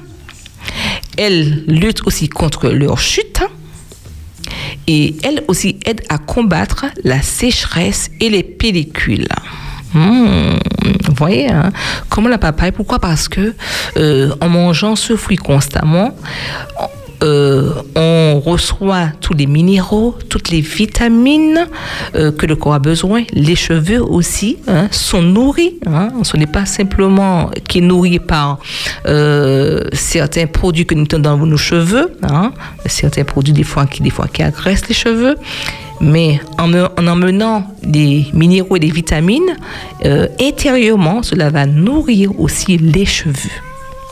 Elle 1.18 1.64
lutte 1.68 2.06
aussi 2.06 2.30
contre 2.30 2.70
leur 2.70 3.00
chute. 3.00 3.42
Et 4.88 5.16
elle 5.24 5.44
aussi 5.48 5.80
aide 5.86 6.02
à 6.10 6.18
combattre 6.18 6.86
la 7.04 7.22
sécheresse 7.22 8.10
et 8.20 8.30
les 8.30 8.44
pellicules. 8.44 9.28
Hmm, 9.94 10.58
vous 11.06 11.14
voyez, 11.16 11.50
hein, 11.50 11.72
comment 12.10 12.30
la 12.30 12.38
papaye, 12.38 12.72
pourquoi? 12.72 13.00
Parce 13.00 13.28
que 13.28 13.54
euh, 13.98 14.34
en 14.42 14.50
mangeant 14.50 14.96
ce 14.96 15.16
fruit 15.16 15.38
constamment, 15.38 16.16
euh, 17.22 17.72
on 17.96 18.42
reçoit 18.42 19.10
tous 19.22 19.34
les 19.34 19.46
minéraux, 19.46 20.16
toutes 20.28 20.50
les 20.50 20.60
vitamines 20.60 21.68
euh, 22.16 22.32
que 22.32 22.46
le 22.46 22.56
corps 22.56 22.74
a 22.74 22.80
besoin. 22.80 23.24
Les 23.32 23.56
cheveux 23.56 24.04
aussi 24.04 24.58
hein, 24.68 24.88
sont 24.92 25.22
nourris. 25.22 25.76
Hein. 25.86 26.10
Ce 26.24 26.36
n'est 26.36 26.48
pas 26.48 26.66
simplement 26.66 27.50
qui 27.68 27.78
est 27.78 27.82
nourri 27.82 28.20
par 28.20 28.60
certains 29.94 30.48
produits 30.48 30.86
que 30.86 30.96
nous 30.96 31.02
mettons 31.02 31.20
dans 31.20 31.38
nos 31.38 31.58
cheveux, 31.58 32.12
hein. 32.24 32.52
certains 32.88 33.24
produits 33.24 33.54
des 33.54 33.64
fois 33.64 33.86
qui 33.86 34.02
des 34.02 34.10
fois 34.10 34.28
qui 34.28 34.44
agressent 34.44 34.88
les 34.90 34.96
cheveux. 34.96 35.36
Mais 36.02 36.40
en, 36.58 36.68
me- 36.68 36.90
en 37.00 37.08
emmenant 37.08 37.64
des 37.84 38.26
minéraux 38.34 38.76
et 38.76 38.80
des 38.80 38.92
vitamines, 38.92 39.56
euh, 40.06 40.28
intérieurement, 40.42 41.24
cela 41.24 41.50
va 41.50 41.66
nourrir 41.66 42.40
aussi 42.40 42.78
les 42.78 43.06
cheveux. 43.06 43.52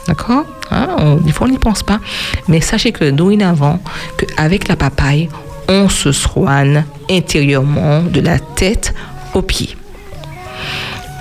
D'accord? 0.08 0.46
Hein, 0.72 1.18
Des 1.26 1.32
fois, 1.32 1.48
on 1.48 1.52
n'y 1.52 1.58
pense 1.58 1.84
pas. 1.84 2.00
Mais 2.48 2.62
sachez 2.62 2.92
que 2.92 3.10
dorénavant, 3.12 3.80
qu'avec 4.18 4.68
la 4.68 4.76
papaye, 4.76 5.30
on 5.68 5.90
se 5.90 6.12
soigne 6.12 6.86
intérieurement 7.10 8.02
de 8.04 8.22
la 8.22 8.40
tête 8.40 8.94
aux 9.34 9.42
pieds. 9.42 9.76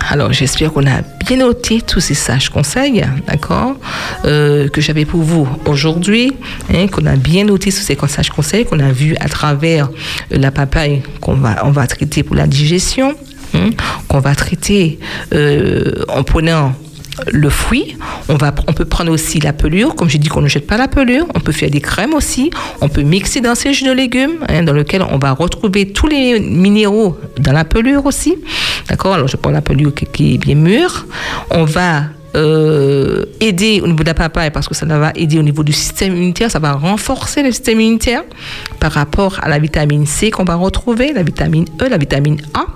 Alors, 0.09 0.32
j'espère 0.32 0.72
qu'on 0.72 0.86
a 0.86 1.03
bien 1.26 1.36
noté 1.36 1.82
tous 1.82 2.01
ces 2.01 2.14
sages 2.14 2.48
conseils, 2.48 3.05
d'accord, 3.26 3.76
euh, 4.24 4.68
que 4.68 4.80
j'avais 4.80 5.05
pour 5.05 5.22
vous 5.22 5.48
aujourd'hui, 5.66 6.32
hein, 6.72 6.88
qu'on 6.88 7.07
a 7.07 7.16
bien 7.16 7.44
noté 7.44 7.70
tous 7.70 7.76
ces 7.76 7.94
sages 7.94 8.30
conseils 8.30 8.64
qu'on 8.64 8.80
a 8.80 8.90
vus 8.90 9.16
à 9.20 9.28
travers 9.28 9.88
la 10.30 10.51
papaye 10.51 11.03
qu'on 11.20 11.34
va, 11.34 11.64
on 11.64 11.70
va 11.70 11.86
traiter 11.86 12.22
pour 12.22 12.34
la 12.34 12.46
digestion, 12.46 13.14
hein, 13.55 13.70
qu'on 14.09 14.20
va 14.20 14.34
traiter 14.34 14.98
euh, 15.32 16.05
en 16.09 16.24
prenant 16.24 16.74
le 17.30 17.50
fruit. 17.50 17.96
On, 18.28 18.36
va, 18.36 18.54
on 18.66 18.72
peut 18.72 18.84
prendre 18.84 19.11
aussi 19.12 19.40
la 19.40 19.52
pelure. 19.52 19.94
Comme 19.94 20.08
j'ai 20.08 20.18
dit 20.18 20.28
qu'on 20.28 20.40
ne 20.40 20.48
jette 20.48 20.66
pas 20.66 20.76
la 20.76 20.88
pelure. 20.88 21.26
On 21.34 21.40
peut 21.40 21.52
faire 21.52 21.70
des 21.70 21.80
crèmes 21.80 22.14
aussi. 22.14 22.50
On 22.80 22.88
peut 22.88 23.02
mixer 23.02 23.40
dans 23.40 23.54
ces 23.54 23.72
jus 23.72 23.84
de 23.84 23.92
légumes, 23.92 24.44
hein, 24.48 24.62
dans 24.62 24.72
lequel 24.72 25.02
on 25.02 25.18
va 25.18 25.32
retrouver 25.32 25.92
tous 25.92 26.06
les 26.06 26.40
minéraux 26.40 27.18
dans 27.38 27.52
la 27.52 27.64
pelure 27.64 28.06
aussi. 28.06 28.36
D'accord? 28.88 29.14
Alors, 29.14 29.28
je 29.28 29.36
prends 29.36 29.50
la 29.50 29.62
pelure 29.62 29.92
qui, 29.94 30.34
est 30.34 30.38
bien 30.38 30.54
mûre. 30.54 31.06
On 31.50 31.64
va 31.64 32.04
euh, 32.36 33.24
aider 33.40 33.80
au 33.82 33.86
niveau 33.88 34.02
de 34.02 34.08
la 34.08 34.14
papaye 34.14 34.50
parce 34.50 34.68
que 34.68 34.74
ça 34.74 34.86
va 34.86 35.12
aider 35.16 35.38
au 35.38 35.42
niveau 35.42 35.64
du 35.64 35.72
système 35.72 36.12
immunitaire, 36.14 36.48
ça 36.48 36.61
va 36.61 36.72
renforcer 36.74 37.42
le 37.42 37.50
système 37.50 37.80
immunitaire 37.80 38.22
par 38.78 38.92
rapport 38.92 39.40
à 39.42 39.48
la 39.48 39.58
vitamine 39.58 40.06
C 40.06 40.30
qu'on 40.30 40.44
va 40.44 40.54
retrouver, 40.54 41.12
la 41.12 41.24
vitamine 41.24 41.64
E, 41.82 41.88
la 41.88 41.98
vitamine 41.98 42.40
A 42.54 42.66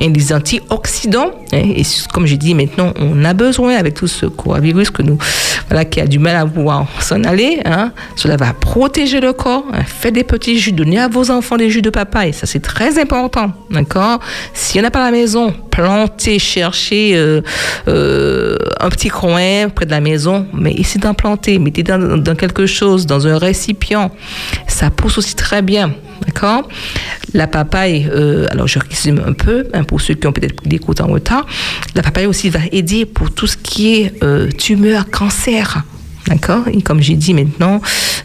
et 0.00 0.08
les 0.08 0.32
antioxydants. 0.32 1.30
Et 1.52 1.82
comme 2.12 2.26
j'ai 2.26 2.36
dit, 2.36 2.54
maintenant, 2.54 2.92
on 2.98 3.24
a 3.24 3.32
besoin 3.34 3.76
avec 3.76 3.94
tout 3.94 4.06
ce 4.06 4.26
coronavirus 4.26 4.90
que 4.90 5.02
nous, 5.02 5.18
voilà, 5.68 5.84
qui 5.84 6.00
a 6.00 6.06
du 6.06 6.18
mal 6.18 6.36
à 6.36 6.46
pouvoir 6.46 6.86
s'en 7.00 7.22
aller. 7.24 7.60
hein. 7.64 7.92
Cela 8.16 8.36
va 8.36 8.52
protéger 8.52 9.20
le 9.20 9.32
corps. 9.32 9.64
hein. 9.72 9.82
Faites 9.86 10.14
des 10.14 10.24
petits 10.24 10.58
jus, 10.58 10.72
donnez 10.72 10.98
à 11.00 11.08
vos 11.08 11.30
enfants 11.30 11.56
des 11.56 11.70
jus 11.70 11.82
de 11.82 11.90
papaye. 11.90 12.32
Ça, 12.32 12.46
c'est 12.46 12.60
très 12.60 12.98
important. 13.00 13.52
D'accord 13.70 14.20
S'il 14.54 14.80
n'y 14.80 14.84
en 14.86 14.88
a 14.88 14.90
pas 14.90 15.02
à 15.02 15.06
la 15.06 15.16
maison, 15.16 15.52
plantez, 15.70 16.38
cherchez 16.38 17.12
euh, 17.16 17.40
euh, 17.88 18.56
un 18.80 18.88
petit 18.88 19.08
coin 19.08 19.68
près 19.74 19.86
de 19.86 19.90
la 19.90 20.00
maison, 20.00 20.46
mais 20.52 20.72
essayez 20.72 21.00
d'en 21.00 21.14
planter. 21.14 21.58
Mettez 21.58 21.82
dans, 21.82 22.16
dans 22.16 22.34
quelque 22.34 22.66
chose, 22.66 23.06
dans 23.06 23.26
un 23.26 23.38
récipient. 23.38 24.10
Ça 24.66 24.90
pousse 24.90 25.18
aussi 25.18 25.34
très 25.34 25.62
bien. 25.62 25.92
D'accord. 26.24 26.68
La 27.34 27.46
papaye, 27.46 28.08
euh, 28.10 28.46
alors 28.50 28.66
je 28.66 28.78
résume 28.78 29.20
un 29.26 29.32
peu, 29.32 29.66
hein, 29.74 29.84
pour 29.84 30.00
ceux 30.00 30.14
qui 30.14 30.26
ont 30.26 30.32
peut-être 30.32 30.56
pris 30.56 30.68
des 30.68 30.78
cours 30.78 30.94
en 31.00 31.06
retard, 31.08 31.46
la 31.94 32.02
papaye 32.02 32.26
aussi 32.26 32.48
va 32.48 32.60
aider 32.72 33.04
pour 33.04 33.30
tout 33.30 33.46
ce 33.46 33.56
qui 33.56 33.94
est 33.94 34.22
euh, 34.22 34.50
tumeur, 34.50 35.10
cancer. 35.10 35.84
D'accord. 36.28 36.66
Et 36.72 36.82
comme 36.82 37.00
j'ai 37.00 37.14
dit 37.14 37.34
maintenant, 37.34 37.80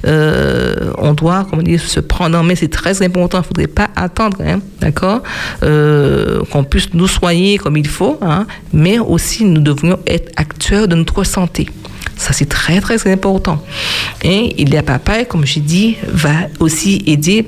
euh, 0.08 0.92
on 0.98 1.14
doit 1.14 1.46
comment 1.50 1.62
dire, 1.62 1.80
se 1.80 2.00
prendre 2.00 2.38
en 2.38 2.44
main, 2.44 2.56
c'est 2.56 2.72
très 2.72 3.04
important, 3.04 3.38
il 3.38 3.42
ne 3.42 3.46
faudrait 3.46 3.68
pas 3.68 3.90
attendre, 3.96 4.38
hein, 4.42 4.60
d'accord. 4.80 5.22
Euh, 5.62 6.42
Qu'on 6.52 6.64
puisse 6.64 6.94
nous 6.94 7.08
soigner 7.08 7.58
comme 7.58 7.78
il 7.78 7.88
faut, 7.88 8.18
hein, 8.22 8.48
mais 8.74 8.98
aussi 8.98 9.46
nous 9.46 9.62
devrions 9.62 10.00
être 10.08 10.32
acteurs 10.36 10.88
de 10.88 10.96
notre 10.96 11.24
santé. 11.24 11.68
Ça, 12.18 12.34
c'est 12.34 12.50
très, 12.50 12.82
très 12.82 13.12
important. 13.12 13.64
Et 14.24 14.56
il 14.62 14.74
y 14.74 14.80
comme 15.28 15.46
j'ai 15.46 15.60
dit, 15.60 15.98
va 16.08 16.48
aussi 16.60 17.04
aider 17.08 17.46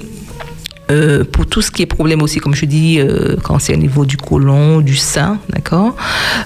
euh, 0.91 1.23
pour 1.23 1.45
tout 1.45 1.61
ce 1.61 1.71
qui 1.71 1.81
est 1.81 1.85
problème 1.85 2.21
aussi, 2.21 2.39
comme 2.39 2.53
je 2.55 2.65
dis, 2.65 2.99
euh, 2.99 3.35
c'est 3.59 3.73
au 3.73 3.77
niveau 3.77 4.05
du 4.05 4.17
côlon, 4.17 4.81
du 4.81 4.95
sein, 4.95 5.39
d'accord 5.49 5.95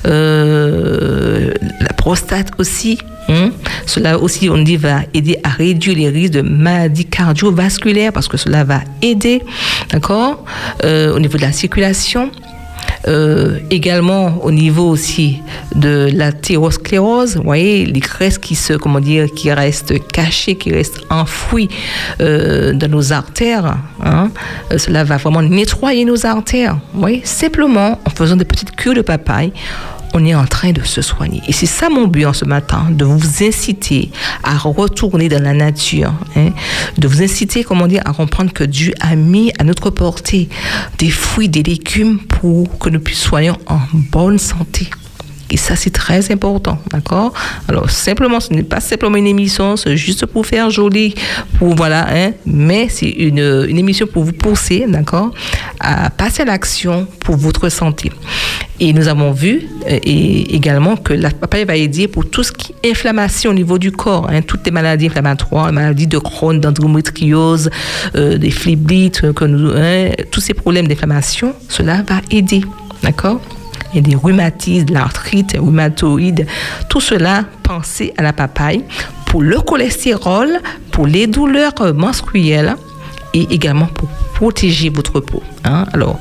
Euh, 0.05 1.53
La 1.81 1.93
prostate 1.93 2.51
aussi. 2.59 2.97
hein. 3.29 3.49
Cela 3.85 4.19
aussi, 4.19 4.49
on 4.49 4.57
dit, 4.59 4.77
va 4.77 5.01
aider 5.13 5.37
à 5.43 5.49
réduire 5.49 5.97
les 5.97 6.09
risques 6.09 6.33
de 6.33 6.41
maladies 6.41 7.05
cardiovasculaires 7.05 8.13
parce 8.13 8.27
que 8.27 8.37
cela 8.37 8.63
va 8.63 8.81
aider, 9.01 9.41
d'accord 9.91 10.43
Euh, 10.83 11.15
Au 11.15 11.19
niveau 11.19 11.37
de 11.37 11.43
la 11.43 11.51
circulation. 11.51 12.31
Euh, 13.07 13.59
également 13.69 14.43
au 14.43 14.51
niveau 14.51 14.89
aussi 14.89 15.41
de 15.75 16.09
la 16.13 16.31
thérosclérose, 16.33 17.37
vous 17.37 17.43
voyez, 17.43 17.85
les 17.85 17.99
graisses 17.99 18.37
qui 18.37 18.55
se, 18.55 18.73
comment 18.73 18.99
dire, 18.99 19.27
qui 19.33 19.51
restent 19.51 19.93
cachées, 20.07 20.55
qui 20.55 20.73
restent 20.73 20.99
enfouies 21.09 21.69
euh, 22.19 22.73
dans 22.73 22.89
nos 22.89 23.13
artères. 23.13 23.77
hein. 24.03 24.29
Euh, 24.71 24.77
cela 24.77 25.03
va 25.03 25.17
vraiment 25.17 25.41
nettoyer 25.41 26.03
nos 26.03 26.25
artères. 26.25 26.77
Vous 26.93 27.07
simplement 27.23 27.99
en 28.05 28.09
faisant 28.09 28.35
des 28.35 28.45
petites 28.45 28.75
cures 28.75 28.93
de 28.95 29.01
papaye, 29.01 29.53
on 30.13 30.25
est 30.25 30.33
en 30.33 30.45
train 30.45 30.71
de 30.71 30.81
se 30.83 31.01
soigner. 31.01 31.41
Et 31.47 31.53
c'est 31.53 31.65
ça 31.65 31.89
mon 31.89 32.07
but 32.07 32.25
en 32.25 32.33
ce 32.33 32.45
matin, 32.45 32.87
de 32.89 33.05
vous 33.05 33.43
inciter 33.43 34.09
à 34.43 34.57
retourner 34.57 35.29
dans 35.29 35.43
la 35.43 35.53
nature, 35.53 36.13
hein, 36.35 36.49
de 36.97 37.07
vous 37.07 37.21
inciter, 37.21 37.63
comment 37.63 37.87
dire, 37.87 38.01
à 38.05 38.13
comprendre 38.13 38.51
que 38.51 38.63
Dieu 38.63 38.93
a 38.99 39.15
mis 39.15 39.51
à 39.59 39.63
notre 39.63 39.89
portée 39.89 40.49
des 40.97 41.09
fruits, 41.09 41.49
des 41.49 41.63
légumes 41.63 42.19
pour 42.19 42.79
que 42.79 42.89
nous 42.89 42.99
puissions 42.99 43.27
soyons 43.27 43.57
en 43.65 43.79
bonne 43.93 44.39
santé. 44.39 44.87
Et 45.49 45.57
ça, 45.57 45.75
c'est 45.75 45.89
très 45.89 46.31
important, 46.31 46.79
d'accord? 46.91 47.33
Alors, 47.67 47.89
simplement, 47.89 48.39
ce 48.39 48.53
n'est 48.53 48.63
pas 48.63 48.79
simplement 48.79 49.17
une 49.17 49.27
émission, 49.27 49.77
c'est 49.77 49.95
juste 49.95 50.25
pour 50.25 50.45
faire 50.45 50.69
joli, 50.69 51.15
pour, 51.57 51.75
voilà, 51.75 52.07
hein, 52.09 52.31
mais 52.45 52.89
c'est 52.89 53.09
une, 53.09 53.65
une 53.67 53.77
émission 53.77 54.07
pour 54.07 54.23
vous 54.23 54.33
pousser, 54.33 54.85
d'accord, 54.87 55.31
à 55.79 56.09
passer 56.09 56.41
à 56.41 56.45
l'action 56.45 57.07
pour 57.19 57.37
votre 57.37 57.69
santé. 57.69 58.11
Et 58.79 58.93
nous 58.93 59.07
avons 59.07 59.31
vu 59.31 59.67
euh, 59.89 59.99
et 60.03 60.55
également 60.55 60.97
que 60.97 61.13
la 61.13 61.31
papaye 61.31 61.65
va 61.65 61.75
aider 61.75 62.07
pour 62.07 62.29
tout 62.29 62.43
ce 62.43 62.51
qui 62.51 62.75
est 62.83 62.91
inflammation 62.91 63.51
au 63.51 63.53
niveau 63.53 63.79
du 63.79 63.91
corps, 63.91 64.29
hein, 64.29 64.41
toutes 64.41 64.65
les 64.65 64.71
maladies 64.71 65.07
inflammatoires, 65.07 65.67
les 65.67 65.71
maladies 65.71 66.07
de 66.07 66.19
Crohn, 66.19 66.59
d'endométriose, 66.59 67.71
euh, 68.15 68.37
des 68.37 68.51
phlébites, 68.51 69.23
euh, 69.23 69.33
que 69.33 69.45
nous, 69.45 69.71
hein, 69.75 70.11
tous 70.31 70.41
ces 70.41 70.53
problèmes 70.53 70.87
d'inflammation, 70.87 71.53
cela 71.69 72.03
va 72.07 72.21
aider. 72.29 72.61
D'accord? 73.01 73.41
Des 74.01 74.15
rhumatismes, 74.15 74.93
l'arthrite 74.93 75.55
rhumatoïde, 75.59 76.47
tout 76.89 77.01
cela, 77.01 77.43
pensez 77.63 78.13
à 78.17 78.23
la 78.23 78.33
papaye 78.33 78.83
pour 79.25 79.41
le 79.41 79.59
cholestérol, 79.59 80.59
pour 80.91 81.05
les 81.07 81.27
douleurs 81.27 81.73
euh, 81.81 81.93
menstruelles 81.93 82.75
et 83.33 83.47
également 83.51 83.87
pour 83.87 84.07
protéger 84.35 84.89
votre 84.89 85.19
peau. 85.19 85.43
hein. 85.65 85.85
Alors, 85.93 86.19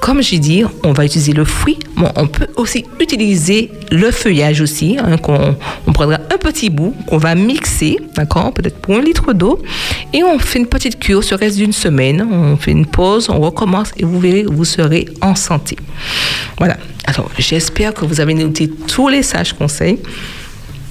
comme 0.00 0.22
j'ai 0.22 0.38
dit, 0.38 0.62
on 0.84 0.92
va 0.92 1.04
utiliser 1.04 1.32
le 1.32 1.44
fruit, 1.44 1.78
mais 1.96 2.08
on 2.16 2.26
peut 2.26 2.46
aussi 2.56 2.84
utiliser 3.00 3.70
le 3.90 4.10
feuillage 4.10 4.60
aussi, 4.60 4.96
hein, 4.98 5.16
on 5.86 5.92
prendra 5.92 6.16
un 6.16 6.38
petit 6.38 6.70
bout, 6.70 6.94
qu'on 7.06 7.18
va 7.18 7.34
mixer, 7.34 7.98
d'accord, 8.14 8.52
peut-être 8.52 8.78
pour 8.78 8.96
un 8.96 9.00
litre 9.00 9.32
d'eau, 9.32 9.62
et 10.12 10.22
on 10.22 10.38
fait 10.38 10.60
une 10.60 10.66
petite 10.66 10.98
cure 10.98 11.24
sur 11.24 11.36
le 11.36 11.44
reste 11.44 11.56
d'une 11.56 11.72
semaine, 11.72 12.26
on 12.30 12.56
fait 12.56 12.70
une 12.70 12.86
pause, 12.86 13.28
on 13.28 13.40
recommence, 13.40 13.92
et 13.96 14.04
vous 14.04 14.20
verrez, 14.20 14.44
vous 14.44 14.64
serez 14.64 15.06
en 15.20 15.34
santé. 15.34 15.76
Voilà. 16.58 16.76
Alors, 17.04 17.30
j'espère 17.38 17.94
que 17.94 18.04
vous 18.04 18.20
avez 18.20 18.34
noté 18.34 18.68
tous 18.68 19.08
les 19.08 19.22
sages 19.22 19.54
conseils 19.54 19.98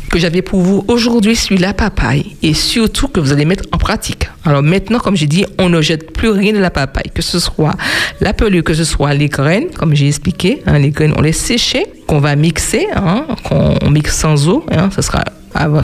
que 0.10 0.20
j'avais 0.20 0.42
pour 0.42 0.62
vous 0.62 0.86
aujourd'hui 0.88 1.36
sur 1.36 1.58
la 1.60 1.74
papaye 1.74 2.36
et 2.42 2.54
surtout 2.54 3.08
que 3.08 3.20
vous 3.20 3.32
allez 3.32 3.46
mettre 3.46 3.64
en 3.72 3.78
pratique. 3.78 4.30
Alors 4.46 4.64
maintenant, 4.64 5.00
comme 5.00 5.16
j'ai 5.16 5.28
dit, 5.28 5.46
on 5.60 5.70
ne 5.70 5.82
jette 5.82 6.14
plus 6.14 6.30
rien 6.30 6.54
de 6.54 6.60
la 6.60 6.70
papaye, 6.70 7.12
que 7.14 7.22
ce 7.22 7.40
soit 7.40 7.76
la 8.22 8.34
pelure, 8.34 8.64
que 8.64 8.74
ce 8.74 8.84
soit 8.84 9.14
les 9.14 9.28
graines, 9.28 9.70
comme 9.78 9.96
j'ai 9.96 10.08
expliqué. 10.08 10.62
hein, 10.66 10.80
les 10.80 10.92
graines, 10.92 11.14
on 11.18 11.22
les 11.22 11.34
séchait, 11.34 11.86
qu'on 12.08 12.20
va 12.20 12.36
mixer, 12.36 12.88
hein, 12.96 13.26
qu'on 13.44 13.76
on 13.82 13.90
mixe 13.90 14.16
sans 14.16 14.48
eau. 14.48 14.66
Hein, 14.72 14.90
ce 14.96 15.02
sera 15.02 15.24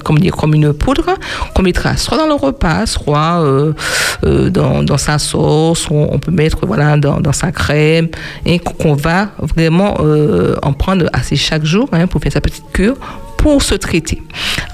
comme, 0.03 0.19
dire, 0.19 0.35
comme 0.35 0.53
une 0.53 0.73
poudre 0.73 1.15
qu'on 1.55 1.63
mettra 1.63 1.97
soit 1.97 2.17
dans 2.17 2.27
le 2.27 2.33
repas, 2.33 2.85
soit 2.85 3.41
euh, 3.41 3.73
euh, 4.23 4.49
dans, 4.49 4.97
sa 4.97 5.17
sauce, 5.17 5.87
on 5.89 6.19
peut 6.19 6.31
mettre 6.31 6.65
voilà, 6.65 6.97
dans, 6.97 7.19
dans 7.19 7.33
sa 7.33 7.51
crème, 7.51 8.09
et 8.45 8.59
qu'on 8.59 8.93
va 8.93 9.29
vraiment 9.39 9.95
euh, 9.99 10.55
en 10.61 10.73
prendre 10.73 11.07
assez 11.13 11.35
chaque 11.35 11.65
jour 11.65 11.89
hein, 11.91 12.07
pour 12.07 12.21
faire 12.21 12.31
sa 12.31 12.41
petite 12.41 12.65
cure 12.71 12.97
pour 13.43 13.61
se 13.61 13.75
traiter. 13.75 14.21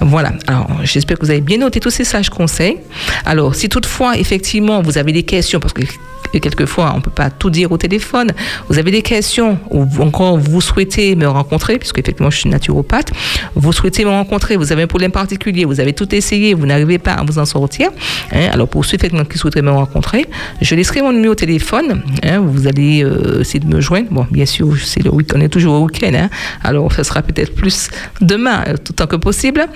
Voilà. 0.00 0.32
Alors, 0.46 0.68
j'espère 0.84 1.18
que 1.18 1.24
vous 1.26 1.32
avez 1.32 1.40
bien 1.40 1.58
noté 1.58 1.80
tous 1.80 1.90
ces 1.90 2.04
sages 2.04 2.30
conseils. 2.30 2.76
Alors, 3.26 3.56
si 3.56 3.68
toutefois, 3.68 4.16
effectivement, 4.16 4.80
vous 4.80 4.96
avez 4.96 5.10
des 5.12 5.24
questions, 5.24 5.58
parce 5.58 5.72
que 5.72 5.82
quelquefois, 6.38 6.92
on 6.94 6.98
ne 6.98 7.02
peut 7.02 7.10
pas 7.10 7.28
tout 7.28 7.50
dire 7.50 7.72
au 7.72 7.76
téléphone. 7.76 8.30
Vous 8.68 8.78
avez 8.78 8.92
des 8.92 9.02
questions 9.02 9.58
ou 9.70 9.84
encore 10.00 10.38
vous 10.38 10.60
souhaitez 10.60 11.16
me 11.16 11.26
rencontrer, 11.26 11.76
puisque 11.76 11.98
effectivement 11.98 12.30
je 12.30 12.38
suis 12.38 12.48
naturopathe, 12.48 13.10
vous 13.56 13.72
souhaitez 13.72 14.04
me 14.04 14.10
rencontrer, 14.10 14.56
vous 14.56 14.70
avez 14.70 14.82
un 14.82 14.86
problème 14.86 15.10
particulier, 15.10 15.64
vous 15.64 15.80
avez 15.80 15.92
tout 15.92 16.14
essayé, 16.14 16.54
vous 16.54 16.66
n'arrivez 16.66 16.98
pas 16.98 17.14
à 17.14 17.24
vous 17.24 17.40
en 17.40 17.44
sortir. 17.46 17.90
hein. 18.32 18.48
alors 18.52 18.68
pour 18.68 18.84
ceux 18.84 18.96
qui 18.96 19.38
souhaiteraient 19.38 19.62
me 19.62 19.72
rencontrer, 19.72 20.24
je 20.62 20.72
laisserai 20.76 21.02
mon 21.02 21.12
numéro 21.12 21.34
de 21.34 21.40
téléphone. 21.40 22.04
hein. 22.22 22.38
vous 22.38 22.68
allez 22.68 23.02
euh, 23.02 23.40
essayer 23.40 23.58
de 23.58 23.66
me 23.66 23.80
joindre. 23.80 24.06
Bon, 24.12 24.24
bien 24.30 24.46
sûr, 24.46 24.68
c'est 24.84 25.02
le 25.02 25.10
week 25.10 25.32
on 25.34 25.40
est 25.40 25.48
toujours 25.48 25.80
au 25.82 25.86
week-end. 25.86 26.12
hein. 26.14 26.30
alors 26.62 26.92
ça 26.92 27.02
sera 27.02 27.22
peut-être 27.22 27.56
plus 27.56 27.88
demain, 28.20 28.59
euh, 28.66 28.76
tout 28.82 28.92
temps 28.92 29.06
que 29.06 29.14
possible. 29.16 29.66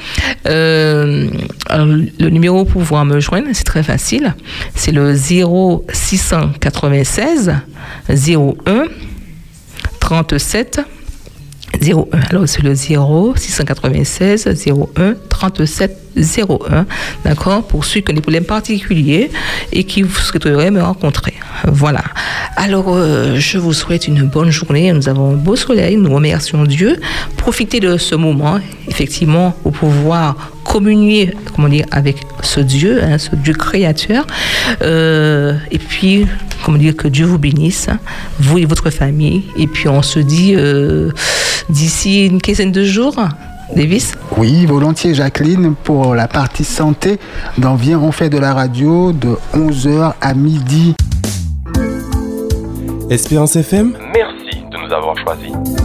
Euh, 0.47 1.28
le 1.70 2.30
numéro 2.30 2.64
pour 2.64 2.80
pouvoir 2.82 3.05
me 3.05 3.20
joindre, 3.20 3.49
c'est 3.53 3.64
très 3.64 3.82
facile. 3.82 4.35
C'est 4.74 4.93
le 4.93 5.14
0696 5.14 7.55
01 8.09 8.85
37 10.01 10.80
01. 11.83 12.05
Alors, 12.31 12.49
c'est 12.49 12.62
le 12.62 12.75
0 12.75 13.35
696 13.37 14.49
01 14.97 15.14
37 15.29 15.99
01. 16.16 16.87
D'accord? 17.25 17.66
Pour 17.66 17.85
ceux 17.85 18.01
qui 18.01 18.12
ont 18.12 18.14
des 18.14 18.20
problèmes 18.20 18.45
particuliers 18.45 19.31
et 19.72 19.85
qui 19.85 20.05
souhaiteraient 20.05 20.70
me 20.70 20.83
rencontrer. 20.83 21.35
Voilà. 21.66 22.03
Alors, 22.57 22.87
euh, 22.89 23.37
je 23.37 23.59
vous 23.59 23.72
souhaite 23.72 24.07
une 24.09 24.22
bonne 24.22 24.51
journée. 24.51 24.93
Nous 24.93 25.09
avons 25.09 25.33
un 25.33 25.37
beau 25.37 25.57
soleil. 25.57 25.97
Nous 25.97 26.12
remercions 26.12 26.64
Dieu. 26.64 27.01
Profitez 27.37 27.81
de 27.81 27.97
ce 27.97 28.14
moment, 28.14 28.59
effectivement, 28.89 29.55
pour 29.62 29.72
pouvoir 29.72 30.54
communier, 30.75 31.33
comment 31.55 31.68
dire, 31.68 31.87
avec 31.93 32.16
ce 32.43 32.59
Dieu, 32.59 33.01
hein, 33.01 33.16
ce 33.16 33.37
Dieu 33.37 33.55
créateur. 33.55 34.27
Euh, 34.83 35.55
et 35.70 35.79
puis, 35.79 36.27
comment 36.64 36.79
dire, 36.79 36.97
que 36.97 37.07
Dieu 37.07 37.27
vous 37.27 37.39
bénisse, 37.39 37.89
hein, 37.89 38.01
vous 38.41 38.59
et 38.59 38.64
votre 38.64 38.91
famille. 38.91 39.45
Et 39.57 39.68
puis, 39.68 39.89
on 39.89 40.03
se 40.03 40.18
dit 40.18 40.53
euh, 40.57 41.12
d'ici 41.68 42.27
une 42.27 42.41
quinzaine 42.43 42.72
de 42.72 42.83
jours, 42.83 43.14
Davis. 43.77 44.14
Oui, 44.37 44.66
volontiers 44.66 45.14
Jacqueline 45.14 45.77
pour 45.77 46.16
la 46.16 46.27
partie 46.27 46.64
santé 46.64 47.20
dans 47.57 47.77
Viens 47.77 48.01
on 48.01 48.11
fait 48.11 48.29
de 48.29 48.39
la 48.39 48.53
radio 48.53 49.12
de 49.12 49.37
11h 49.55 50.14
à 50.20 50.35
midi. 50.35 50.95
Espérance 53.11 53.55
FM, 53.55 53.93
Merci 54.12 54.59
de 54.72 54.77
nous 54.77 54.93
avoir 54.93 55.16
choisis. 55.18 55.84